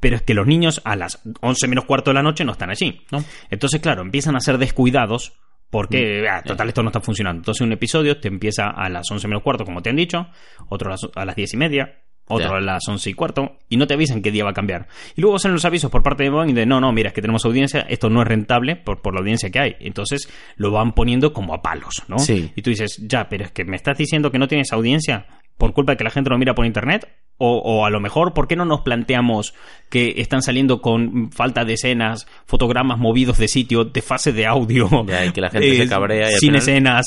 pero 0.00 0.16
es 0.16 0.22
que 0.22 0.34
los 0.34 0.46
niños 0.46 0.80
a 0.84 0.96
las 0.96 1.20
11 1.40 1.68
menos 1.68 1.84
cuarto 1.84 2.10
de 2.10 2.14
la 2.14 2.22
noche 2.22 2.44
no 2.44 2.52
están 2.52 2.70
allí. 2.70 3.02
No. 3.10 3.22
Entonces, 3.50 3.80
claro, 3.80 3.91
empiezan 4.00 4.34
a 4.36 4.40
ser 4.40 4.56
descuidados 4.56 5.34
porque, 5.68 6.22
Mm. 6.22 6.26
ah, 6.30 6.42
total, 6.42 6.68
esto 6.68 6.82
no 6.82 6.88
está 6.88 7.00
funcionando. 7.00 7.40
Entonces, 7.40 7.60
un 7.60 7.72
episodio 7.72 8.18
te 8.20 8.28
empieza 8.28 8.68
a 8.70 8.88
las 8.88 9.10
11 9.10 9.28
menos 9.28 9.42
cuarto, 9.42 9.64
como 9.64 9.82
te 9.82 9.90
han 9.90 9.96
dicho, 9.96 10.28
otro 10.68 10.88
a 10.88 10.92
las, 10.92 11.00
a 11.14 11.24
las 11.24 11.34
10 11.36 11.54
y 11.54 11.56
media, 11.56 11.98
otro 12.28 12.54
a 12.54 12.60
las 12.60 12.86
11 12.88 13.10
y 13.10 13.14
cuarto, 13.14 13.58
y 13.68 13.76
no 13.76 13.86
te 13.86 13.94
avisan 13.94 14.22
qué 14.22 14.30
día 14.30 14.44
va 14.44 14.50
a 14.50 14.54
cambiar. 14.54 14.86
Y 15.16 15.20
luego 15.20 15.38
salen 15.38 15.54
los 15.54 15.64
avisos 15.64 15.90
por 15.90 16.02
parte 16.02 16.22
de 16.24 16.30
Boeing 16.30 16.54
de, 16.54 16.66
no, 16.66 16.80
no, 16.80 16.92
mira, 16.92 17.08
es 17.08 17.14
que 17.14 17.20
tenemos 17.20 17.44
audiencia, 17.44 17.80
esto 17.88 18.08
no 18.10 18.22
es 18.22 18.28
rentable 18.28 18.76
por, 18.76 19.02
por 19.02 19.12
la 19.14 19.20
audiencia 19.20 19.50
que 19.50 19.58
hay. 19.58 19.76
Entonces, 19.80 20.28
lo 20.56 20.70
van 20.70 20.92
poniendo 20.92 21.32
como 21.32 21.52
a 21.54 21.62
palos, 21.62 22.02
¿no? 22.08 22.18
Sí. 22.18 22.52
Y 22.54 22.62
tú 22.62 22.70
dices, 22.70 22.98
ya, 23.06 23.28
pero 23.28 23.44
es 23.44 23.50
que 23.52 23.64
me 23.64 23.76
estás 23.76 23.96
diciendo 23.98 24.30
que 24.30 24.38
no 24.38 24.48
tienes 24.48 24.72
audiencia 24.72 25.26
por 25.58 25.72
culpa 25.72 25.92
de 25.92 25.96
que 25.98 26.04
la 26.04 26.10
gente 26.10 26.30
lo 26.30 26.38
mira 26.38 26.54
por 26.54 26.66
internet. 26.66 27.08
O, 27.38 27.56
o 27.58 27.86
a 27.86 27.90
lo 27.90 27.98
mejor, 27.98 28.34
¿por 28.34 28.46
qué 28.46 28.54
no 28.54 28.64
nos 28.64 28.82
planteamos 28.82 29.52
que 29.90 30.14
están 30.18 30.42
saliendo 30.42 30.80
con 30.80 31.32
falta 31.32 31.64
de 31.64 31.72
escenas, 31.72 32.28
fotogramas 32.46 32.98
movidos 32.98 33.36
de 33.38 33.48
sitio, 33.48 33.84
de 33.84 34.00
fase 34.02 34.32
de 34.32 34.46
audio? 34.46 34.88
Ya, 35.06 35.24
y 35.26 35.32
que 35.32 35.40
la 35.40 35.50
gente 35.50 35.76
se 35.76 35.88
cabrea 35.88 36.30
y 36.30 36.34
al 36.34 36.38
Sin 36.38 36.48
final- 36.50 36.58
escenas. 36.62 37.06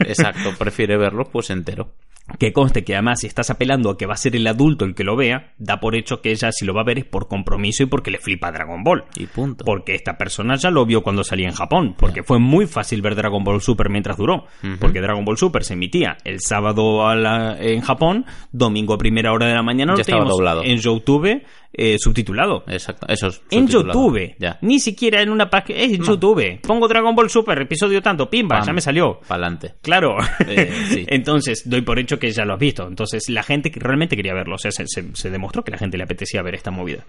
Exacto, 0.00 0.54
prefiere 0.58 0.96
verlo 0.96 1.24
pues 1.30 1.50
entero. 1.50 1.90
Que 2.38 2.52
conste 2.54 2.84
que 2.84 2.94
además 2.94 3.20
si 3.20 3.26
estás 3.26 3.50
apelando 3.50 3.90
a 3.90 3.98
que 3.98 4.06
va 4.06 4.14
a 4.14 4.16
ser 4.16 4.34
el 4.34 4.46
adulto 4.46 4.84
el 4.86 4.94
que 4.94 5.04
lo 5.04 5.14
vea, 5.14 5.52
da 5.58 5.78
por 5.78 5.94
hecho 5.94 6.22
que 6.22 6.30
ella 6.30 6.50
si 6.52 6.64
lo 6.64 6.72
va 6.74 6.80
a 6.80 6.84
ver 6.84 6.98
es 6.98 7.04
por 7.04 7.28
compromiso 7.28 7.82
y 7.82 7.86
porque 7.86 8.10
le 8.10 8.18
flipa 8.18 8.50
Dragon 8.50 8.82
Ball. 8.82 9.04
Y 9.16 9.26
punto. 9.26 9.64
Porque 9.64 9.94
esta 9.94 10.16
persona 10.16 10.56
ya 10.56 10.70
lo 10.70 10.86
vio 10.86 11.02
cuando 11.02 11.22
salía 11.22 11.48
en 11.48 11.54
Japón, 11.54 11.94
porque 11.98 12.22
fue 12.22 12.38
muy 12.38 12.66
fácil 12.66 13.02
ver 13.02 13.14
Dragon 13.14 13.44
Ball 13.44 13.60
Super 13.60 13.90
mientras 13.90 14.16
duró, 14.16 14.46
porque 14.80 15.00
Dragon 15.02 15.24
Ball 15.24 15.36
Super 15.36 15.64
se 15.64 15.74
emitía 15.74 16.16
el 16.24 16.40
sábado 16.40 17.06
a 17.06 17.14
la- 17.14 17.56
en 17.60 17.82
Japón, 17.82 18.24
domingo 18.52 18.94
a 18.94 18.98
primera 18.98 19.32
hora 19.32 19.46
de 19.46 19.54
la 19.54 19.62
mañana 19.62 19.92
Ya 19.92 19.96
lo 19.96 20.00
estaba 20.00 20.18
teníamos 20.20 20.36
doblado. 20.38 20.62
en 20.64 20.78
YouTube 20.78 21.42
eh, 21.76 21.98
subtitulado. 21.98 22.64
Exacto, 22.68 23.06
eso 23.08 23.26
es 23.28 23.42
En. 23.50 23.66
YouTube, 23.66 24.34
Ya. 24.38 24.58
ni 24.62 24.78
siquiera 24.80 25.20
en 25.22 25.30
una 25.30 25.50
página, 25.50 25.80
es 25.80 25.92
en 25.92 26.02
YouTube. 26.04 26.60
Pongo 26.62 26.86
Dragon 26.88 27.14
Ball 27.14 27.28
Super, 27.28 27.60
episodio 27.62 28.00
tanto, 28.00 28.30
pimba, 28.30 28.56
Pam. 28.58 28.66
ya 28.66 28.72
me 28.72 28.80
salió. 28.80 29.20
Pa'lante. 29.26 29.74
Claro. 29.82 30.16
Eh, 30.46 30.72
sí. 30.88 31.04
Entonces, 31.08 31.68
doy 31.68 31.82
por 31.82 31.98
hecho 31.98 32.18
que 32.18 32.30
ya 32.30 32.44
lo 32.44 32.54
has 32.54 32.60
visto. 32.60 32.86
Entonces, 32.86 33.28
la 33.28 33.42
gente 33.42 33.70
que 33.70 33.80
realmente 33.80 34.16
quería 34.16 34.34
verlo. 34.34 34.54
O 34.54 34.58
sea, 34.58 34.70
se, 34.70 34.86
se- 34.86 35.14
se 35.14 35.30
demostró 35.30 35.64
que 35.64 35.72
la 35.72 35.78
gente 35.78 35.96
le 35.98 36.04
apetecía 36.04 36.42
ver 36.42 36.54
esta 36.54 36.70
movida. 36.70 37.04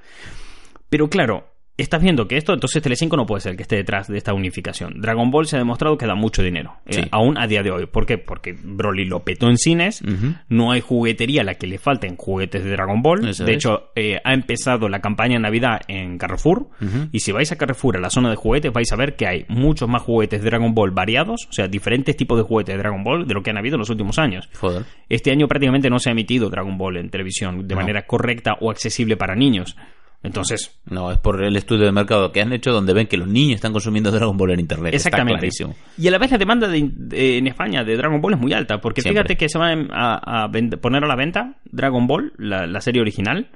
Pero 0.90 1.10
claro, 1.10 1.48
estás 1.78 2.02
viendo 2.02 2.28
que 2.28 2.38
esto, 2.38 2.54
entonces 2.54 2.82
Telecinco 2.82 3.18
no 3.18 3.26
puede 3.26 3.42
ser 3.42 3.52
el 3.52 3.58
que 3.58 3.64
esté 3.64 3.76
detrás 3.76 4.08
de 4.08 4.18
esta 4.18 4.34
unificación. 4.34 5.02
Dragon 5.02 5.30
Ball 5.32 5.46
se 5.46 5.58
ha 5.58 5.60
demostrado 5.60 5.98
que 5.98 6.06
da 6.06 6.16
mucho 6.16 6.42
dinero. 6.42 6.76
eh, 6.86 7.08
aún 7.12 7.38
a 7.38 7.48
día 7.48 7.64
de 7.64 7.72
hoy. 7.72 7.86
¿Por 7.86 8.06
qué? 8.06 8.18
Porque 8.18 8.56
Broly 8.64 9.06
lo 9.06 9.24
petó 9.24 9.50
en 9.50 9.58
cines. 9.58 10.02
No 10.50 10.72
hay 10.72 10.82
juguetería 10.82 11.42
a 11.42 11.44
la 11.44 11.56
que 11.56 11.68
le 11.68 11.78
falten 11.78 12.16
juguetes 12.16 12.64
de 12.64 12.70
Dragon 12.72 13.02
Ball. 13.02 13.28
Eso 13.28 13.44
de 13.44 13.52
es. 13.52 13.58
hecho, 13.58 13.90
eh, 13.96 14.20
ha 14.24 14.34
empezado 14.34 14.88
la 14.90 15.02
campaña 15.02 15.34
de 15.36 15.40
Navidad 15.42 15.82
en 15.88 16.18
Carrefour. 16.18 16.68
Y 17.12 17.20
si 17.20 17.32
vais 17.32 17.52
a 17.52 17.58
Carrefour, 17.58 17.98
a 17.98 18.00
la 18.00 18.10
zona 18.10 18.30
de 18.30 18.36
juguetes, 18.36 18.72
vais 18.72 18.92
a 18.92 18.96
ver 18.96 19.16
que 19.16 19.28
hay 19.28 19.46
muchos 19.50 19.90
más 19.90 20.02
juguetes 20.02 20.42
de 20.42 20.50
Dragon 20.50 20.74
Ball 20.74 20.92
variados. 20.92 21.48
O 21.50 21.54
sea, 21.54 21.68
diferentes 21.68 22.16
tipos 22.16 22.38
de 22.38 22.44
juguetes 22.44 22.74
de 22.76 22.80
Dragon 22.80 23.04
Ball 23.04 23.28
de 23.28 23.34
lo 23.34 23.44
que 23.44 23.50
han 23.52 23.58
habido 23.58 23.76
en 23.76 23.80
los 23.80 23.90
últimos 23.90 24.18
años. 24.20 24.50
Joder. 24.60 24.84
Este 25.10 25.32
año 25.32 25.48
prácticamente 25.48 25.90
no 25.90 26.00
se 26.00 26.10
ha 26.10 26.14
emitido 26.14 26.50
Dragon 26.50 26.78
Ball 26.78 26.98
en 26.98 27.10
televisión 27.10 27.68
de 27.68 27.76
No. 27.76 27.82
manera 27.82 28.06
correcta 28.08 28.56
o 28.62 28.72
accesible 28.72 29.18
para 29.18 29.36
niños. 29.36 29.76
Entonces, 30.28 30.80
No, 30.86 31.12
es 31.12 31.18
por 31.18 31.44
el 31.44 31.56
estudio 31.56 31.86
de 31.86 31.92
mercado 31.92 32.32
que 32.32 32.42
han 32.42 32.52
hecho 32.54 32.72
donde 32.72 32.94
ven 32.94 33.08
que 33.08 33.18
los 33.18 33.28
niños 33.28 33.56
están 33.56 33.72
consumiendo 33.74 34.12
Dragon 34.12 34.36
Ball 34.38 34.52
en 34.52 34.60
internet. 34.60 34.94
exactamente. 34.94 35.48
Está 35.48 35.64
clarísimo. 35.66 35.76
Y 35.98 36.08
a 36.08 36.12
la 36.12 36.18
vez 36.18 36.32
la 36.32 36.38
demanda 36.38 36.68
de- 36.68 36.90
de- 36.94 37.38
en 37.38 37.48
España 37.48 37.84
de 37.84 37.96
Dragon 37.98 38.22
Ball 38.22 38.34
es 38.34 38.40
muy 38.40 38.54
alta, 38.54 38.80
porque 38.82 39.02
Siempre. 39.02 39.22
fíjate 39.24 39.38
que 39.38 39.50
se 39.50 39.58
va 39.60 39.72
a, 39.92 40.44
a 40.46 40.48
vend- 40.50 40.78
poner 40.80 41.04
a 41.04 41.08
la 41.08 41.16
venta 41.16 41.58
Dragon 41.72 42.08
Ball, 42.08 42.34
la, 42.38 42.66
la 42.68 42.82
serie 42.82 43.02
original, 43.02 43.50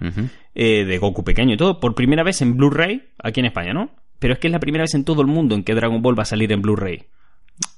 eh, 0.56 0.86
de 0.86 0.98
Goku 0.98 1.24
pequeño 1.24 1.54
y 1.54 1.58
todo, 1.58 1.80
por 1.80 1.96
primera 1.96 2.24
vez 2.24 2.42
en 2.42 2.58
Blu-ray 2.58 3.04
aquí 3.24 3.40
en 3.40 3.46
España, 3.48 3.74
¿no? 3.74 3.92
Pero 4.20 4.34
es 4.34 4.40
que 4.40 4.48
es 4.48 4.52
la 4.52 4.60
primera 4.60 4.84
vez 4.84 4.94
en 4.96 5.06
todo 5.06 5.22
el 5.22 5.28
mundo 5.28 5.56
en 5.56 5.64
que 5.64 5.74
Dragon 5.74 6.02
Ball 6.02 6.18
va 6.18 6.24
a 6.24 6.26
salir 6.26 6.52
en 6.52 6.62
Blu-ray. 6.62 7.04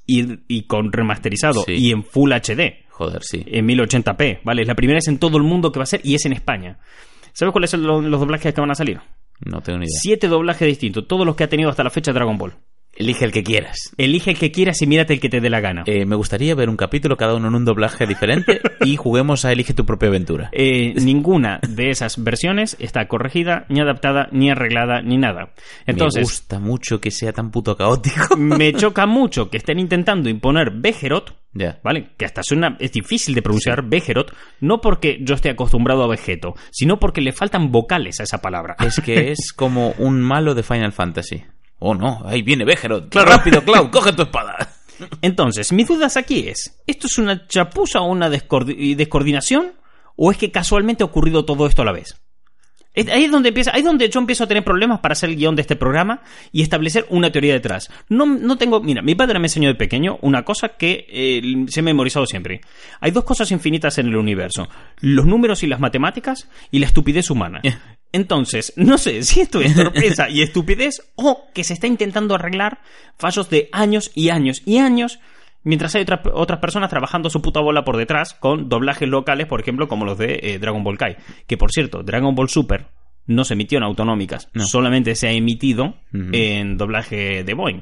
Y, 0.08 0.39
y 0.47 0.63
con 0.63 0.91
remasterizado 0.91 1.63
Sí. 1.65 1.73
y 1.73 1.91
en 1.91 2.04
Full 2.04 2.32
HD. 2.34 2.86
Joder, 2.89 3.21
sí. 3.23 3.43
en 3.47 3.65
1080p, 3.67 4.41
¿vale? 4.43 4.62
Es 4.63 4.67
la 4.67 4.75
primera 4.75 4.97
vez 4.97 5.08
en 5.08 5.17
todo 5.17 5.38
el 5.38 5.43
mundo 5.43 5.71
que 5.71 5.80
va 5.80 5.84
a 5.84 5.88
ser 5.88 6.01
y 6.04 6.13
es 6.15 6.25
en 6.25 6.34
España. 6.34 6.77
¿Sabes 7.34 7.52
cuáles 7.52 7.70
son 7.70 7.84
lo- 7.84 8.02
los 8.02 8.20
doblajes 8.20 8.54
que 8.54 8.62
van 8.62 8.72
a 8.72 8.76
salir? 8.76 9.00
No 9.46 9.62
tengo 9.62 9.80
ni 9.80 9.86
idea. 9.86 10.00
Siete 10.02 10.28
doblajes 10.28 10.67
distintos, 10.67 11.08
todos 11.08 11.26
los 11.26 11.36
que 11.36 11.44
ha 11.46 11.50
tenido 11.50 11.70
hasta 11.70 11.84
la 11.84 11.89
fecha 11.89 12.13
Dragon 12.13 12.38
Ball. 12.38 12.54
Elige 12.94 13.24
el 13.24 13.32
que 13.32 13.41
quieras. 13.41 13.78
Elige 13.98 14.32
el 14.32 14.38
que 14.38 14.52
quieras 14.52 14.82
y 14.82 14.86
mírate 14.86 15.13
el 15.13 15.22
que 15.22 15.30
te 15.30 15.39
dé 15.39 15.50
la 15.50 15.62
gana. 15.62 15.84
Eh, 15.86 16.06
me 16.06 16.17
gustaría 16.17 16.54
ver 16.56 16.67
un 16.70 16.76
capítulo, 16.76 17.15
cada 17.15 17.36
uno 17.36 17.48
en 17.48 17.56
un 17.56 17.63
doblaje 17.63 18.06
diferente, 18.06 18.60
y 18.82 18.98
juguemos 18.98 19.46
a 19.46 19.52
Elige 19.54 19.74
tu 19.74 19.86
propia 19.86 20.10
aventura. 20.10 20.50
Eh, 20.52 20.93
ninguna 20.97 21.62
de 21.68 21.89
esas 21.89 22.22
versiones 22.22 22.76
está 22.80 23.08
corregida, 23.08 23.66
ni 23.70 23.80
adaptada, 23.80 24.28
ni 24.34 24.51
arreglada, 24.51 25.01
ni 25.01 25.18
nada. 25.18 25.53
me 25.88 25.93
Entonces, 25.93 26.24
gusta 26.24 26.60
mucho 26.60 26.99
que 26.99 27.12
sea 27.12 27.32
tan 27.32 27.49
puto 27.49 27.78
caótico. 27.78 28.36
me 28.38 28.74
choca 28.74 29.05
mucho 29.08 29.49
que 29.49 29.58
estén 29.58 29.80
intentando 29.80 30.30
imponer 30.30 30.72
Bejerot, 30.72 31.34
ya. 31.54 31.80
¿vale? 31.84 32.12
Que 32.18 32.26
hasta 32.26 32.41
suena, 32.43 32.78
es 32.80 32.91
difícil 32.91 33.36
de 33.36 33.41
pronunciar 33.41 33.84
Bejerot, 33.88 34.34
no 34.60 34.82
porque 34.82 35.20
yo 35.22 35.36
esté 35.36 35.49
acostumbrado 35.49 36.04
a 36.04 36.08
Vegeto, 36.08 36.56
sino 36.72 36.99
porque 36.99 37.22
le 37.22 37.32
faltan 37.34 37.72
vocales 37.72 38.20
a 38.20 38.24
esa 38.24 38.39
palabra. 38.41 38.76
Es 38.80 38.99
que 39.02 39.32
es 39.32 39.54
como 39.54 39.91
un 39.97 40.22
malo 40.22 40.56
de 40.56 40.64
Final 40.64 40.91
Fantasy. 40.93 41.43
Oh 41.80 41.95
no, 41.95 42.22
ahí 42.26 42.41
viene 42.41 42.64
Bejerot. 42.66 43.14
Rápido, 43.14 43.64
Cloud, 43.64 43.89
coge 43.91 44.14
tu 44.14 44.22
espada. 44.24 44.56
Entonces, 45.22 45.72
mis 45.74 45.88
dudas 45.88 46.16
aquí 46.16 46.47
es, 46.47 46.80
¿esto 46.86 47.08
es 47.08 47.18
una 47.18 47.47
chapuza 47.47 48.02
o 48.02 48.12
una 48.12 48.30
descoordi- 48.30 48.95
descoordinación? 48.95 49.74
¿O 50.16 50.30
es 50.32 50.38
que 50.38 50.52
casualmente 50.52 51.02
ha 51.04 51.08
ocurrido 51.08 51.43
todo 51.45 51.66
esto 51.66 51.82
a 51.82 51.86
la 51.86 51.91
vez? 51.93 52.22
Ahí 52.96 53.24
es 53.24 53.32
donde 53.32 53.50
empieza, 53.50 53.72
ahí 53.74 53.80
es 53.80 53.86
donde 53.86 54.10
yo 54.10 54.20
empiezo 54.20 54.44
a 54.44 54.48
tener 54.48 54.64
problemas 54.66 55.00
para 55.00 55.14
hacer 55.14 55.30
el 55.30 55.38
guion 55.38 55.56
de 55.56 55.62
este 55.62 55.78
programa 55.78 56.22
y 56.52 56.62
establecer 56.62 57.06
una 57.10 57.32
teoría 57.32 57.54
detrás. 57.54 57.89
No, 58.10 58.26
no 58.26 58.58
tengo, 58.58 58.82
mira, 58.82 59.02
mi 59.02 59.16
padre 59.16 59.39
me 59.39 59.46
enseñó 59.46 59.70
de 59.70 59.76
pequeño 59.76 60.20
una 60.22 60.44
cosa 60.44 60.70
que 60.70 61.06
eh, 61.10 61.42
se 61.70 61.80
ha 61.80 61.84
memorizado 61.84 62.26
siempre. 62.26 62.62
Hay 63.00 63.12
dos 63.12 63.24
cosas 63.24 63.50
infinitas 63.52 63.98
en 63.98 64.08
el 64.08 64.18
universo: 64.18 64.68
los 65.00 65.26
números 65.26 65.64
y 65.64 65.68
las 65.68 65.80
matemáticas 65.80 66.50
y 66.70 66.80
la 66.80 66.88
estupidez 66.88 67.30
humana. 67.30 67.62
Entonces, 68.12 68.74
no 68.76 68.98
sé 68.98 69.24
si 69.24 69.39
esto 69.39 69.62
es 69.62 69.74
torpeza 69.74 70.30
y 70.30 70.42
estupidez 70.42 71.02
o 71.16 71.46
que 71.54 71.64
se 71.64 71.74
está 71.74 71.88
intentando 71.88 72.36
arreglar 72.36 72.82
fallos 73.18 73.50
de 73.50 73.70
años 73.72 74.12
y 74.16 74.30
años 74.30 74.64
y 74.66 74.80
años 74.80 75.20
mientras 75.64 75.95
hay 75.95 76.01
otras 76.03 76.22
otras 76.34 76.59
personas 76.59 76.89
trabajando 76.89 77.30
su 77.30 77.41
puta 77.41 77.59
bola 77.59 77.84
por 77.84 77.97
detrás 77.97 78.34
con 78.34 78.70
doblajes 78.70 79.07
locales, 79.09 79.47
por 79.47 79.62
ejemplo, 79.62 79.88
como 79.88 80.05
los 80.05 80.18
de 80.18 80.39
eh, 80.43 80.59
Dragon 80.59 80.84
Ball 80.84 80.97
Kai. 80.97 81.18
Que 81.47 81.57
por 81.57 81.72
cierto, 81.72 82.03
Dragon 82.03 82.34
Ball 82.36 82.49
Super 82.49 82.88
no 83.28 83.43
se 83.45 83.53
emitió 83.53 83.78
en 83.78 83.84
autonómicas, 83.84 84.49
No. 84.53 84.66
solamente 84.66 85.16
se 85.16 85.28
ha 85.28 85.32
emitido 85.32 85.95
en 86.12 86.78
doblaje 86.78 87.43
de 87.43 87.53
Boeing. 87.53 87.82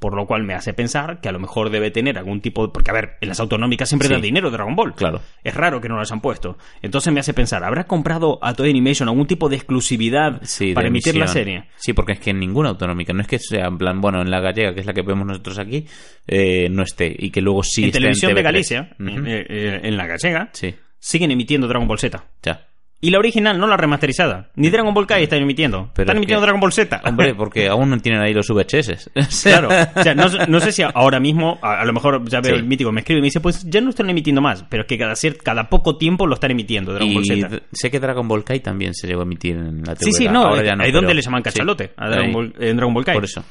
Por 0.00 0.14
lo 0.16 0.26
cual 0.26 0.42
me 0.42 0.54
hace 0.54 0.72
pensar 0.74 1.20
que 1.20 1.28
a 1.28 1.32
lo 1.32 1.38
mejor 1.38 1.70
debe 1.70 1.90
tener 1.92 2.18
algún 2.18 2.40
tipo 2.40 2.66
de... 2.66 2.72
Porque, 2.72 2.90
a 2.90 2.94
ver, 2.94 3.18
en 3.20 3.28
las 3.28 3.38
autonómicas 3.38 3.88
siempre 3.88 4.08
Sí. 4.08 4.14
da 4.14 4.20
dinero 4.20 4.50
Dragon 4.50 4.74
Ball. 4.74 4.94
Claro. 4.94 5.20
Es 5.44 5.54
raro 5.54 5.80
que 5.80 5.88
no 5.88 5.96
las 5.98 6.10
han 6.10 6.20
puesto. 6.20 6.56
Entonces 6.82 7.12
me 7.12 7.20
hace 7.20 7.34
pensar, 7.34 7.62
¿habrá 7.62 7.84
comprado 7.84 8.38
a 8.42 8.54
Toei 8.54 8.70
Animation 8.70 9.08
algún 9.08 9.26
tipo 9.26 9.48
de 9.48 9.56
exclusividad 9.56 10.40
Sí, 10.42 10.72
para 10.74 10.84
de 10.84 10.88
emitir 10.88 11.16
la 11.16 11.26
serie? 11.28 11.64
Sí, 11.76 11.92
porque 11.92 12.12
es 12.12 12.18
que 12.18 12.30
en 12.30 12.40
ninguna 12.40 12.70
autonómica, 12.70 13.12
no 13.12 13.20
es 13.20 13.28
que 13.28 13.38
sea 13.38 13.66
en 13.66 13.78
plan, 13.78 14.00
bueno, 14.00 14.20
en 14.22 14.30
la 14.30 14.40
gallega, 14.40 14.72
que 14.74 14.80
es 14.80 14.86
la 14.86 14.94
que 14.94 15.02
vemos 15.02 15.26
nosotros 15.26 15.58
aquí, 15.58 15.86
eh, 16.26 16.68
no 16.70 16.82
esté, 16.82 17.14
y 17.18 17.30
que 17.30 17.42
luego 17.42 17.62
sí 17.62 17.82
en 17.82 17.88
esté 17.88 17.98
televisión 17.98 18.34
de 18.34 18.40
TV3. 18.40 18.44
Galicia, 18.44 18.90
eh, 18.98 19.46
eh, 19.48 19.80
en 19.84 19.96
la 19.98 20.06
gallega, 20.06 20.48
Sí, 20.52 20.74
siguen 20.98 21.30
emitiendo 21.30 21.68
Dragon 21.68 21.86
Ball 21.86 21.98
Z. 21.98 22.24
ya. 22.42 22.66
Y 23.02 23.08
la 23.10 23.18
original, 23.18 23.58
no 23.58 23.66
la 23.66 23.78
remasterizada. 23.78 24.50
Ni 24.56 24.68
Dragon 24.68 24.92
Ball 24.92 25.06
Kai 25.06 25.22
están 25.22 25.40
emitiendo. 25.40 25.90
Pero 25.94 26.04
están 26.04 26.16
es 26.16 26.18
emitiendo 26.18 26.40
que- 26.42 26.44
Dragon 26.46 26.60
Ball 26.60 26.72
Z. 26.72 27.00
Hombre, 27.04 27.34
porque 27.34 27.66
aún 27.68 27.88
no 27.88 27.98
tienen 27.98 28.20
ahí 28.20 28.34
los 28.34 28.46
VHS. 28.48 29.10
Claro, 29.42 29.68
o 29.96 30.02
sea, 30.02 30.14
no, 30.14 30.26
no 30.48 30.60
sé 30.60 30.70
si 30.70 30.82
ahora 30.82 31.18
mismo, 31.18 31.58
a, 31.62 31.80
a 31.80 31.84
lo 31.86 31.94
mejor 31.94 32.28
ya 32.28 32.40
veo 32.42 32.52
Sí. 32.54 32.58
el 32.60 32.66
mítico, 32.66 32.92
me 32.92 33.00
escribe 33.00 33.20
y 33.20 33.22
me 33.22 33.26
dice, 33.28 33.40
pues 33.40 33.64
ya 33.64 33.80
no 33.80 33.88
están 33.88 34.10
emitiendo 34.10 34.42
más, 34.42 34.64
pero 34.68 34.82
es 34.82 34.86
que 34.88 34.98
cada, 34.98 35.14
cada 35.42 35.68
poco 35.70 35.96
tiempo 35.96 36.26
lo 36.26 36.34
están 36.34 36.50
emitiendo, 36.50 36.92
Dragon 36.92 37.14
Ball 37.14 37.24
Y 37.24 37.40
Z. 37.40 37.48
d- 37.48 37.62
sé 37.72 37.90
que 37.90 38.00
Dragon 38.00 38.28
Ball 38.28 38.44
Kai 38.44 38.60
también 38.60 38.92
se 38.94 39.06
llegó 39.06 39.20
a 39.20 39.24
emitir 39.24 39.56
en 39.56 39.78
la 39.82 39.94
TV. 39.94 40.04
Sí, 40.04 40.12
sí, 40.12 40.28
no, 40.28 40.42
ahora 40.42 40.60
es, 40.60 40.66
ya 40.68 40.76
no, 40.76 40.84
ahí 40.84 40.92
donde 40.92 41.14
le 41.14 41.22
llaman 41.22 41.40
sí, 41.40 41.44
cachalote, 41.44 41.92
a 41.96 42.06
Dragon 42.08 42.26
ahí. 42.26 42.32
Ball- 42.34 42.54
en 42.60 42.76
Dragon 42.76 42.92
Ball 42.94 43.04
Kai. 43.06 43.14
Por 43.14 43.24
eso. 43.24 43.42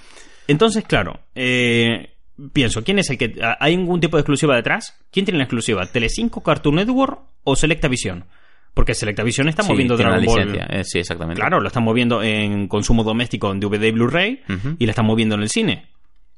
Entonces, 0.47 0.84
claro, 0.86 1.22
eh, 1.34 2.12
pienso, 2.54 2.84
¿quién 2.84 3.00
es 3.00 3.10
el 3.10 3.18
que... 3.18 3.34
¿Hay 3.60 3.74
algún 3.76 4.00
tipo 4.00 4.16
de 4.18 4.22
exclusiva 4.22 4.56
detrás? 4.56 4.95
¿Quién 5.12 5.26
tiene 5.26 5.39
la 5.39 5.45
exclusiva? 5.45 5.86
¿Telecinco, 5.88 6.41
Cartoon 6.43 6.76
Network 6.76 7.20
o 7.43 7.56
Selectavision? 7.56 8.26
Porque 8.74 8.93
Selectavision 8.93 9.49
está 9.49 9.63
Sí, 9.63 9.72
moviendo 9.72 9.97
Dragon 9.97 10.24
Ball... 10.24 10.57
eh, 10.70 10.84
sí, 10.84 10.99
exactamente. 10.99 11.39
Claro, 11.39 11.59
lo 11.59 11.67
están 11.67 11.84
moviendo 11.84 12.24
en 12.24 12.67
consumo 12.67 13.03
doméstico 13.03 13.51
en 13.51 13.59
DVD 13.59 13.84
y 13.88 13.91
Blu-ray 13.91 14.41
y 14.78 14.86
la 14.86 14.91
están 14.91 15.05
moviendo 15.05 15.36
en 15.36 15.41
el 15.41 15.49
cine. 15.49 15.89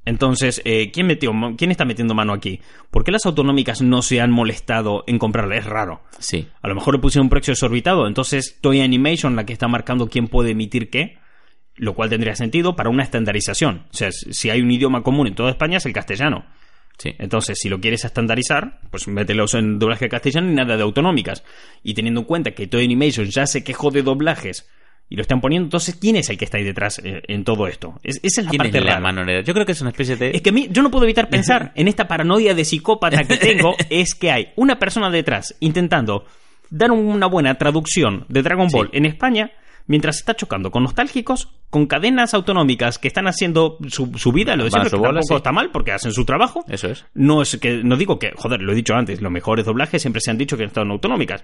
Entonces, 0.03 0.61
eh, 0.65 0.89
¿quién, 0.91 1.05
metió, 1.05 1.31
¿quién 1.57 1.69
está 1.69 1.85
metiendo 1.85 2.15
mano 2.15 2.33
aquí? 2.33 2.59
¿Por 2.89 3.03
qué 3.03 3.11
las 3.11 3.25
autonómicas 3.27 3.81
no 3.83 4.01
se 4.01 4.19
han 4.19 4.31
molestado 4.31 5.03
en 5.05 5.19
comprarla? 5.19 5.57
Es 5.57 5.65
raro. 5.65 6.01
Sí. 6.17 6.47
A 6.63 6.67
lo 6.67 6.73
mejor 6.75 6.95
le 6.95 6.99
pusieron 7.01 7.25
un 7.25 7.29
precio 7.29 7.53
exorbitado, 7.53 8.07
entonces 8.07 8.57
Toy 8.61 8.81
Animation 8.81 9.35
la 9.35 9.45
que 9.45 9.53
está 9.53 9.67
marcando 9.67 10.07
quién 10.07 10.27
puede 10.27 10.51
emitir 10.51 10.89
qué, 10.89 11.19
lo 11.75 11.93
cual 11.93 12.09
tendría 12.09 12.35
sentido 12.35 12.75
para 12.75 12.89
una 12.89 13.03
estandarización. 13.03 13.85
O 13.91 13.93
sea, 13.93 14.09
si 14.11 14.49
hay 14.49 14.61
un 14.61 14.71
idioma 14.71 15.03
común 15.03 15.27
en 15.27 15.35
toda 15.35 15.51
España 15.51 15.77
es 15.77 15.85
el 15.85 15.93
castellano. 15.93 16.45
Sí. 16.97 17.15
Entonces, 17.17 17.57
si 17.59 17.67
lo 17.69 17.79
quieres 17.79 18.05
estandarizar, 18.05 18.79
pues 18.91 19.07
mételos 19.07 19.53
en 19.55 19.79
doblaje 19.79 20.07
castellano 20.09 20.51
y 20.51 20.55
nada 20.55 20.77
de 20.77 20.83
autonómicas. 20.83 21.43
Y 21.83 21.93
teniendo 21.95 22.21
en 22.21 22.25
cuenta 22.27 22.51
que 22.51 22.67
Toy 22.67 22.85
Animation 22.85 23.25
ya 23.25 23.47
se 23.47 23.63
quejó 23.63 23.89
de 23.91 24.03
doblajes 24.03 24.69
y 25.09 25.15
lo 25.15 25.23
están 25.23 25.41
poniendo, 25.41 25.65
entonces, 25.65 25.95
¿quién 25.99 26.15
es 26.15 26.29
el 26.29 26.37
que 26.37 26.45
está 26.45 26.57
ahí 26.57 26.63
detrás 26.63 27.01
eh, 27.03 27.21
en 27.27 27.43
todo 27.43 27.67
esto? 27.67 27.99
Es- 28.03 28.19
esa 28.23 28.41
es 28.41 28.45
la 28.45 28.51
¿Quién 28.51 28.59
parte 28.59 28.77
es 28.77 28.85
la 28.85 28.99
mano? 28.99 29.23
Yo 29.41 29.53
creo 29.53 29.65
que 29.65 29.71
es 29.73 29.81
una 29.81 29.89
especie 29.89 30.15
de... 30.15 30.31
Es 30.31 30.41
que 30.41 30.51
a 30.51 30.53
mí, 30.53 30.67
yo 30.71 30.81
no 30.83 30.89
puedo 30.91 31.03
evitar 31.05 31.27
pensar 31.29 31.71
en 31.75 31.87
esta 31.87 32.07
paranoia 32.07 32.53
de 32.53 32.63
psicópata 32.63 33.23
que 33.25 33.35
tengo, 33.37 33.75
es 33.89 34.13
que 34.15 34.31
hay 34.31 34.49
una 34.55 34.79
persona 34.79 35.09
detrás 35.09 35.55
intentando 35.59 36.25
dar 36.69 36.91
una 36.91 37.25
buena 37.25 37.55
traducción 37.55 38.25
de 38.29 38.41
Dragon 38.43 38.69
Ball 38.71 38.89
Sí. 38.91 38.97
en 38.97 39.05
España, 39.05 39.51
mientras 39.91 40.17
está 40.17 40.33
chocando 40.35 40.71
con 40.71 40.83
nostálgicos, 40.83 41.49
con 41.69 41.85
cadenas 41.85 42.33
autonómicas 42.33 42.97
que 42.97 43.07
están 43.07 43.27
haciendo 43.27 43.77
su, 43.89 44.11
su 44.17 44.31
vida, 44.31 44.55
lo 44.55 44.63
de 44.63 44.71
siempre, 44.71 44.89
que 44.89 44.95
bola, 44.97 45.09
tampoco 45.19 45.27
sí. 45.27 45.35
está 45.35 45.51
mal 45.51 45.69
porque 45.71 45.91
hacen 45.91 46.11
su 46.13 46.25
trabajo. 46.25 46.63
Eso 46.67 46.87
es. 46.87 47.05
No 47.13 47.41
es 47.41 47.57
que 47.57 47.83
no 47.83 47.95
digo 47.97 48.17
que, 48.17 48.31
joder, 48.35 48.61
lo 48.61 48.71
he 48.71 48.75
dicho 48.75 48.95
antes, 48.95 49.21
los 49.21 49.31
mejores 49.31 49.65
doblajes 49.65 50.01
siempre 50.01 50.21
se 50.21 50.31
han 50.31 50.37
dicho 50.37 50.57
que 50.57 50.63
están 50.63 50.89
autonómicas. 50.89 51.43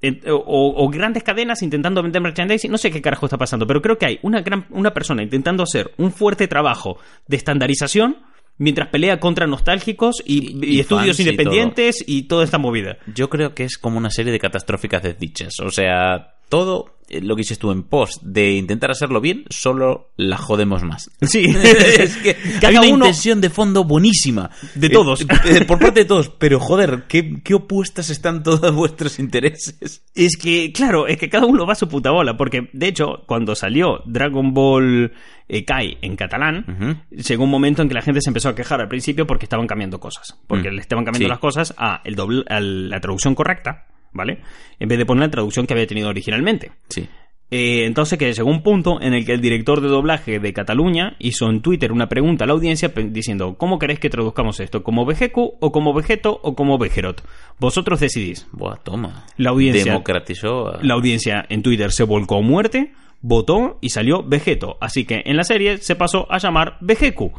Eh, 0.00 0.20
O, 0.30 0.84
o 0.84 0.88
grandes 0.88 1.22
cadenas 1.24 1.62
intentando 1.62 2.02
vender 2.02 2.22
merchandising, 2.22 2.70
no 2.70 2.78
sé 2.78 2.90
qué 2.90 3.02
carajo 3.02 3.26
está 3.26 3.36
pasando, 3.36 3.66
pero 3.66 3.82
creo 3.82 3.98
que 3.98 4.06
hay 4.06 4.18
una 4.22 4.42
gran 4.42 4.66
una 4.70 4.92
persona 4.94 5.22
intentando 5.22 5.64
hacer 5.64 5.90
un 5.96 6.12
fuerte 6.12 6.46
trabajo 6.46 6.98
de 7.26 7.36
estandarización 7.36 8.18
mientras 8.58 8.88
pelea 8.88 9.18
contra 9.20 9.46
nostálgicos 9.46 10.22
y, 10.24 10.38
Y- 10.64 10.66
y 10.74 10.76
y 10.76 10.80
estudios 10.80 11.16
fans 11.16 11.20
y 11.20 11.22
independientes 11.22 12.04
y 12.06 12.22
toda 12.24 12.44
esta 12.44 12.58
movida. 12.58 12.98
Yo 13.14 13.28
creo 13.28 13.54
que 13.54 13.64
es 13.64 13.78
como 13.78 13.98
una 13.98 14.10
serie 14.10 14.32
de 14.32 14.38
catastróficas 14.38 15.02
desdichas. 15.02 15.54
O 15.64 15.70
sea, 15.70 16.34
todo 16.48 16.97
lo 17.10 17.34
que 17.36 17.42
hiciste 17.42 17.60
tú 17.62 17.70
en 17.72 17.82
post 17.82 18.22
de 18.22 18.52
intentar 18.52 18.90
hacerlo 18.90 19.20
bien, 19.20 19.44
solo 19.50 20.10
la 20.16 20.36
jodemos 20.36 20.82
más. 20.82 21.10
Sí, 21.22 21.44
es 21.62 22.16
que 22.18 22.34
Cada 22.60 22.68
hay 22.68 22.76
una 22.76 22.94
uno- 22.94 23.04
intención 23.06 23.40
de 23.40 23.50
fondo 23.50 23.84
buenísima. 23.84 24.50
De 24.74 24.86
Eh, 24.88 24.90
todos. 24.90 25.22
eh, 25.44 25.64
por 25.66 25.78
parte 25.78 26.00
de 26.00 26.06
todos. 26.06 26.28
Pero 26.30 26.60
joder, 26.60 27.04
¿qué, 27.08 27.40
qué 27.42 27.54
opuestas 27.54 28.10
están 28.10 28.42
todos 28.42 28.74
vuestros 28.74 29.18
intereses? 29.18 30.02
Es 30.14 30.36
que, 30.36 30.72
claro, 30.72 31.06
es 31.06 31.16
que 31.18 31.28
cada 31.28 31.46
uno 31.46 31.66
va 31.66 31.72
a 31.72 31.76
su 31.76 31.88
puta 31.88 32.10
bola, 32.10 32.36
porque 32.36 32.68
de 32.72 32.88
hecho, 32.88 33.24
cuando 33.26 33.54
salió 33.54 34.02
Dragon 34.06 34.52
Ball 34.54 35.12
eh, 35.48 35.64
Kai 35.64 35.98
en 36.02 36.16
catalán, 36.16 37.04
llegó 37.10 37.44
un 37.44 37.50
momento 37.50 37.82
en 37.82 37.88
que 37.88 37.94
la 37.94 38.02
gente 38.02 38.20
se 38.20 38.28
empezó 38.30 38.50
a 38.50 38.54
quejar 38.54 38.80
al 38.80 38.88
principio 38.88 39.26
porque 39.26 39.46
estaban 39.46 39.66
cambiando 39.66 39.98
cosas. 40.00 40.38
Porque 40.46 40.70
Mm. 40.70 40.74
le 40.74 40.80
estaban 40.82 41.04
cambiando 41.04 41.26
Sí. 41.26 41.30
las 41.30 41.38
cosas 41.38 41.74
a, 41.78 42.02
el 42.04 42.16
doble- 42.16 42.44
a 42.48 42.60
la 42.60 43.00
traducción 43.00 43.34
correcta, 43.34 43.86
¿vale? 44.12 44.38
En 44.78 44.88
vez 44.88 44.98
de 44.98 45.06
poner 45.06 45.24
la 45.26 45.30
traducción 45.30 45.66
que 45.66 45.74
había 45.74 45.86
tenido 45.86 46.08
originalmente. 46.08 46.72
Sí. 46.88 47.08
Eh, 47.50 47.86
entonces 47.86 48.18
que 48.18 48.30
llegó 48.30 48.50
un 48.50 48.62
punto 48.62 49.00
en 49.00 49.14
el 49.14 49.24
que 49.24 49.32
el 49.32 49.40
director 49.40 49.80
de 49.80 49.88
doblaje 49.88 50.38
de 50.38 50.52
Cataluña 50.52 51.16
hizo 51.18 51.48
en 51.48 51.62
Twitter 51.62 51.92
una 51.92 52.06
pregunta 52.06 52.44
a 52.44 52.46
la 52.46 52.52
audiencia 52.52 52.92
diciendo 52.94 53.54
¿Cómo 53.56 53.78
queréis 53.78 54.00
que 54.00 54.10
traduzcamos 54.10 54.60
esto? 54.60 54.82
¿Como 54.82 55.06
Vejecu 55.06 55.54
o 55.58 55.72
como 55.72 55.94
Vegeto 55.94 56.38
o 56.42 56.54
como 56.54 56.76
Vejerot? 56.76 57.24
Vosotros 57.58 58.00
decidís. 58.00 58.46
Buah, 58.52 58.76
toma. 58.84 59.24
La 59.38 59.48
audiencia- 59.48 59.84
Democratizó. 59.92 60.74
a- 60.74 60.82
La 60.82 60.92
audiencia 60.92 61.42
en 61.48 61.62
Twitter 61.62 61.90
se 61.90 62.02
volcó 62.04 62.36
a 62.36 62.42
muerte, 62.42 62.92
votó 63.22 63.78
y 63.80 63.88
salió 63.88 64.22
Vegeto. 64.22 64.76
Así 64.82 65.06
que 65.06 65.22
en 65.24 65.38
la 65.38 65.44
serie 65.44 65.78
se 65.78 65.96
pasó 65.96 66.30
a 66.30 66.36
llamar 66.36 66.76
Vejecu. 66.82 67.32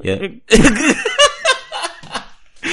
Ya. 0.00 0.20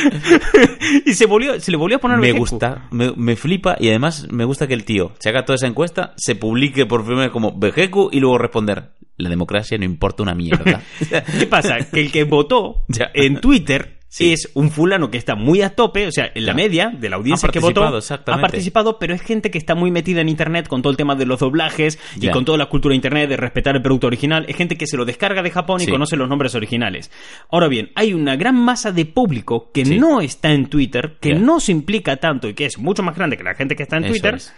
y 1.06 1.14
se 1.14 1.26
volvió, 1.26 1.60
se 1.60 1.72
le 1.72 1.78
volvió 1.78 1.98
a 1.98 2.00
poner 2.00 2.18
Me 2.18 2.32
gusta, 2.32 2.88
me, 2.92 3.12
me 3.16 3.36
flipa 3.36 3.76
y 3.80 3.90
además 3.90 4.28
me 4.32 4.46
gusta 4.46 4.68
que 4.68 4.74
el 4.74 4.84
tío 4.86 5.14
se 5.20 5.30
haga 5.30 5.46
toda 5.46 5.56
esa 5.56 5.68
encuesta, 5.68 6.14
se 6.18 6.36
publique 6.36 6.86
por 6.86 7.04
primera 7.04 7.24
vez 7.28 7.32
como 7.32 7.58
Vejecu 7.58 8.10
y 8.12 8.20
luego 8.20 8.38
responder, 8.38 8.92
la 9.18 9.30
democracia 9.30 9.78
no 9.78 9.86
importa 9.86 10.24
una 10.24 10.36
mierda. 10.36 10.82
¿Qué 11.40 11.48
pasa? 11.48 11.78
Que 11.92 12.02
el 12.02 12.12
que 12.12 12.24
votó 12.26 12.84
Ya. 12.88 13.12
en 13.14 13.40
Twitter 13.40 13.95
Sí. 14.08 14.32
es 14.32 14.50
un 14.54 14.72
fulano 14.72 15.12
que 15.12 15.18
está 15.18 15.36
muy 15.36 15.62
a 15.62 15.72
tope, 15.76 16.08
o 16.08 16.12
sea, 16.12 16.32
en 16.34 16.46
la 16.46 16.54
media 16.54 16.90
de 16.90 17.10
la 17.10 17.18
audiencia 17.18 17.50
que 17.50 17.60
votó, 17.60 17.84
ha 17.84 18.38
participado, 18.40 18.98
pero 18.98 19.14
es 19.14 19.22
gente 19.22 19.52
que 19.52 19.58
está 19.58 19.76
muy 19.76 19.92
metida 19.92 20.22
en 20.22 20.30
internet 20.30 20.68
con 20.70 20.82
todo 20.82 20.92
el 20.92 20.96
tema 20.98 21.16
de 21.16 21.26
los 21.26 21.40
doblajes 21.40 22.00
y 22.20 22.30
con 22.30 22.46
toda 22.46 22.58
la 22.58 22.68
cultura 22.68 22.92
de 22.94 22.98
internet 22.98 23.28
de 23.30 23.36
respetar 23.38 23.76
el 23.76 23.82
producto 23.82 24.08
original, 24.08 24.46
es 24.48 24.56
gente 24.56 24.78
que 24.78 24.88
se 24.88 24.96
lo 24.96 25.04
descarga 25.04 25.42
de 25.42 25.52
Japón 25.52 25.82
y 25.82 25.88
conoce 25.88 26.16
los 26.16 26.30
nombres 26.30 26.56
originales. 26.56 27.12
Ahora 27.52 27.68
bien, 27.68 27.92
hay 27.96 28.14
una 28.14 28.36
gran 28.38 28.56
masa 28.56 28.92
de 28.94 29.06
público 29.06 29.72
que 29.74 29.84
Sí. 29.86 29.98
no 30.00 30.22
está 30.22 30.54
en 30.54 30.68
Twitter, 30.68 31.18
que 31.20 31.36
no 31.36 31.60
se 31.60 31.74
implica 31.74 32.16
tanto 32.18 32.48
y 32.48 32.54
que 32.54 32.66
es 32.66 32.78
mucho 32.78 33.04
más 33.04 33.16
grande 33.18 33.36
que 33.36 33.44
la 33.44 33.56
gente 33.56 33.76
que 33.76 33.84
está 33.84 33.98
en 33.98 34.06
Eso 34.06 34.14
Twitter, 34.14 34.36
es. 34.36 34.54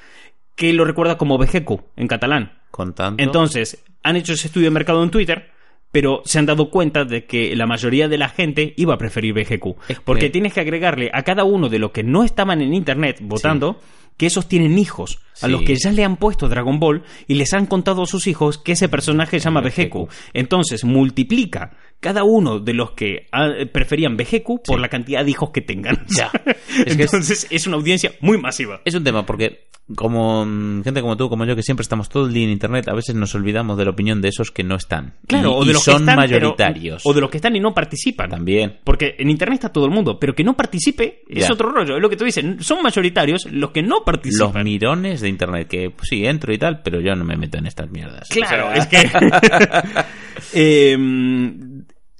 que 0.56 0.72
lo 0.74 0.86
recuerda 0.86 1.18
como 1.18 1.38
Vejecu 1.39 1.82
en 1.95 2.08
catalán. 2.08 2.60
Con 2.70 2.93
tanto. 2.93 3.24
Entonces, 3.24 3.84
han 4.04 4.16
hecho 4.18 4.34
ese 4.34 4.48
estudio 4.48 4.66
de 4.68 4.72
mercado 4.72 5.04
en 5.04 5.10
Twitter, 5.10 5.50
pero 5.92 6.22
se 6.26 6.40
han 6.40 6.46
dado 6.46 6.70
cuenta 6.70 7.06
de 7.06 7.26
que 7.26 7.56
la 7.56 7.66
mayoría 7.66 8.08
de 8.08 8.18
la 8.18 8.30
gente 8.30 8.74
iba 8.78 8.94
a 8.94 8.98
preferir 8.98 9.34
BGQ. 9.34 10.04
Porque 10.04 10.30
tienes 10.30 10.54
que 10.54 10.62
agregarle 10.62 11.10
a 11.14 11.24
cada 11.24 11.44
uno 11.44 11.70
de 11.70 11.80
los 11.80 11.92
que 11.92 12.04
no 12.04 12.24
estaban 12.24 12.62
en 12.62 12.74
internet 12.74 13.20
votando 13.22 13.80
que 14.18 14.26
esos 14.26 14.48
tienen 14.48 14.78
hijos, 14.78 15.20
a 15.42 15.48
los 15.48 15.62
que 15.64 15.76
ya 15.76 15.92
le 15.92 16.04
han 16.04 16.18
puesto 16.18 16.48
Dragon 16.50 16.80
Ball 16.80 17.04
y 17.28 17.36
les 17.36 17.54
han 17.54 17.66
contado 17.66 18.04
a 18.04 18.06
sus 18.06 18.28
hijos 18.28 18.58
que 18.58 18.74
ese 18.74 18.90
personaje 18.90 19.40
se 19.40 19.46
llama 19.46 19.62
BGQ. 19.62 20.10
Entonces 20.34 20.84
multiplica 20.84 21.72
cada 22.00 22.24
uno 22.24 22.60
de 22.60 22.74
los 22.74 22.92
que 22.92 23.26
ah, 23.32 23.50
preferían 23.72 24.18
BGQ 24.18 24.46
por 24.66 24.76
Sí. 24.78 24.82
la 24.82 24.88
cantidad 24.90 25.24
de 25.26 25.32
hijos 25.32 25.50
que 25.52 25.62
tengan. 25.62 26.06
Ya. 26.16 26.32
Es 26.86 26.96
que 26.96 27.04
es- 27.04 27.14
Entonces 27.14 27.48
es 27.50 27.66
una 27.68 27.78
audiencia 27.78 28.12
muy 28.22 28.38
masiva. 28.38 28.82
Es 28.86 28.94
un 28.94 29.04
tema 29.04 29.26
porque 29.26 29.68
como 29.96 30.46
mm, 30.46 30.84
gente 30.84 31.00
como 31.02 31.16
tú, 31.16 31.30
como 31.30 31.46
yo, 31.46 31.56
que 31.56 31.64
siempre 31.64 31.82
estamos 31.82 32.10
todo 32.10 32.28
el 32.28 32.34
día 32.34 32.44
en 32.44 32.50
internet, 32.52 32.88
a 32.90 32.94
veces 32.94 33.16
nos 33.16 33.34
olvidamos 33.36 33.78
de 33.78 33.86
la 33.86 33.92
opinión 33.92 34.22
de 34.22 34.28
esos 34.28 34.52
que 34.52 34.62
no 34.64 34.76
están. 34.76 35.14
Claro, 35.28 35.52
Y- 35.52 35.62
o 35.62 35.66
de 35.66 35.74
los 35.74 35.84
son 35.84 35.94
que 35.96 36.00
están, 36.12 36.16
pero- 36.28 36.40
mayoritarios. 36.52 37.02
o 37.06 37.14
de 37.14 37.22
los 37.22 37.30
que 37.32 37.38
están 37.38 37.56
y 37.56 37.60
no 37.62 37.74
participan. 37.74 38.30
También. 38.30 38.80
Porque 38.84 39.16
en 39.18 39.30
internet 39.30 39.56
está 39.60 39.70
todo 39.72 39.86
el 39.86 39.92
mundo, 39.92 40.20
pero 40.20 40.36
que 40.36 40.44
no 40.44 40.56
participe 40.56 41.24
es 41.30 41.50
otro 41.50 41.70
rollo. 41.72 41.96
Es 41.96 42.02
lo 42.02 42.10
que 42.10 42.18
tú 42.18 42.26
dices, 42.26 42.44
son 42.60 42.84
mayoritarios 42.84 43.48
los 43.52 43.72
que 43.72 43.82
no 43.82 43.96
Los 43.96 44.04
participan. 44.04 44.64
mirones 44.66 45.22
de 45.22 45.26
internet, 45.30 45.67
que 45.67 45.89
pues, 45.89 46.09
sí, 46.09 46.25
entro 46.25 46.53
y 46.53 46.57
tal, 46.57 46.82
pero 46.82 46.99
yo 47.01 47.15
no 47.15 47.23
me 47.23 47.36
meto 47.38 47.57
en 47.57 47.65
estas 47.67 47.89
mierdas. 47.89 48.30
Claro, 48.30 48.67
O 48.69 48.73
sea, 48.73 48.78
es 48.78 48.88
que. 48.88 49.09
Eh, 50.53 50.95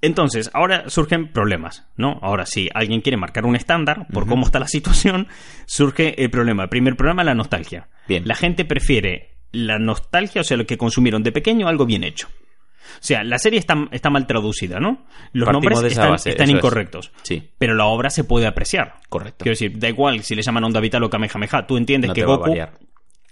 entonces, 0.01 0.51
ahora 0.53 0.89
surgen 0.89 1.31
problemas, 1.31 1.87
¿no? 1.95 2.19
Ahora, 2.21 2.45
si 2.45 2.69
alguien 2.73 3.01
quiere 3.01 3.17
marcar 3.17 3.45
un 3.45 3.55
estándar 3.55 4.07
por 4.13 4.27
cómo 4.27 4.45
está 4.45 4.59
la 4.59 4.67
situación, 4.67 5.27
surge 5.65 6.21
el 6.21 6.29
problema. 6.29 6.63
El 6.63 6.69
primer 6.69 6.95
problema, 6.95 7.23
la 7.23 7.33
nostalgia. 7.33 7.89
Bien. 8.07 8.27
La 8.27 8.35
gente 8.35 8.63
prefiere 8.65 9.37
la 9.51 9.79
nostalgia, 9.79 10.41
o 10.41 10.43
sea, 10.43 10.57
lo 10.57 10.65
que 10.65 10.77
consumieron 10.77 11.23
de 11.23 11.31
pequeño, 11.31 11.67
algo 11.67 11.85
bien 11.85 12.03
hecho. 12.03 12.27
O 12.27 12.99
sea, 13.03 13.23
la 13.23 13.37
serie 13.37 13.59
está, 13.59 13.75
está 13.91 14.09
mal 14.09 14.27
traducida, 14.27 14.79
¿no? 14.79 15.05
Los 15.33 15.47
Partimos 15.47 15.73
nombres 15.73 15.93
están, 15.93 16.11
base, 16.11 16.29
están 16.29 16.45
eso 16.45 16.53
es. 16.53 16.57
incorrectos. 16.59 17.11
Sí. 17.23 17.51
Pero 17.57 17.73
la 17.73 17.85
obra 17.85 18.09
se 18.09 18.23
puede 18.23 18.47
apreciar. 18.47 18.95
Correcto. 19.09 19.43
Quiero 19.43 19.53
decir, 19.53 19.77
da 19.77 19.89
igual 19.89 20.23
si 20.23 20.35
le 20.35 20.41
llaman 20.41 20.63
Onda 20.63 20.79
Vital 20.79 21.03
o 21.03 21.09
Kamehameha. 21.09 21.67
Tú 21.67 21.77
entiendes 21.77 22.09
No 22.09 22.13
que 22.13 22.21
te 22.21 22.27
va 22.27 22.35
a 22.35 22.37
Goku 22.37 22.51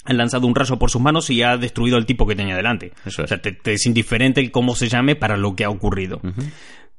variar. 0.05 0.11
ha 0.11 0.13
lanzado 0.13 0.47
un 0.47 0.55
rayo 0.55 0.77
por 0.77 0.89
sus 0.89 1.01
manos 1.01 1.29
y 1.29 1.41
ha 1.41 1.57
destruido 1.57 1.97
al 1.97 2.05
tipo 2.05 2.27
que 2.27 2.35
tenía 2.35 2.55
delante. 2.55 2.93
Eso 3.05 3.23
es. 3.23 3.25
O 3.25 3.27
sea, 3.27 3.41
te, 3.41 3.51
te 3.51 3.73
es 3.73 3.85
indiferente 3.85 4.41
el 4.41 4.51
cómo 4.51 4.75
se 4.75 4.87
llame 4.87 5.15
para 5.15 5.37
lo 5.37 5.55
que 5.55 5.65
ha 5.65 5.69
ocurrido. 5.69 6.21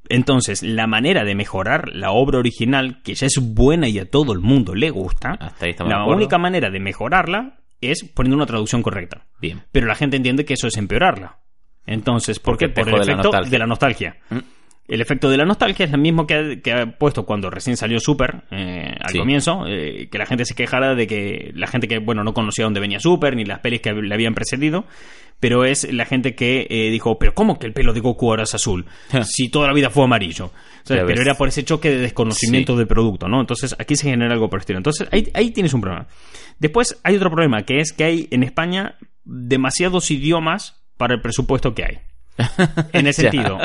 Entonces, 0.09 0.63
la 0.63 0.87
manera 0.87 1.25
de 1.25 1.35
mejorar 1.35 1.89
la 1.93 2.13
obra 2.13 2.39
original, 2.39 3.03
que 3.03 3.15
ya 3.15 3.27
es 3.27 3.39
buena 3.41 3.89
y 3.89 3.99
a 3.99 4.09
todo 4.09 4.33
el 4.33 4.41
mundo 4.41 4.75
le 4.75 4.91
gusta, 4.91 5.33
Hasta 5.33 5.67
ahí 5.67 5.75
la 5.81 6.07
única 6.07 6.39
manera 6.39 6.71
de 6.71 6.81
mejorarla 6.81 7.59
es 7.81 8.05
poniendo 8.15 8.37
una 8.37 8.47
traducción 8.47 8.83
correcta. 8.83 9.27
Bien. 9.41 9.63
Pero 9.73 9.87
la 9.87 9.95
gente 9.95 10.17
entiende 10.17 10.45
que 10.45 10.55
eso 10.55 10.67
es 10.67 10.77
empeorarla. 10.77 11.39
Entonces, 11.87 12.39
¿por 12.39 12.57
qué? 12.57 12.69
Por 12.69 12.89
el 12.89 12.95
efecto 12.97 13.23
nostalgia. 13.23 13.51
de 13.51 13.59
la 13.59 13.67
nostalgia. 13.67 14.17
Mm. 14.31 14.39
El 14.89 15.01
efecto 15.01 15.29
de 15.29 15.37
la 15.37 15.45
nostalgia 15.45 15.85
es 15.87 15.93
el 15.93 15.99
mismo 16.01 16.27
que 16.27 16.35
ha, 16.35 16.63
que 16.63 16.73
ha 16.73 16.87
puesto 16.99 17.27
cuando 17.27 17.51
recién 17.51 17.77
salió 17.77 17.99
Super, 17.99 18.45
eh, 18.53 18.95
al 19.01 19.13
Sí. 19.13 19.19
comienzo, 19.19 19.65
eh, 19.67 20.09
que 20.11 20.19
la 20.19 20.27
gente 20.27 20.45
se 20.45 20.55
quejara 20.55 20.95
de 20.95 21.07
que 21.09 21.51
la 21.55 21.67
gente 21.67 21.89
que, 21.89 21.99
bueno, 21.99 22.23
no 22.23 22.33
conocía 22.35 22.65
dónde 22.65 22.79
venía 22.81 23.01
Super, 23.01 23.35
ni 23.35 23.45
las 23.45 23.59
pelis 23.61 23.81
que 23.81 23.93
le 23.93 24.15
habían 24.15 24.35
precedido, 24.35 24.85
pero 25.41 25.65
es 25.65 25.93
la 25.93 26.05
gente 26.07 26.35
que 26.37 26.67
eh, 26.71 26.91
dijo, 26.91 27.19
pero 27.19 27.35
¿cómo 27.35 27.59
que 27.59 27.67
el 27.67 27.73
pelo 27.73 27.93
de 27.93 28.01
Goku 28.01 28.31
ahora 28.31 28.45
es 28.45 28.55
azul? 28.55 28.87
si 29.25 29.51
toda 29.51 29.67
la 29.67 29.75
vida 29.75 29.91
fue 29.91 30.05
amarillo. 30.05 30.47
O 30.47 30.51
sea, 30.87 30.99
Ya 30.99 31.05
pero 31.07 31.21
era 31.21 31.35
por 31.35 31.49
ese 31.49 31.65
choque 31.65 31.91
de 31.91 31.99
desconocimiento 31.99 32.75
Sí. 32.75 32.79
del 32.79 32.87
producto, 32.87 33.29
¿no? 33.29 33.41
Entonces 33.41 33.75
aquí 33.79 33.97
se 33.97 34.09
genera 34.09 34.33
algo 34.35 34.49
por 34.49 34.59
el 34.59 34.63
estilo. 34.63 34.79
Entonces 34.79 35.09
ahí, 35.11 35.29
ahí 35.35 35.51
tienes 35.51 35.75
un 35.75 35.81
problema. 35.81 36.07
Después 36.61 36.99
hay 37.03 37.17
otro 37.17 37.31
problema, 37.31 37.65
que 37.65 37.81
es 37.81 37.93
que 37.93 38.05
hay 38.05 38.29
en 38.31 38.45
España 38.45 38.95
demasiados 39.25 40.11
idiomas 40.13 40.81
para 40.97 41.15
el 41.17 41.21
presupuesto 41.21 41.75
que 41.75 41.85
hay. 41.85 41.99
En 42.93 43.07
el 43.07 43.13
Ya. 43.13 43.23
sentido, 43.23 43.59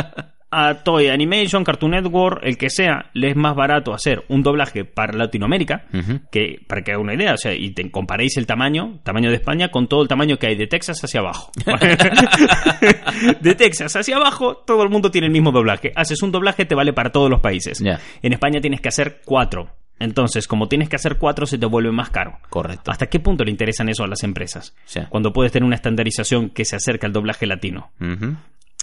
a 0.52 0.84
Toy 0.84 1.08
Animation, 1.08 1.64
Cartoon 1.64 1.92
Network, 1.92 2.42
el 2.44 2.58
que 2.58 2.70
sea, 2.70 3.10
le 3.14 3.30
es 3.30 3.36
más 3.38 3.56
barato 3.56 3.94
hacer 3.94 4.26
un 4.28 4.44
doblaje 4.44 4.84
para 4.84 5.14
Latinoamérica, 5.14 5.86
que 6.30 6.60
para 6.68 6.84
que 6.84 6.92
haga 6.92 7.02
una 7.02 7.14
idea, 7.14 7.34
o 7.34 7.38
sea, 7.38 7.54
y 7.54 7.72
te 7.72 7.90
comparéis 7.90 8.36
el 8.38 8.46
tamaño, 8.46 9.00
tamaño 9.04 9.30
de 9.30 9.38
España, 9.38 9.70
con 9.70 9.88
todo 9.88 10.02
el 10.02 10.10
tamaño 10.10 10.38
que 10.38 10.48
hay 10.48 10.56
de 10.56 10.68
Texas 10.68 11.02
hacia 11.04 11.22
abajo. 11.22 11.52
de 13.42 13.56
Texas 13.56 13.96
hacia 13.96 14.18
abajo, 14.18 14.58
todo 14.58 14.84
el 14.84 14.90
mundo 14.90 15.10
tiene 15.10 15.28
el 15.28 15.34
mismo 15.34 15.52
doblaje. 15.52 15.94
Haces 15.96 16.22
un 16.22 16.32
doblaje, 16.32 16.66
te 16.66 16.76
vale 16.76 16.92
para 16.92 17.12
todos 17.12 17.30
los 17.30 17.40
países. 17.40 17.82
En 18.22 18.34
España 18.34 18.60
tienes 18.60 18.82
que 18.82 18.90
hacer 18.90 19.22
cuatro. 19.24 19.70
Entonces, 20.00 20.48
como 20.48 20.68
tienes 20.68 20.90
que 20.90 20.96
hacer 20.96 21.18
cuatro, 21.18 21.46
se 21.46 21.60
te 21.60 21.68
vuelve 21.68 21.92
más 21.92 22.10
caro. 22.10 22.40
Correcto. 22.50 22.92
¿Hasta 22.92 23.06
qué 23.06 23.20
punto 23.20 23.44
le 23.44 23.52
interesan 23.52 23.88
eso 23.88 24.04
a 24.04 24.08
las 24.08 24.24
empresas? 24.24 24.76
Sí. 24.86 25.00
Cuando 25.10 25.32
puedes 25.32 25.52
tener 25.52 25.66
una 25.66 25.76
estandarización 25.76 26.50
que 26.50 26.66
se 26.66 26.76
acerca 26.76 27.06
al 27.06 27.14
doblaje 27.14 27.46
latino. 27.46 27.92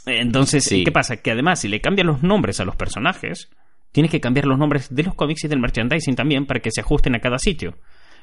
Entonces, 0.09 0.65
Sí. 0.65 0.85
¿qué 0.85 0.93
pasa? 0.93 1.17
Que 1.19 1.31
además, 1.33 1.61
si 1.61 1.69
le 1.69 1.81
cambias 1.81 2.07
los 2.07 2.23
nombres 2.23 2.61
a 2.61 2.65
los 2.65 2.77
personajes, 2.77 3.49
tienes 3.93 4.11
que 4.11 4.21
cambiar 4.21 4.47
los 4.47 4.59
nombres 4.59 4.95
de 4.95 5.03
los 5.03 5.15
cómics 5.15 5.45
y 5.45 5.49
del 5.49 5.61
merchandising 5.61 6.15
también 6.17 6.47
para 6.47 6.61
que 6.61 6.71
se 6.71 6.81
ajusten 6.81 7.15
a 7.15 7.21
cada 7.21 7.39
sitio. 7.39 7.77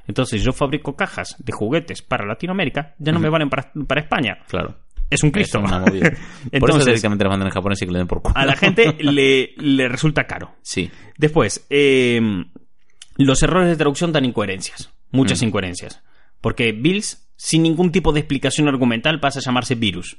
Entonces, 0.07 0.43
yo 0.43 0.53
fabrico 0.53 0.95
cajas 0.95 1.35
de 1.39 1.51
juguetes 1.51 2.01
para 2.03 2.25
Latinoamérica, 2.25 2.93
ya 2.99 3.11
no 3.11 3.19
me 3.19 3.29
valen 3.29 3.49
para, 3.49 3.71
para 3.87 4.01
España. 4.01 4.37
Claro. 4.47 4.75
Es 5.09 5.23
un 5.23 5.31
Cristo. 5.31 5.61
movida. 5.61 5.81
por 6.11 6.13
eso 6.13 6.49
Entonces, 6.51 6.85
directamente 6.85 7.23
las 7.23 7.31
mandan 7.31 7.47
en 7.47 7.53
japonés 7.53 7.81
y 7.81 7.85
que 7.85 7.91
le 7.91 7.97
den 7.99 8.07
por 8.07 8.21
culo. 8.21 8.35
a 8.37 8.45
la 8.45 8.55
gente 8.55 8.95
le, 8.99 9.53
le 9.57 9.87
resulta 9.87 10.25
caro. 10.25 10.55
Sí. 10.61 10.89
Después, 11.17 11.65
eh, 11.69 12.19
los 13.17 13.41
errores 13.43 13.69
de 13.69 13.75
traducción 13.77 14.11
dan 14.11 14.25
incoherencias, 14.25 14.91
muchas 15.11 15.41
Mm. 15.41 15.45
incoherencias. 15.45 16.03
Porque 16.41 16.71
Bills, 16.71 17.27
sin 17.35 17.63
ningún 17.63 17.91
tipo 17.91 18.11
de 18.13 18.19
explicación 18.19 18.67
argumental, 18.67 19.19
pasa 19.19 19.39
a 19.39 19.41
llamarse 19.43 19.75
virus. 19.75 20.17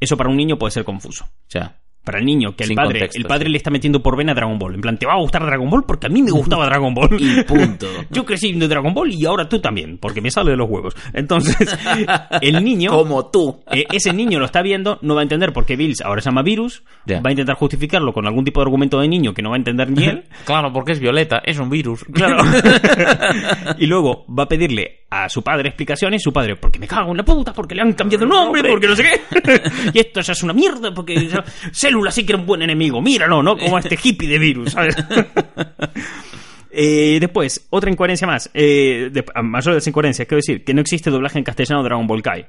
Eso 0.00 0.16
para 0.16 0.30
un 0.30 0.36
niño 0.36 0.58
puede 0.58 0.70
ser 0.70 0.84
confuso. 0.84 1.24
O 1.24 1.50
sea, 1.50 1.80
Para 2.08 2.20
el 2.20 2.24
niño, 2.24 2.56
que 2.56 2.64
el 2.64 2.68
Sin 2.68 2.76
padre, 2.76 3.00
contexto, 3.00 3.18
el 3.18 3.24
padre 3.26 3.44
sí. 3.46 3.50
le 3.52 3.58
está 3.58 3.70
metiendo 3.70 4.02
por 4.02 4.16
vena 4.16 4.32
Dragon 4.32 4.58
Ball. 4.58 4.74
En 4.76 4.80
plan, 4.80 4.96
te 4.96 5.04
va 5.06 5.12
a 5.12 5.18
gustar 5.18 5.44
Dragon 5.44 5.68
Ball 5.68 5.84
porque 5.86 6.06
a 6.06 6.10
mí 6.10 6.22
me 6.22 6.30
gustaba 6.30 6.64
Dragon 6.66 6.94
Ball. 6.94 7.16
Y 7.20 7.42
punto. 7.44 7.86
Yo 8.10 8.24
crecí 8.24 8.52
de 8.52 8.66
Dragon 8.66 8.94
Ball 8.94 9.12
y 9.12 9.26
ahora 9.26 9.46
tú 9.48 9.60
también, 9.60 9.98
porque 9.98 10.20
me 10.22 10.30
sale 10.30 10.52
de 10.52 10.56
los 10.56 10.68
huevos. 10.70 10.94
Entonces, 11.12 11.56
el 12.40 12.64
niño. 12.64 12.90
como 12.96 13.26
tú. 13.30 13.60
Eh, 13.70 13.84
ese 13.92 14.12
niño 14.14 14.38
lo 14.38 14.46
está 14.46 14.62
viendo, 14.62 14.98
no 15.02 15.14
va 15.14 15.20
a 15.20 15.22
entender 15.24 15.52
por 15.52 15.66
qué 15.66 15.76
Bills 15.76 16.00
ahora 16.00 16.22
se 16.22 16.30
llama 16.30 16.42
virus, 16.42 16.82
Ya. 17.06 17.20
va 17.20 17.28
a 17.28 17.32
intentar 17.32 17.56
justificarlo 17.56 18.12
con 18.12 18.26
algún 18.26 18.44
tipo 18.44 18.60
de 18.60 18.64
argumento 18.64 18.98
de 19.00 19.08
niño 19.08 19.34
que 19.34 19.42
no 19.42 19.50
va 19.50 19.56
a 19.56 19.58
entender 19.58 19.90
ni 19.90 20.04
él, 20.04 20.24
Claro, 20.46 20.72
porque 20.72 20.92
es 20.92 21.00
violeta, 21.00 21.42
es 21.44 21.58
un 21.58 21.68
virus. 21.68 22.04
claro. 22.12 22.38
y 23.78 23.86
luego 23.86 24.24
va 24.28 24.44
a 24.44 24.48
pedirle 24.48 25.00
a 25.10 25.28
su 25.28 25.42
padre 25.42 25.68
explicaciones, 25.68 26.22
su 26.22 26.32
padre, 26.32 26.56
porque 26.56 26.78
me 26.78 26.86
cago 26.86 27.10
en 27.12 27.16
la 27.16 27.24
puta, 27.24 27.52
porque 27.52 27.74
le 27.74 27.80
han 27.82 27.92
cambiado 27.94 28.24
el 28.24 28.30
nombre, 28.30 28.62
porque 28.68 28.86
no 28.88 28.94
sé 28.96 29.04
qué. 29.04 29.62
y 29.94 29.98
esto 30.00 30.20
ya 30.20 30.32
es 30.32 30.42
una 30.42 30.52
mierda, 30.52 30.92
porque 30.92 31.26
ya- 31.28 31.44
Célula 31.98 32.10
sí 32.12 32.24
que 32.24 32.32
era 32.32 32.40
un 32.40 32.46
buen 32.46 32.62
enemigo, 32.62 33.00
míralo, 33.02 33.42
¿no? 33.42 33.56
Como 33.56 33.78
este 33.78 33.98
hippie 34.00 34.28
de 34.28 34.38
virus, 34.38 34.72
¿sabes? 34.72 34.96
Eh, 36.70 37.16
después, 37.18 37.66
otra 37.70 37.90
incoherencia 37.90 38.26
más. 38.26 38.50
Eh, 38.54 39.08
de, 39.10 39.24
mayor 39.42 39.72
de 39.72 39.78
las 39.78 39.86
incoherencias, 39.86 40.28
quiero 40.28 40.38
decir 40.38 40.64
que 40.64 40.74
no 40.74 40.82
existe 40.82 41.10
doblaje 41.10 41.38
en 41.38 41.42
castellano 41.42 41.82
de 41.82 41.88
Dragon 41.88 42.06
Ball 42.06 42.22
Kai. 42.22 42.46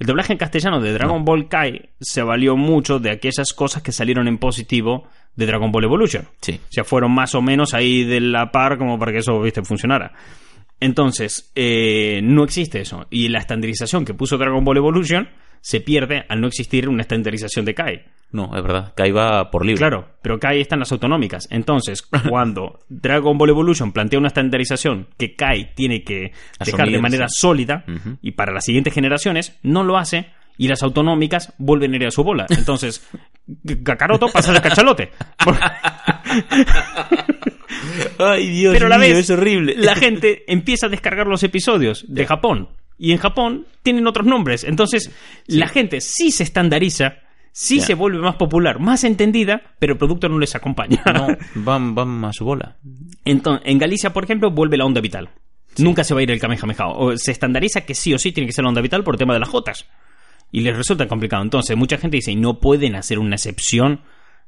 El 0.00 0.06
doblaje 0.06 0.32
en 0.32 0.38
castellano 0.38 0.80
de 0.80 0.92
Dragon 0.92 1.24
Ball 1.24 1.48
Kai 1.48 1.90
se 2.00 2.22
valió 2.22 2.56
mucho 2.56 2.98
de 2.98 3.10
aquellas 3.12 3.52
cosas 3.52 3.82
que 3.82 3.92
salieron 3.92 4.26
en 4.26 4.38
positivo 4.38 5.06
de 5.36 5.46
Dragon 5.46 5.70
Ball 5.70 5.84
Evolution. 5.84 6.24
Sí. 6.40 6.58
O 6.60 6.72
sea, 6.72 6.82
fueron 6.82 7.12
más 7.12 7.36
o 7.36 7.42
menos 7.42 7.72
ahí 7.72 8.02
de 8.04 8.20
la 8.20 8.50
par 8.50 8.78
como 8.78 8.98
para 8.98 9.12
que 9.12 9.18
eso, 9.18 9.40
viste, 9.40 9.62
funcionara. 9.62 10.12
Entonces, 10.80 11.52
eh, 11.54 12.20
no 12.24 12.44
existe 12.44 12.80
eso. 12.80 13.06
Y 13.10 13.28
la 13.28 13.38
estandarización 13.38 14.04
que 14.04 14.14
puso 14.14 14.38
Dragon 14.38 14.64
Ball 14.64 14.78
Evolution 14.78 15.28
se 15.60 15.80
pierde 15.80 16.24
al 16.28 16.40
no 16.40 16.46
existir 16.48 16.88
una 16.88 17.02
estandarización 17.02 17.64
de 17.64 17.74
Kai. 17.74 18.02
No, 18.30 18.54
es 18.54 18.62
verdad. 18.62 18.92
Kai 18.94 19.10
va 19.10 19.50
por 19.50 19.64
libre. 19.64 19.78
Claro, 19.78 20.08
pero 20.20 20.38
Kai 20.38 20.60
están 20.60 20.80
las 20.80 20.92
autonómicas. 20.92 21.48
Entonces, 21.50 22.02
cuando 22.28 22.80
Dragon 22.88 23.38
Ball 23.38 23.50
Evolution 23.50 23.92
plantea 23.92 24.18
una 24.18 24.28
estandarización 24.28 25.08
que 25.16 25.34
Kai 25.34 25.74
tiene 25.74 26.04
que 26.04 26.32
dejar 26.64 26.90
de 26.90 27.00
manera 27.00 27.28
sí. 27.28 27.40
sólida 27.40 27.84
y 28.20 28.32
para 28.32 28.52
las 28.52 28.64
siguientes 28.64 28.92
generaciones, 28.92 29.58
no 29.62 29.82
lo 29.82 29.96
hace 29.96 30.26
y 30.58 30.68
las 30.68 30.82
autonómicas 30.82 31.54
vuelven 31.56 31.92
a 31.94 31.96
ir 31.96 32.06
a 32.06 32.10
su 32.10 32.22
bola. 32.22 32.46
Entonces, 32.50 33.08
Kakaroto 33.84 34.28
pasa 34.28 34.52
de 34.52 34.60
cachalote. 34.60 35.10
Ay, 38.18 38.48
Dios 38.48 38.74
pero 38.74 38.86
a 38.86 38.88
la 38.90 38.98
mío, 38.98 39.08
vez 39.08 39.18
es 39.18 39.30
horrible. 39.30 39.74
la 39.76 39.94
gente 39.94 40.44
empieza 40.52 40.86
a 40.86 40.88
descargar 40.88 41.26
los 41.26 41.42
episodios 41.42 42.04
de 42.08 42.26
Japón 42.26 42.68
y 42.98 43.12
en 43.12 43.18
Japón 43.18 43.66
tienen 43.82 44.06
otros 44.06 44.26
nombres. 44.26 44.64
Entonces 44.64 45.10
la 45.46 45.68
gente 45.68 46.00
sí 46.00 46.30
se 46.30 46.42
estandariza 46.42 47.18
sí 47.52 47.80
se 47.80 47.94
vuelve 47.94 48.20
más 48.20 48.36
popular 48.36 48.78
más 48.78 49.02
entendida 49.02 49.62
pero 49.80 49.94
el 49.94 49.98
producto 49.98 50.28
no 50.28 50.38
les 50.38 50.54
acompaña. 50.54 51.02
No, 51.12 51.28
van, 51.54 51.94
van 51.94 52.24
a 52.24 52.32
su 52.32 52.44
bola. 52.44 52.76
Entonces, 53.24 53.66
en 53.66 53.78
Galicia 53.78 54.12
por 54.12 54.24
ejemplo 54.24 54.50
vuelve 54.50 54.76
la 54.76 54.84
onda 54.84 55.00
vital. 55.00 55.30
Nunca 55.78 56.02
se 56.02 56.12
va 56.12 56.20
a 56.20 56.22
ir 56.24 56.30
el 56.30 56.40
Kamehameha. 56.40 56.88
O 56.88 57.16
se 57.16 57.30
estandariza 57.30 57.82
que 57.82 57.94
sí 57.94 58.12
o 58.12 58.18
sí 58.18 58.32
tiene 58.32 58.46
que 58.46 58.52
ser 58.52 58.64
la 58.64 58.70
onda 58.70 58.80
vital 58.80 59.04
por 59.04 59.14
el 59.14 59.18
tema 59.18 59.34
de 59.34 59.40
las 59.40 59.48
jotas. 59.48 59.86
Y 60.50 60.60
les 60.60 60.76
resulta 60.76 61.06
complicado. 61.06 61.42
Entonces 61.42 61.76
mucha 61.76 61.98
gente 61.98 62.16
dice 62.16 62.34
no 62.34 62.58
pueden 62.58 62.96
hacer 62.96 63.18
una 63.18 63.36
excepción 63.36 64.00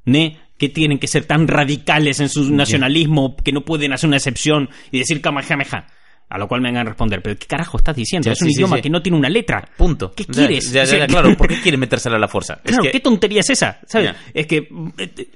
¿ne? 0.05 0.39
que 0.59 0.69
tienen 0.69 0.99
que 0.99 1.07
ser 1.07 1.25
tan 1.25 1.49
radicales 1.49 2.21
en 2.21 2.29
su 2.29 2.53
nacionalismo 2.53 3.37
que 3.37 3.53
no 3.53 3.63
pueden 3.63 3.93
hacer 3.93 4.09
una 4.09 4.17
excepción 4.17 4.69
y 4.91 4.99
decir 4.99 5.21
Kamehameha. 5.21 5.87
A 6.31 6.39
lo 6.39 6.47
cual 6.49 6.61
me 6.61 6.69
vengan 6.69 6.87
a 6.87 6.91
responder, 6.91 7.21
pero 7.23 7.37
¿qué 7.39 7.47
carajo 7.47 7.77
estás 7.77 7.95
diciendo? 7.97 8.27
Ya, 8.27 8.33
es 8.33 8.41
un 8.43 8.49
sí, 8.49 8.55
idioma 8.55 8.77
sí. 8.77 8.83
que 8.83 8.91
no 8.91 9.03
tiene 9.03 9.19
una 9.19 9.29
letra. 9.29 9.69
Punto. 9.77 10.13
¿Qué 10.15 10.25
quieres? 10.25 10.71
Ya, 10.73 10.83
O 10.83 10.85
ya, 10.85 10.87
sea, 10.91 10.99
ya, 11.01 11.07
claro. 11.09 11.37
¿Por 11.37 11.49
qué 11.49 11.61
quiere 11.61 11.77
metérsela 11.77 12.17
a 12.17 12.21
la 12.21 12.29
fuerza? 12.29 12.55
Es 12.65 12.71
Claro, 12.71 12.85
que- 12.85 12.91
¿qué 12.93 13.01
tontería 13.01 13.41
es 13.41 13.51
esa? 13.51 13.81
¿Sabes? 13.87 14.13
Es 14.33 14.47
que... 14.47 14.57
eh, 14.97 15.13
eh, 15.19 15.29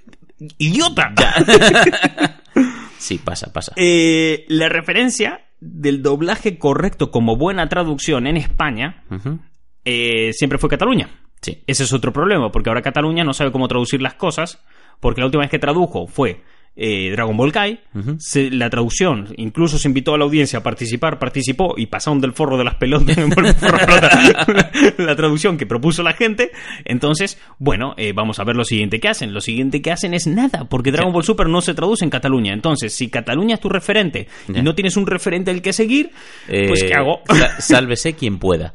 ¡Idiota! 0.59 1.13
Sí, 2.99 3.19
pasa, 3.19 3.53
pasa. 3.53 3.73
Eh, 3.77 4.47
la 4.49 4.69
referencia 4.71 5.43
del 5.61 6.03
doblaje 6.03 6.59
correcto 6.59 7.11
como 7.11 7.37
buena 7.37 7.69
traducción 7.69 8.27
en 8.27 8.37
España 8.39 9.05
eh, 9.85 10.33
siempre 10.33 10.59
fue 10.59 10.71
Cataluña. 10.71 11.11
Sí. 11.43 11.63
Ese 11.67 11.83
es 11.85 11.93
otro 11.93 12.13
problema, 12.15 12.51
porque 12.51 12.71
ahora 12.71 12.81
Cataluña 12.81 13.23
no 13.25 13.35
sabe 13.35 13.53
cómo 13.53 13.69
traducir 13.69 14.01
las 14.01 14.15
cosas, 14.15 14.65
porque 15.01 15.21
la 15.21 15.27
última 15.27 15.43
vez 15.43 15.51
que 15.51 15.59
tradujo 15.59 16.07
fue 16.07 16.43
eh, 16.77 17.11
Dragon 17.13 17.37
Ball 17.37 17.53
Kai. 17.53 17.81
Se- 18.19 18.51
la 18.51 18.69
traducción, 18.71 19.29
incluso 19.37 19.79
se 19.79 19.87
invitó 19.89 20.15
a 20.15 20.19
la 20.19 20.25
audiencia 20.25 20.59
a 20.59 20.63
participar, 20.63 21.19
participó 21.19 21.75
y 21.77 21.87
pasaron 21.87 22.21
del 22.21 22.33
forro 22.33 22.57
de 22.59 22.65
las 22.65 22.75
pelotas 22.75 23.17
la, 23.17 24.69
la 24.99 25.17
traducción 25.17 25.57
que 25.57 25.67
propuso 25.67 26.03
la 26.03 26.13
gente. 26.15 26.51
Entonces, 26.85 27.39
bueno, 27.59 27.95
eh, 27.97 28.13
vamos 28.13 28.39
a 28.41 28.45
ver 28.45 28.57
lo 28.57 28.65
siguiente 28.65 28.99
que 29.01 29.09
hacen. 29.09 29.33
Lo 29.33 29.41
siguiente 29.41 29.81
que 29.83 29.93
hacen 29.93 30.15
es 30.15 30.27
nada, 30.27 30.65
porque 30.69 30.91
Dragon 30.93 31.13
Ball 31.13 31.25
Super 31.25 31.49
no 31.49 31.61
se 31.61 31.75
traduce 31.75 32.05
en 32.05 32.11
Cataluña. 32.11 32.53
Entonces, 32.53 32.93
si 32.95 33.09
Cataluña 33.09 33.55
es 33.55 33.61
tu 33.61 33.69
referente 33.69 34.29
y 34.49 34.63
no 34.63 34.75
tienes 34.75 34.97
un 34.97 35.07
referente 35.07 35.51
al 35.51 35.63
que 35.63 35.73
seguir, 35.73 36.11
pues 36.47 36.83
Eh, 36.83 36.87
¿qué 36.89 36.95
hago? 36.95 37.21
sa- 37.29 37.61
Sálvese 37.61 38.15
quien 38.15 38.39
pueda. 38.39 38.75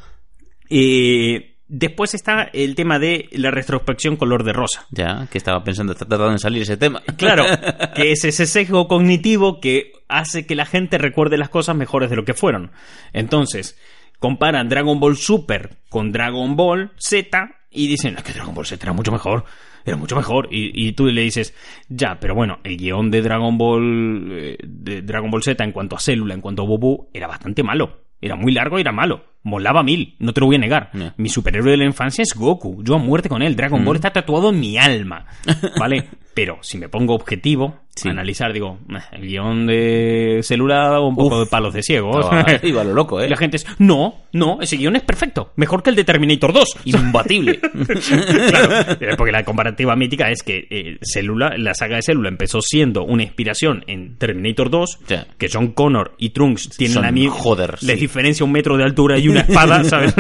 Eh, 0.70 1.58
después 1.70 2.14
está 2.14 2.50
el 2.52 2.76
tema 2.76 3.00
de 3.00 3.30
la 3.32 3.52
retrospección 3.52 4.18
color 4.18 4.44
de 4.44 4.54
rosa. 4.54 4.86
Ya, 4.92 5.28
que 5.32 5.38
estaba 5.38 5.64
pensando, 5.64 5.94
está 5.94 6.06
tratando 6.06 6.34
de 6.34 6.40
salir 6.40 6.64
ese 6.64 6.76
tema. 6.76 7.02
Claro, 7.18 7.46
que 7.96 8.12
es 8.12 8.26
ese 8.26 8.46
sesgo 8.46 8.88
cognitivo 8.88 9.62
que 9.62 9.94
hace 10.10 10.46
que 10.46 10.56
la 10.56 10.66
gente 10.66 10.98
recuerde 10.98 11.38
las 11.38 11.50
cosas 11.50 11.76
mejores 11.76 12.10
de 12.10 12.18
lo 12.18 12.26
que 12.26 12.34
fueron. 12.34 12.72
Entonces, 13.14 13.80
comparan 14.18 14.68
Dragon 14.68 15.00
Ball 15.00 15.16
Super 15.16 15.78
con 15.90 16.12
Dragon 16.12 16.56
Ball 16.56 16.92
Z 16.98 17.52
y 17.72 17.88
dicen, 17.88 18.16
es 18.18 18.24
que 18.24 18.34
Dragon 18.34 18.54
Ball 18.54 18.66
Z 18.66 18.84
era 18.84 18.94
mucho 18.94 19.12
mejor. 19.12 19.46
Era 19.86 19.96
mucho 19.96 20.16
mejor. 20.16 20.50
Y, 20.52 20.88
y 20.88 20.92
tú 20.94 21.06
le 21.06 21.22
dices, 21.22 21.54
ya, 21.88 22.20
pero 22.20 22.36
bueno, 22.36 22.60
el 22.64 22.78
guion 22.78 23.12
de 23.12 23.22
Dragon 23.22 23.58
Ball 23.58 24.28
eh, 24.32 24.58
de 24.62 25.02
Dragon 25.04 25.32
Ball 25.32 25.44
Z 25.44 25.64
en 25.64 25.72
cuanto 25.72 25.96
a 25.96 26.00
célula, 26.00 26.34
en 26.34 26.42
cuanto 26.42 26.64
a 26.64 26.66
Bobu, 26.66 27.10
era 27.14 27.28
bastante 27.28 27.64
malo. 27.64 28.09
Era 28.22 28.36
muy 28.36 28.52
largo 28.52 28.78
y 28.78 28.82
era 28.82 28.92
malo. 28.92 29.26
Molaba 29.44 29.84
mil, 29.84 30.16
no 30.20 30.34
te 30.34 30.42
lo 30.42 30.48
voy 30.48 30.58
a 30.58 30.60
negar. 30.60 30.92
Mi 31.16 31.30
superhéroe 31.30 31.72
de 31.72 31.78
la 31.78 31.86
infancia 31.86 32.22
es 32.22 32.34
Goku. 32.36 32.84
Yo 32.84 32.96
a 32.96 32.98
muerte 32.98 33.30
con 33.30 33.42
él. 33.42 33.56
Dragon 33.56 33.82
Mm. 33.82 33.86
Ball 33.86 33.96
está 33.96 34.12
tatuado 34.12 34.50
en 34.50 34.60
mi 34.60 34.78
alma. 34.78 35.26
¿Vale? 35.80 36.08
Pero 36.34 36.58
si 36.62 36.78
me 36.78 36.90
pongo 36.90 37.16
objetivo, 37.16 37.80
Sí. 38.02 38.10
analizar, 38.10 38.52
digo, 38.54 38.80
"Eh, 38.90 38.98
el 39.14 39.22
guion 39.28 39.66
de 39.68 40.40
célula 40.44 40.90
da 40.90 41.00
un 41.02 41.16
poco 41.16 41.38
Uf. 41.38 41.46
de 41.46 41.50
palos 41.50 41.74
de 41.74 41.84
ciego. 41.84 42.12
Iba 42.64 42.84
lo 42.84 42.94
loco, 42.94 43.22
¿eh? 43.22 43.26
Y 43.28 43.30
la 43.30 43.38
gente 43.38 43.58
es, 43.58 43.66
no, 43.80 44.16
no, 44.34 44.60
ese 44.62 44.78
guion 44.78 44.96
es 44.96 45.04
perfecto. 45.04 45.52
Mejor 45.56 45.84
que 45.84 45.90
el 45.90 45.96
de 45.96 46.04
Terminator 46.04 46.54
2. 46.54 46.78
Imbatible. 46.86 47.60
claro, 48.50 48.94
eh, 49.00 49.16
porque 49.18 49.32
la 49.32 49.44
comparativa 49.44 49.96
mítica 49.96 50.30
es 50.30 50.44
que 50.44 50.68
eh, 50.70 50.98
Célula, 51.02 51.54
la 51.58 51.74
saga 51.74 51.98
de 51.98 52.02
Célula 52.04 52.30
empezó 52.30 52.62
siendo 52.62 53.04
una 53.04 53.24
inspiración 53.24 53.84
en 53.88 54.18
Terminator 54.18 54.70
2, 54.70 55.00
Ya. 55.08 55.28
que 55.38 55.48
John 55.52 55.70
Connor 55.74 56.14
y 56.18 56.30
Trunks 56.30 56.70
tienen 56.78 56.94
Son 56.96 57.04
la 57.04 57.12
misma... 57.12 57.34
joder, 57.36 57.72
Les 57.82 57.96
sí. 57.96 58.02
diferencia 58.02 58.46
un 58.46 58.52
metro 58.52 58.78
de 58.78 58.84
altura 58.84 59.18
y 59.18 59.28
una 59.28 59.42
espada, 59.42 59.84
¿sabes? 59.84 60.14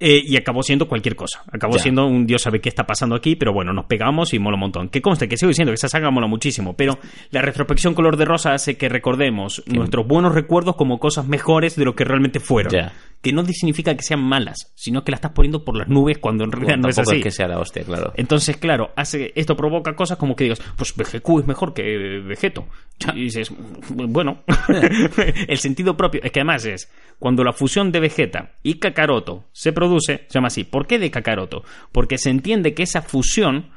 Eh, 0.00 0.22
y 0.24 0.36
acabó 0.36 0.62
siendo 0.62 0.86
cualquier 0.86 1.16
cosa. 1.16 1.42
Acabó 1.50 1.74
Ya. 1.76 1.82
siendo 1.82 2.06
un 2.06 2.24
dios 2.24 2.42
sabe 2.42 2.60
qué 2.60 2.68
está 2.68 2.86
pasando 2.86 3.16
aquí, 3.16 3.34
pero 3.34 3.52
bueno, 3.52 3.72
nos 3.72 3.86
pegamos 3.86 4.32
y 4.32 4.38
mola 4.38 4.54
un 4.54 4.60
montón. 4.60 4.88
Que 4.90 5.02
conste 5.02 5.26
que 5.28 5.36
sigo 5.36 5.48
diciendo 5.48 5.72
que 5.72 5.74
esa 5.74 5.88
saga 5.88 6.10
mola 6.12 6.28
muchísimo, 6.28 6.74
pero 6.76 6.98
la 7.30 7.42
retrospección 7.42 7.94
color 7.94 8.16
de 8.16 8.24
rosa 8.24 8.52
hace 8.54 8.76
que 8.76 8.88
recordemos 8.88 9.62
nuestros 9.66 10.06
buenos 10.06 10.34
recuerdos 10.34 10.76
como 10.76 11.00
cosas 11.00 11.26
mejores 11.26 11.74
de 11.74 11.84
lo 11.84 11.96
que 11.96 12.04
realmente 12.04 12.38
fueron. 12.38 12.72
Ya. 12.72 12.92
Que 13.20 13.32
no 13.32 13.44
significa 13.46 13.96
que 13.96 14.02
sean 14.02 14.20
malas, 14.22 14.72
sino 14.74 15.02
que 15.02 15.10
la 15.10 15.16
estás 15.16 15.32
poniendo 15.32 15.64
por 15.64 15.76
las 15.76 15.88
nubes 15.88 16.18
cuando 16.18 16.44
en 16.44 16.52
realidad 16.52 16.74
Bueno, 16.74 16.82
no 16.84 16.88
es 16.90 16.98
así. 16.98 17.16
es 17.16 17.22
que 17.22 17.30
sea 17.30 17.48
la 17.48 17.58
hostia, 17.58 17.82
claro. 17.82 18.12
Entonces, 18.16 18.56
claro, 18.56 18.92
hace, 18.96 19.32
esto 19.34 19.56
provoca 19.56 19.96
cosas 19.96 20.18
como 20.18 20.36
que 20.36 20.44
digas, 20.44 20.60
pues 20.76 20.94
VGQ 20.94 21.40
es 21.40 21.46
mejor 21.46 21.74
que 21.74 21.82
Vegeto. 22.24 22.66
Y 23.14 23.24
dices, 23.24 23.52
bueno, 23.90 24.42
el 25.48 25.58
sentido 25.58 25.96
propio, 25.96 26.20
es 26.22 26.32
que 26.32 26.40
además 26.40 26.64
es, 26.64 26.90
cuando 27.18 27.42
la 27.44 27.52
fusión 27.52 27.90
de 27.90 28.00
Vegeta 28.00 28.52
y 28.62 28.74
Kakaroto 28.74 29.44
se 29.52 29.72
produce, 29.72 30.26
se 30.28 30.34
llama 30.34 30.48
así. 30.48 30.64
¿Por 30.64 30.86
qué 30.86 30.98
de 30.98 31.10
Kakaroto? 31.10 31.64
Porque 31.92 32.18
se 32.18 32.30
entiende 32.30 32.74
que 32.74 32.82
esa 32.84 33.02
fusión. 33.02 33.70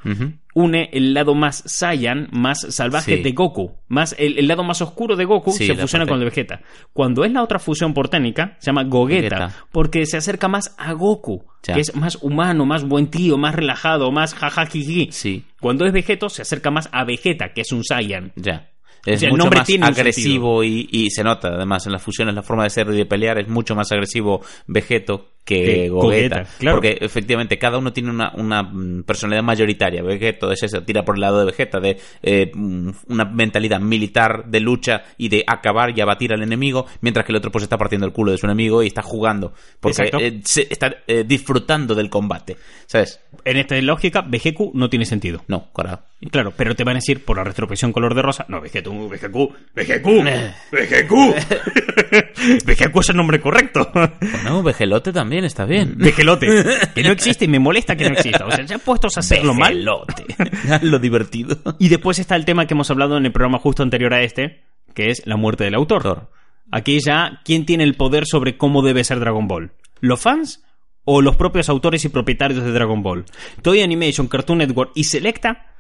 Une 0.53 0.89
el 0.93 1.13
lado 1.13 1.33
más 1.35 1.63
Saiyan, 1.65 2.27
más 2.31 2.61
salvaje 2.73 3.17
Sí. 3.17 3.23
de 3.23 3.31
Goku. 3.31 3.71
Más 3.87 4.15
el, 4.19 4.37
el 4.39 4.47
lado 4.47 4.63
más 4.63 4.81
oscuro 4.81 5.15
de 5.15 5.25
Goku 5.25 5.51
Sí, 5.51 5.67
se 5.67 5.75
fusiona 5.75 6.03
parte- 6.05 6.09
con 6.11 6.19
el 6.19 6.25
Vegeta. 6.25 6.61
Cuando 6.93 7.23
es 7.25 7.31
la 7.31 7.43
otra 7.43 7.59
fusión 7.59 7.93
por 7.93 8.09
técnica, 8.09 8.57
se 8.59 8.67
llama 8.67 8.83
Gogeta, 8.83 9.53
porque 9.71 10.05
se 10.05 10.17
acerca 10.17 10.47
más 10.47 10.75
a 10.77 10.93
Goku, 10.93 11.43
Ya. 11.63 11.75
que 11.75 11.81
es 11.81 11.95
más 11.95 12.17
humano, 12.21 12.65
más 12.65 12.83
buen 12.83 13.07
tío, 13.09 13.37
más 13.37 13.55
relajado, 13.55 14.11
más 14.11 14.33
jajajiji. 14.33 15.09
Sí, 15.11 15.45
Cuando 15.59 15.85
es 15.85 15.93
Vegeto, 15.93 16.27
se 16.29 16.41
acerca 16.41 16.71
más 16.71 16.89
a 16.91 17.03
Vegeta, 17.05 17.53
que 17.53 17.61
es 17.61 17.71
un 17.71 17.83
Saiyan. 17.83 18.31
ya. 18.35 18.67
Es 19.03 19.21
sea, 19.21 19.29
el 19.29 19.33
mucho 19.33 19.45
nombre 19.45 19.57
más 19.61 19.67
tiene 19.67 19.85
agresivo 19.87 20.63
y, 20.63 20.87
y 20.91 21.09
se 21.09 21.23
nota, 21.23 21.47
además, 21.47 21.87
en 21.87 21.91
las 21.91 22.03
fusiones, 22.03 22.35
la 22.35 22.43
forma 22.43 22.65
de 22.65 22.69
ser 22.69 22.87
y 22.89 22.97
de 22.97 23.07
pelear 23.07 23.39
es 23.39 23.47
mucho 23.47 23.73
más 23.75 23.91
agresivo 23.91 24.41
Vegeto 24.67 25.29
que, 25.43 25.89
Gogeta. 25.89 26.35
Gogeta, 26.41 26.49
claro. 26.59 26.77
Porque 26.77 26.97
efectivamente 27.01 27.57
cada 27.57 27.77
uno 27.77 27.91
tiene 27.91 28.09
una, 28.11 28.31
una 28.35 28.63
mm, 28.63 29.03
personalidad 29.03 29.43
mayoritaria. 29.43 30.03
Vegeto 30.03 30.51
es 30.51 30.63
eso, 30.63 30.83
tira 30.83 31.03
por 31.03 31.15
el 31.15 31.21
lado 31.21 31.39
de 31.39 31.45
Vegeta, 31.45 31.79
de 31.79 31.97
eh, 32.21 32.51
mm, 32.53 32.89
una 33.09 33.25
mentalidad 33.25 33.79
militar 33.79 34.45
de 34.45 34.59
lucha 34.59 35.03
y 35.17 35.29
de 35.29 35.43
acabar 35.47 35.97
y 35.97 36.01
abatir 36.01 36.31
al 36.33 36.43
enemigo, 36.43 36.85
mientras 37.01 37.25
que 37.25 37.31
el 37.31 37.37
otro 37.37 37.51
pues 37.51 37.63
está 37.63 37.77
partiendo 37.77 38.05
el 38.05 38.13
culo 38.13 38.31
de 38.31 38.37
su 38.37 38.45
enemigo 38.45 38.83
y 38.83 38.87
está 38.87 39.01
jugando. 39.01 39.53
Porque 39.79 40.09
eh, 40.19 40.41
se- 40.43 40.67
está 40.69 40.95
eh, 41.07 41.23
disfrutando 41.27 41.95
del 41.95 42.09
combate. 42.09 42.57
¿Sabes? 42.85 43.19
En 43.43 43.57
esta 43.57 43.79
lógica, 43.81 44.21
VGQ 44.21 44.73
no 44.75 44.89
tiene 44.89 45.05
sentido. 45.05 45.43
No, 45.47 45.69
claro. 45.73 46.01
Claro, 46.31 46.53
pero 46.55 46.75
te 46.75 46.83
van 46.83 46.97
a 46.97 46.99
decir 46.99 47.25
por 47.25 47.37
la 47.37 47.43
retrospección 47.43 47.91
color 47.91 48.13
de 48.13 48.21
rosa. 48.21 48.45
No, 48.47 48.61
VGQ, 48.61 49.09
VGQ, 49.09 50.27
Eh. 50.27 50.53
VGQ. 50.71 51.11
VGQ 52.65 52.99
es 52.99 53.09
el 53.09 53.17
nombre 53.17 53.41
correcto. 53.41 53.91
Bueno, 53.93 54.61
Vegelote 54.63 55.11
también 55.11 55.30
está 55.39 55.65
bien. 55.65 55.97
Que 56.95 57.03
no 57.03 57.11
existe 57.11 57.45
y 57.45 57.47
me 57.47 57.59
molesta 57.59 57.95
que 57.95 58.09
no 58.09 58.15
exista. 58.15 58.45
O 58.45 58.51
sea, 58.51 58.65
ya 58.65 58.77
puestos 58.77 59.17
a 59.17 59.21
hacerlo 59.21 59.53
mal. 59.53 59.83
Lo 60.81 60.99
divertido. 60.99 61.57
Y 61.79 61.89
después 61.89 62.19
está 62.19 62.35
el 62.35 62.45
tema 62.45 62.65
que 62.65 62.73
hemos 62.73 62.89
hablado 62.91 63.17
en 63.17 63.25
el 63.25 63.31
programa 63.31 63.59
justo 63.59 63.83
anterior 63.83 64.13
a 64.13 64.21
este, 64.21 64.63
que 64.93 65.09
es 65.09 65.23
la 65.25 65.37
muerte 65.37 65.63
del 65.63 65.75
autor. 65.75 66.05
Autor. 66.05 66.29
Aquí 66.71 66.99
ya, 67.05 67.41
¿quién 67.43 67.65
tiene 67.65 67.83
el 67.83 67.95
poder 67.95 68.25
sobre 68.25 68.57
cómo 68.57 68.81
debe 68.81 69.03
ser 69.03 69.19
Dragon 69.19 69.47
Ball? 69.47 69.71
¿Los 69.99 70.21
fans 70.21 70.63
o 71.03 71.21
los 71.21 71.35
propios 71.35 71.67
autores 71.69 72.05
y 72.05 72.09
propietarios 72.09 72.63
de 72.63 72.71
Dragon 72.71 73.03
Ball? 73.03 73.25
Toy 73.61 73.81
Animation, 73.81 74.27
Cartoon 74.27 74.59
Network 74.59 74.91
y 74.95 75.03
Selecta 75.03 75.70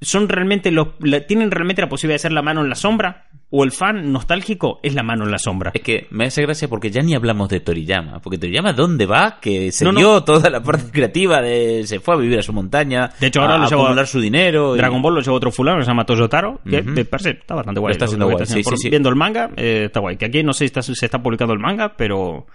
son 0.00 0.28
realmente 0.28 0.70
los 0.70 0.88
la- 1.00 1.26
tienen 1.26 1.50
realmente 1.50 1.82
la 1.82 1.88
posibilidad 1.88 2.14
de 2.16 2.20
ser 2.20 2.32
la 2.32 2.42
mano 2.42 2.60
en 2.62 2.68
la 2.68 2.74
sombra 2.76 3.26
o 3.50 3.64
el 3.64 3.72
fan 3.72 4.12
nostálgico 4.12 4.78
es 4.82 4.94
la 4.94 5.02
mano 5.02 5.24
en 5.24 5.30
la 5.30 5.38
sombra. 5.38 5.70
Es 5.74 5.80
que 5.80 6.06
me 6.10 6.26
hace 6.26 6.42
gracia 6.42 6.68
porque 6.68 6.90
ya 6.90 7.00
ni 7.02 7.14
hablamos 7.14 7.48
de 7.48 7.60
Toriyama. 7.60 8.20
Porque 8.20 8.36
Toriyama, 8.36 8.74
¿dónde 8.74 9.06
va? 9.06 9.38
Que 9.40 9.72
se 9.72 9.84
No, 9.84 9.92
no. 9.92 9.98
dio 9.98 10.22
toda 10.22 10.50
la 10.50 10.62
parte 10.62 10.90
creativa 10.92 11.40
de. 11.40 11.82
Se 11.86 11.98
fue 11.98 12.14
a 12.14 12.18
vivir 12.18 12.38
a 12.38 12.42
su 12.42 12.52
montaña. 12.52 13.10
De 13.18 13.28
hecho, 13.28 13.40
ahora 13.40 13.54
a, 13.54 13.58
lo 13.58 13.64
a 13.64 13.68
lleva- 13.68 13.82
acumular 13.82 14.06
su 14.06 14.20
dinero. 14.20 14.74
y- 14.74 14.78
Dragon 14.78 15.00
Ball 15.00 15.14
lo 15.14 15.20
lleva 15.22 15.36
otro 15.36 15.50
fulano 15.50 15.80
se 15.82 15.88
llama 15.88 16.04
Toyotaro, 16.04 16.60
que 16.68 16.80
Ujú. 16.80 16.90
me 16.90 17.04
parece 17.06 17.30
está 17.30 17.54
bastante 17.54 17.80
guay. 17.80 17.92
Está 17.92 18.04
Lo- 18.06 18.12
lo 18.18 18.24
guay, 18.26 18.42
está 18.42 18.76
sí. 18.76 18.90
Viendo 18.90 19.08
el 19.08 19.16
manga, 19.16 19.50
eh, 19.56 19.84
está 19.86 20.00
guay. 20.00 20.16
Que 20.18 20.26
aquí 20.26 20.42
no 20.42 20.52
sé 20.52 20.58
si 20.60 20.64
está- 20.66 20.82
se 20.82 20.92
está 21.06 21.22
publicando 21.22 21.54
el 21.54 21.58
manga, 21.60 21.94
pero 21.96 22.46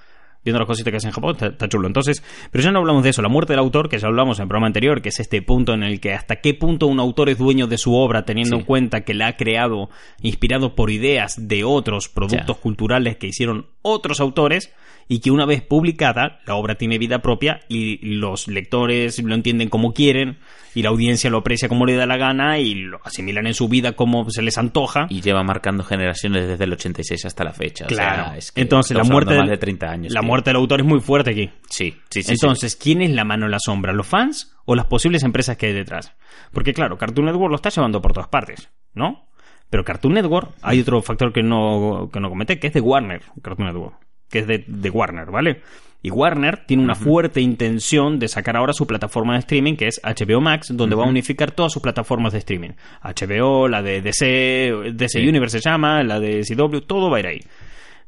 viendo 0.44 0.60
las 0.60 0.68
cositas 0.68 0.91
que 0.91 0.98
hace 0.98 1.08
en 1.08 1.14
Japón, 1.14 1.32
está, 1.34 1.48
está 1.48 1.68
chulo. 1.70 1.88
Entonces, 1.88 2.24
pero 2.52 2.64
ya 2.64 2.72
no 2.72 2.80
hablamos 2.80 3.04
de 3.04 3.10
eso. 3.12 3.22
La 3.22 3.30
muerte 3.30 3.54
del 3.54 3.60
autor, 3.60 3.89
que 3.89 3.98
ya 3.98 4.08
hablamos 4.08 4.39
en 4.39 4.44
el 4.44 4.48
programa 4.50 4.68
anterior, 4.68 5.02
que 5.02 5.10
es 5.10 5.20
este 5.20 5.41
punto 5.41 5.74
en 5.74 5.84
el 5.84 6.00
que 6.00 6.14
hasta 6.14 6.38
qué 6.38 6.54
punto 6.54 6.88
un 6.88 7.00
autor 7.00 7.30
es 7.30 7.38
dueño 7.38 7.68
de 7.68 7.78
su 7.78 7.96
obra, 7.96 8.26
teniendo 8.26 8.56
Sí. 8.58 8.60
en 8.62 8.66
cuenta 8.66 9.02
que 9.02 9.14
la 9.14 9.28
ha 9.28 9.38
creado 9.38 9.89
inspirado 10.22 10.76
por 10.76 10.89
ideas 10.91 11.36
de 11.48 11.64
otros 11.64 12.10
productos 12.10 12.58
culturales 12.58 13.18
que 13.18 13.28
hicieron 13.28 13.68
otros 13.82 14.20
autores 14.20 14.72
y 15.08 15.20
que 15.20 15.32
una 15.32 15.45
vez 15.45 15.62
publicada 15.62 16.39
la 16.45 16.56
obra 16.56 16.76
tiene 16.76 16.97
vida 16.97 17.20
propia 17.22 17.60
y 17.68 17.97
los 18.06 18.47
lectores 18.47 19.22
lo 19.24 19.36
entienden 19.36 19.70
como 19.70 19.93
quieren 19.93 20.38
y 20.76 20.82
la 20.82 20.89
audiencia 20.89 21.30
lo 21.30 21.39
aprecia 21.39 21.68
como 21.70 21.86
le 21.86 21.95
da 21.95 22.06
la 22.06 22.18
gana 22.18 22.58
y 22.60 22.74
lo 22.74 22.99
asimilan 23.04 23.45
en 23.45 23.54
su 23.54 23.68
vida 23.70 23.91
como 23.93 24.30
se 24.30 24.41
les 24.41 24.58
antoja. 24.58 25.06
Y 25.10 25.22
lleva 25.22 25.43
marcando 25.43 25.84
generaciones 25.84 26.47
desde 26.47 26.64
el 26.64 26.74
86 26.74 27.26
hasta 27.26 27.43
la 27.43 27.54
fecha. 27.54 27.86
O 27.86 27.88
claro. 27.88 28.24
sea, 28.26 28.38
es 28.38 28.51
que 28.51 28.62
Entonces 28.62 28.97
la 28.97 29.04
muerte 29.04 29.34
del- 29.34 29.41
más 29.41 29.49
de 29.49 29.58
30 29.58 29.91
años. 29.91 30.14
la 30.14 30.22
tío. 30.22 30.28
muerte 30.28 30.49
del 30.49 30.58
autor 30.58 30.80
es 30.82 30.86
muy 30.86 30.99
fuerte 30.99 31.32
aquí. 31.32 31.49
Sí, 31.70 31.93
sí, 32.10 32.24
sí. 32.24 32.32
Entonces, 32.32 32.76
¿quién 32.76 33.01
es 33.01 33.12
la 33.12 33.24
mano 33.24 33.45
en 33.45 33.51
la 33.51 33.60
sombra? 33.60 33.93
¿Los 33.93 34.08
fans 34.08 34.56
o 34.66 34.74
las 34.76 34.86
posibles 34.88 35.24
empresas 35.24 35.58
que 35.58 35.68
hay 35.68 35.74
detrás? 35.74 36.14
Porque 36.51 36.74
claro, 36.74 36.97
Cartoon 36.97 37.26
Network 37.28 37.49
lo 37.51 37.56
está 37.56 37.70
llevando 37.70 38.01
por 38.01 38.14
todas 38.14 38.30
partes, 38.30 38.70
¿no? 38.95 39.28
Pero 39.70 39.84
Cartoon 39.84 40.14
Network, 40.14 40.51
hay 40.62 40.82
otro 40.82 41.01
factor 41.01 41.34
que 41.34 41.41
no, 41.43 42.10
que 42.14 42.20
no 42.20 42.30
comenté, 42.30 42.60
que 42.60 42.68
es 42.68 42.74
de 42.74 42.82
Warner, 42.82 43.22
Cartoon 43.41 43.68
Network, 43.68 43.95
que 44.34 44.39
es 44.39 44.47
de, 44.47 44.65
de 44.67 44.89
Warner, 44.89 45.29
¿vale? 45.31 45.61
Y 46.01 46.09
Warner 46.11 46.65
tiene 46.65 46.84
una 46.84 46.95
fuerte 46.95 47.39
intención 47.39 48.19
de 48.19 48.27
sacar 48.27 48.57
ahora 48.57 48.73
su 48.73 48.86
plataforma 48.86 49.34
de 49.34 49.39
streaming, 49.39 49.75
que 49.77 49.88
es 49.88 50.01
HBO 50.03 50.41
Max, 50.41 50.67
donde 50.75 50.95
va 50.97 51.05
a 51.05 51.07
unificar 51.07 51.51
todas 51.51 51.71
sus 51.71 51.81
plataformas 51.81 52.34
de 52.34 52.39
streaming. 52.39 52.71
HBO, 53.01 53.69
la 53.69 53.81
de 53.81 54.01
DC, 54.01 54.25
DC 54.95 55.19
Sí. 55.21 55.27
Universe 55.27 55.59
se 55.61 55.69
llama, 55.69 56.03
la 56.03 56.19
de 56.19 56.41
CW, 56.43 56.79
todo 56.81 57.09
va 57.09 57.17
a 57.17 57.19
ir 57.21 57.27
ahí. 57.27 57.39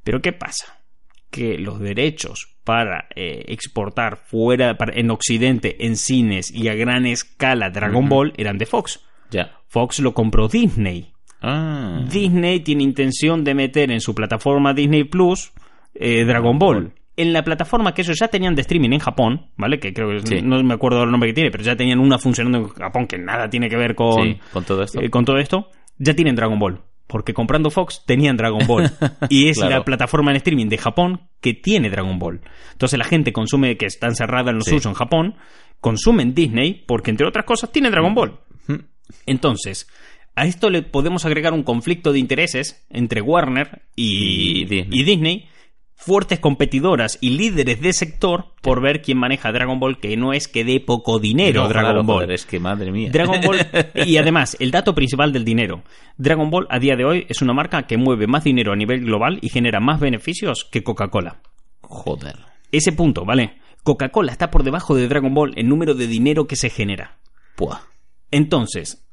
Pero 0.03 0.21
¿qué 0.21 0.34
pasa? 0.34 0.78
Que 1.32 1.57
los 1.57 1.80
derechos 1.80 2.49
para 2.65 3.07
eh, 3.15 3.45
exportar 3.47 4.17
fuera 4.17 4.78
para- 4.78 4.99
en 4.99 5.09
Occidente, 5.11 5.86
en 5.86 5.95
cines 5.95 6.51
y 6.51 6.67
a 6.67 6.73
gran 6.76 7.05
escala 7.05 7.69
Dragon 7.69 8.09
Ball 8.09 8.34
eran 8.36 8.57
de 8.57 8.65
Fox. 8.65 8.99
Ya. 9.32 9.51
Fox 9.67 9.99
lo 9.99 10.13
compró 10.13 10.49
Disney. 10.49 11.13
Ah. 11.41 12.03
Disney 12.11 12.59
tiene 12.59 12.84
intención 12.84 13.43
de 13.45 13.53
meter 13.53 13.91
en 13.91 14.01
su 14.01 14.13
plataforma 14.15 14.73
Disney 14.73 15.03
Plus 15.05 15.51
eh, 15.96 16.26
Dragon 16.26 16.58
Ball. 16.60 16.93
En 17.18 17.32
la 17.32 17.43
plataforma 17.43 17.93
que 17.93 18.02
ellos 18.02 18.18
ya 18.20 18.28
tenían 18.28 18.56
de 18.56 18.62
streaming 18.62 18.91
en 18.91 19.00
Japón, 19.00 19.48
¿vale? 19.56 19.80
Que 19.80 19.93
creo 19.93 20.10
que 20.22 20.28
Sí. 20.28 20.41
no 20.43 20.62
me 20.64 20.74
acuerdo 20.74 21.04
el 21.04 21.12
nombre 21.12 21.30
que 21.30 21.34
tiene, 21.34 21.50
pero 21.52 21.64
ya 21.64 21.76
tenían 21.76 22.00
una 22.00 22.18
funcionando 22.20 22.58
en 22.60 22.68
Japón 22.68 23.08
que 23.08 23.18
nada 23.18 23.50
tiene 23.50 23.70
que 23.70 23.78
ver 23.78 23.96
con, 23.96 24.22
Sí, 24.24 24.38
con 24.52 24.66
todo 24.66 24.84
esto. 24.84 25.00
eh, 25.02 25.10
con 25.10 25.24
todo 25.24 25.38
esto. 25.38 25.70
Ya 25.98 26.14
tienen 26.14 26.36
Dragon 26.36 26.60
Ball. 26.60 26.82
Porque 27.08 27.34
comprando 27.34 27.70
Fox 27.70 28.04
tenían 28.06 28.36
Dragon 28.36 28.66
Ball. 28.68 28.89
y 29.30 29.48
es 29.48 29.58
Claro. 29.60 29.76
la 29.78 29.86
plataforma 29.86 30.32
en 30.32 30.38
streaming 30.38 30.68
de 30.68 30.78
Japón 30.78 31.22
que 31.39 31.54
tiene 31.54 31.89
Dragon 31.89 32.20
Ball. 32.20 32.41
Entonces 32.74 33.00
la 33.00 33.06
gente 33.06 33.32
consume, 33.32 33.78
que 33.78 33.86
está 33.86 34.08
encerrada 34.08 34.50
en 34.52 34.58
lo 34.58 34.64
Sí. 34.64 34.72
suyo 34.72 34.89
en 34.89 34.96
Japón, 34.96 35.36
consumen 35.80 36.34
Disney 36.34 36.84
porque 36.86 37.12
entre 37.12 37.26
otras 37.28 37.46
cosas 37.46 37.72
tiene 37.72 37.91
Dragon 37.91 38.14
Ball. 38.14 38.39
Entonces, 39.26 39.88
a 40.36 40.46
esto 40.46 40.70
le 40.70 40.82
podemos 40.82 41.26
agregar 41.26 41.54
un 41.54 41.64
conflicto 41.64 42.12
de 42.12 42.20
intereses 42.20 42.86
entre 42.89 43.22
Warner 43.22 43.84
y, 43.96 44.62
Y 44.62 44.66
Disney. 44.66 45.00
y 45.00 45.04
Disney, 45.04 45.50
fuertes 45.98 46.39
competidoras 46.39 47.18
y 47.22 47.32
líderes 47.32 47.80
de 47.82 47.93
sector 47.93 48.54
por 48.62 48.82
ver 48.82 49.02
quién 49.02 49.18
maneja 49.18 49.52
Dragon 49.52 49.80
Ball, 49.80 49.98
que 50.00 50.16
no 50.18 50.34
es 50.34 50.48
que 50.48 50.64
dé 50.64 50.80
poco 50.80 51.20
dinero 51.20 51.64
No, 51.64 51.70
Dragon 51.70 51.89
claro, 51.91 52.04
Ball. 52.04 52.16
joder, 52.18 52.32
es 52.34 52.46
que 52.46 52.60
madre 52.60 52.91
mía. 52.91 53.10
Dragon 53.12 53.39
Ball 53.41 53.58
y 54.06 54.18
además 54.18 54.58
el 54.60 54.72
dato 54.72 54.93
principal 54.93 55.32
del 55.34 55.46
dinero. 55.46 55.84
Dragon 56.18 56.50
Ball 56.50 56.68
a 56.70 56.80
día 56.80 56.96
de 56.96 57.06
hoy 57.06 57.26
es 57.30 57.41
una 57.41 57.54
marca 57.54 57.84
que 57.88 57.98
mueve 57.98 58.28
más 58.28 58.43
dinero 58.43 58.74
a 58.74 58.76
nivel 58.76 59.02
global 59.06 59.39
y 59.41 59.50
genera 59.50 59.80
más 59.80 60.00
beneficios 60.00 60.66
que 60.72 60.84
Coca-Cola. 60.84 61.41
Joder. 61.82 62.36
Ese 62.72 62.91
punto, 62.91 63.24
¿vale? 63.26 63.58
Coca-Cola 63.84 64.32
está 64.32 64.52
por 64.52 64.64
debajo 64.64 64.96
de 64.96 65.08
Dragon 65.08 65.34
Ball 65.34 65.54
en 65.56 65.70
número 65.70 65.93
de 65.93 66.08
dinero 66.08 66.46
que 66.48 66.56
se 66.56 66.70
genera. 66.70 67.18
Puah. 67.56 67.82
Entonces, 68.32 69.06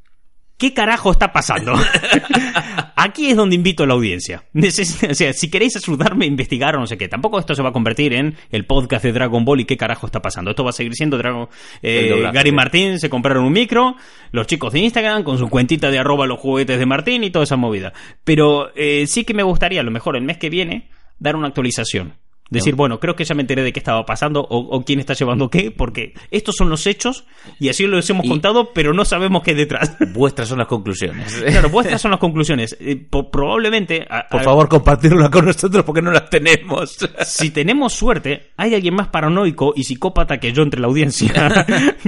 ¿qué 0.58 0.74
carajo 0.74 1.12
está 1.12 1.32
pasando? 1.32 1.74
Aquí 2.96 3.30
es 3.30 3.36
donde 3.36 3.56
invito 3.56 3.82
a 3.82 3.86
la 3.86 3.94
audiencia. 3.94 4.44
Neces- 4.54 5.10
o 5.10 5.14
sea, 5.14 5.32
si 5.32 5.50
queréis 5.50 5.76
ayudarme 5.76 6.24
a 6.24 6.28
investigar 6.28 6.76
o 6.76 6.80
no 6.80 6.86
sé 6.86 6.96
qué, 6.98 7.08
tampoco 7.08 7.38
esto 7.38 7.54
se 7.54 7.62
va 7.62 7.70
a 7.70 7.72
convertir 7.72 8.12
en 8.12 8.36
el 8.50 8.64
podcast 8.66 9.04
de 9.04 9.12
Dragon 9.12 9.44
Ball 9.44 9.60
y 9.60 9.64
qué 9.64 9.76
carajo 9.76 10.06
está 10.06 10.20
pasando. 10.20 10.50
Esto 10.50 10.64
va 10.64 10.70
a 10.70 10.72
seguir 10.74 10.94
siendo 10.94 11.16
Dragon. 11.18 11.48
eh, 11.82 12.08
doblaje, 12.10 12.34
Gary. 12.34 12.52
Martín 12.52 12.98
se 12.98 13.08
compraron 13.10 13.44
un 13.44 13.52
micro, 13.52 13.96
los 14.30 14.46
chicos 14.46 14.72
de 14.72 14.80
Instagram 14.80 15.22
con 15.24 15.38
su 15.38 15.48
cuentita 15.48 15.90
de 15.90 15.98
arroba 15.98 16.26
los 16.26 16.38
juguetes 16.38 16.78
de 16.78 16.86
Martín 16.86 17.24
y 17.24 17.30
toda 17.30 17.44
esa 17.44 17.56
movida. 17.56 17.92
Pero 18.24 18.70
eh, 18.74 19.06
sí 19.06 19.24
que 19.24 19.34
me 19.34 19.42
gustaría, 19.42 19.80
a 19.80 19.84
lo 19.84 19.90
mejor 19.90 20.16
el 20.16 20.22
mes 20.24 20.38
que 20.38 20.50
viene, 20.50 20.88
dar 21.18 21.36
una 21.36 21.48
actualización. 21.48 22.14
Decir, 22.52 22.74
bueno, 22.74 23.00
creo 23.00 23.16
que 23.16 23.24
ya 23.24 23.34
me 23.34 23.40
enteré 23.42 23.62
de 23.62 23.72
qué 23.72 23.80
estaba 23.80 24.04
pasando 24.04 24.40
o, 24.42 24.58
o 24.58 24.84
quién 24.84 25.00
está 25.00 25.14
llevando 25.14 25.48
qué, 25.48 25.70
porque 25.70 26.14
estos 26.30 26.54
son 26.56 26.68
los 26.70 26.86
hechos 26.86 27.24
y 27.58 27.68
así 27.68 27.86
los 27.86 28.08
hemos 28.10 28.26
Y- 28.26 28.28
contado, 28.28 28.72
pero 28.74 28.92
no 28.92 29.04
sabemos 29.04 29.42
qué 29.42 29.52
hay 29.52 29.56
detrás. 29.56 29.96
Vuestras 30.14 30.48
son 30.48 30.58
las 30.58 30.68
conclusiones. 30.68 31.42
Claro, 31.52 31.68
vuestras 31.70 32.00
son 32.00 32.10
las 32.12 32.20
conclusiones. 32.20 32.76
Eh, 32.80 32.96
po- 32.96 33.30
probablemente. 33.30 34.06
a- 34.08 34.26
Por 34.30 34.40
a- 34.40 34.44
favor, 34.44 34.68
compartirla 34.70 35.30
con 35.30 35.46
nosotros 35.46 35.84
porque 35.84 36.02
no 36.02 36.10
las 36.12 36.28
tenemos. 36.30 36.96
Si 37.26 37.50
tenemos 37.50 37.92
suerte, 37.92 38.50
hay 38.56 38.74
alguien 38.74 38.94
más 38.94 39.08
paranoico 39.08 39.72
y 39.76 39.84
psicópata 39.84 40.38
que 40.38 40.52
yo 40.52 40.62
entre 40.62 40.80
la 40.80 40.86
audiencia 40.88 41.32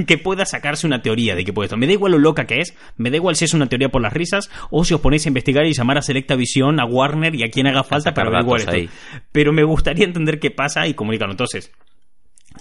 que 0.07 0.19
pueda 0.19 0.45
sacarse 0.47 0.87
una 0.87 1.03
teoría 1.03 1.35
de 1.35 1.45
que 1.45 1.53
puede 1.53 1.67
esto. 1.67 1.77
Me 1.77 1.87
da 1.87 1.93
igual 1.93 2.13
lo 2.13 2.19
loca 2.19 2.47
que 2.47 2.61
es, 2.61 2.75
me 2.97 3.11
da 3.11 3.17
igual 3.17 3.37
si 3.37 3.45
es 3.45 3.55
una 3.55 3.67
teoría 3.67 3.89
por 3.89 4.03
las 4.03 4.13
risas 4.13 4.51
o 4.71 4.85
si 4.85 4.95
os 4.95 5.01
ponéis 5.01 5.25
a 5.27 5.29
investigar 5.29 5.67
y 5.67 5.73
llamar 5.73 5.99
a 5.99 6.03
Selecta 6.03 6.37
Visión, 6.37 6.81
a 6.81 6.85
Warner 6.85 7.35
y 7.35 7.43
a 7.45 7.51
quien 7.51 7.67
haga 7.67 7.83
falta 7.85 8.13
para 8.15 8.29
averiguar 8.29 8.61
esto. 8.61 8.93
Pero 9.33 9.53
me 9.53 9.65
gustaría 9.65 10.05
entender 10.05 10.34
qué 10.39 10.51
pasa 10.51 10.87
y 10.87 10.95
comunicarlo. 10.95 11.33
Entonces, 11.33 11.73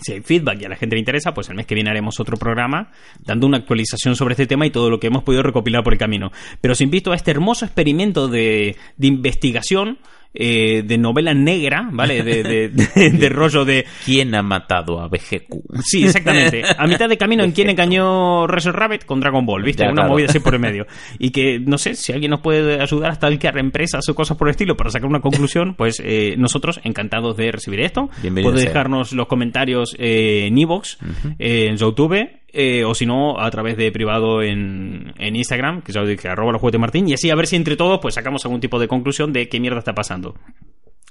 si 0.01 0.13
hay 0.13 0.21
feedback 0.21 0.61
y 0.61 0.65
a 0.65 0.69
la 0.69 0.75
gente 0.75 0.95
le 0.95 0.99
interesa, 0.99 1.33
pues 1.33 1.49
el 1.49 1.55
mes 1.55 1.65
que 1.65 1.75
viene 1.75 1.89
haremos 1.89 2.19
otro 2.19 2.37
programa 2.37 2.91
dando 3.19 3.45
una 3.45 3.57
actualización 3.57 4.15
sobre 4.15 4.33
este 4.33 4.47
tema 4.47 4.65
y 4.65 4.71
todo 4.71 4.89
lo 4.89 4.99
que 4.99 5.07
hemos 5.07 5.23
podido 5.23 5.43
recopilar 5.43 5.83
por 5.83 5.93
el 5.93 5.99
camino. 5.99 6.31
Pero 6.61 6.73
os 6.73 6.81
invito 6.81 7.11
a 7.11 7.15
este 7.15 7.31
hermoso 7.31 7.65
experimento 7.65 8.27
de, 8.27 8.75
de 8.97 9.07
investigación, 9.07 9.99
eh, 10.33 10.81
de 10.83 10.97
novela 10.97 11.33
negra, 11.33 11.87
¿vale? 11.91 12.23
De, 12.23 12.43
de- 12.43 12.69
de- 12.69 13.09
de 13.17 13.29
rollo 13.29 13.65
de... 13.65 13.85
¿Quién 14.05 14.33
ha 14.35 14.41
matado 14.41 14.99
a 14.99 15.07
BGQ? 15.07 15.81
Sí, 15.83 16.05
exactamente. 16.05 16.63
A 16.77 16.87
mitad 16.87 17.07
de 17.07 17.17
camino 17.17 17.43
en 17.43 17.51
quién 17.51 17.69
engañó 17.69 18.47
Razor 18.47 18.75
Rabbit 18.75 19.05
con 19.05 19.19
Dragon 19.19 19.45
Ball, 19.45 19.63
¿viste? 19.63 19.83
Ya, 19.83 19.89
Una 19.89 20.01
claro. 20.03 20.09
movida 20.11 20.27
así 20.29 20.39
por 20.39 20.53
el 20.53 20.59
medio. 20.59 20.85
Y 21.19 21.29
que, 21.31 21.59
no 21.59 21.77
sé, 21.77 21.95
si 21.95 22.11
alguien 22.13 22.31
nos 22.31 22.41
puede 22.41 22.81
ayudar 22.81 23.11
a 23.11 23.15
stalkear 23.15 23.57
empresas 23.57 24.07
o 24.09 24.15
cosas 24.15 24.35
por 24.37 24.47
el 24.47 24.51
estilo 24.51 24.75
para 24.75 24.89
sacar 24.89 25.07
una 25.07 25.21
conclusión, 25.21 25.73
pues 25.77 26.01
eh, 26.03 26.35
nosotros 26.37 26.79
encantados 26.83 27.37
de 27.37 27.51
recibir 27.51 27.81
esto. 27.81 28.09
Bienvenido 28.21 28.51
Puede 28.53 28.65
dejarnos 28.65 29.13
los 29.13 29.27
comentarios 29.27 29.95
eh, 29.99 30.45
en 30.47 30.57
iVoox, 30.57 30.97
eh, 31.39 31.67
en 31.69 31.77
YouTube, 31.77 32.15
eh, 32.53 32.83
o 32.85 32.93
si 32.95 33.05
no, 33.05 33.39
a 33.39 33.49
través 33.51 33.75
de 33.77 33.91
privado 33.91 34.41
en, 34.41 35.13
en 35.17 35.35
Instagram, 35.35 35.81
que 35.81 35.91
ya 35.91 36.01
os 36.01 36.07
dije, 36.07 36.29
arroba 36.29 36.51
los 36.53 36.61
juguetes 36.61 36.79
Martín, 36.79 37.09
y 37.09 37.13
así 37.13 37.29
a 37.29 37.35
ver 37.35 37.47
si 37.47 37.55
entre 37.55 37.75
todos 37.75 37.99
pues 38.01 38.13
sacamos 38.15 38.45
algún 38.45 38.61
tipo 38.61 38.79
de 38.79 38.87
conclusión 38.87 39.33
de 39.33 39.49
qué 39.49 39.59
mierda 39.59 39.79
está 39.79 39.93
pasando. 39.93 40.35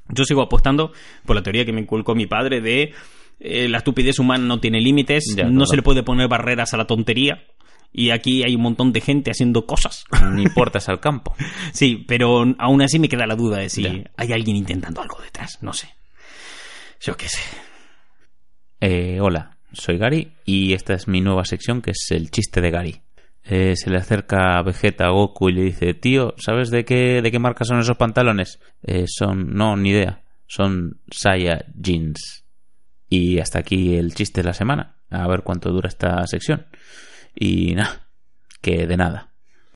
Yo 0.09 0.25
sigo 0.25 0.41
apostando 0.43 0.93
por 1.27 1.37
la 1.37 1.43
teoría 1.43 1.65
que 1.65 1.73
me 1.73 1.81
inculcó 1.81 2.15
mi 2.15 2.27
padre 2.27 2.61
de 2.61 2.93
eh, 3.41 3.69
la 3.69 3.79
estupidez 3.79 4.19
humana 4.19 4.45
no 4.45 4.61
tiene 4.61 4.81
límites, 4.81 5.35
Ya, 5.37 5.45
no 5.45 5.51
claro. 5.51 5.67
se 5.67 5.77
le 5.77 5.83
puede 5.83 6.03
poner 6.03 6.29
barreras 6.29 6.75
a 6.75 6.77
la 6.77 6.87
tontería. 6.87 7.45
Y 7.95 8.09
aquí 8.11 8.43
hay 8.43 8.55
un 8.55 8.63
montón 8.63 8.93
de 8.93 9.03
gente 9.03 9.31
haciendo 9.31 9.67
cosas. 9.67 10.05
Ni 10.33 10.47
portas 10.49 10.89
al 10.89 10.99
campo. 11.01 11.35
Sí, 11.73 12.05
pero 12.09 12.43
aún 12.59 12.81
así 12.83 12.99
me 12.99 13.09
queda 13.09 13.27
la 13.27 13.37
duda 13.37 13.59
de 13.59 13.69
si 13.69 13.83
Ya. 13.83 14.11
hay 14.17 14.33
alguien 14.33 14.57
intentando 14.57 15.03
algo 15.03 15.19
detrás. 15.21 15.59
No 15.61 15.73
sé. 15.75 15.89
Yo 17.01 17.17
qué 17.17 17.29
sé. 17.29 17.41
Eh, 18.81 19.19
hola, 19.21 19.52
soy 19.73 19.99
Gary 19.99 20.33
y 20.45 20.73
esta 20.73 20.95
es 20.95 21.09
mi 21.09 21.21
nueva 21.21 21.45
sección 21.45 21.83
que 21.83 21.93
es 21.93 22.07
el 22.11 22.31
chiste 22.31 22.61
de 22.61 22.71
Gary. 22.71 23.03
Eh, 23.45 23.75
se 23.77 23.91
le 23.91 23.97
acerca 23.99 24.57
a 24.59 24.63
Vegeta 24.63 25.07
a 25.07 25.11
Goku 25.11 25.49
y 25.49 25.53
le 25.53 25.63
dice, 25.63 25.95
tío, 25.95 26.35
¿sabes 26.39 26.71
de 26.71 26.85
qué, 26.85 27.21
de 27.23 27.31
qué 27.33 27.39
marca 27.41 27.65
son 27.65 27.81
esos 27.81 27.97
pantalones? 27.97 28.61
"Eh, 28.83 29.05
son, 29.09 29.55
no, 29.55 29.77
ni 29.77 29.91
idea. 29.91 30.23
Son 30.47 31.01
Saya 31.11 31.65
Jeans. 31.75 32.45
Y 33.09 33.41
hasta 33.41 33.59
aquí 33.59 33.97
el 33.97 34.15
chiste 34.15 34.43
de 34.43 34.47
la 34.49 34.55
semana. 34.55 34.97
A 35.11 35.27
ver 35.27 35.43
cuánto 35.43 35.71
dura 35.71 35.89
esta 35.89 36.25
sección. 36.27 36.67
Y 37.35 37.75
nada, 37.75 38.07
que 38.61 38.87
de 38.87 38.97
nada. 38.97 39.32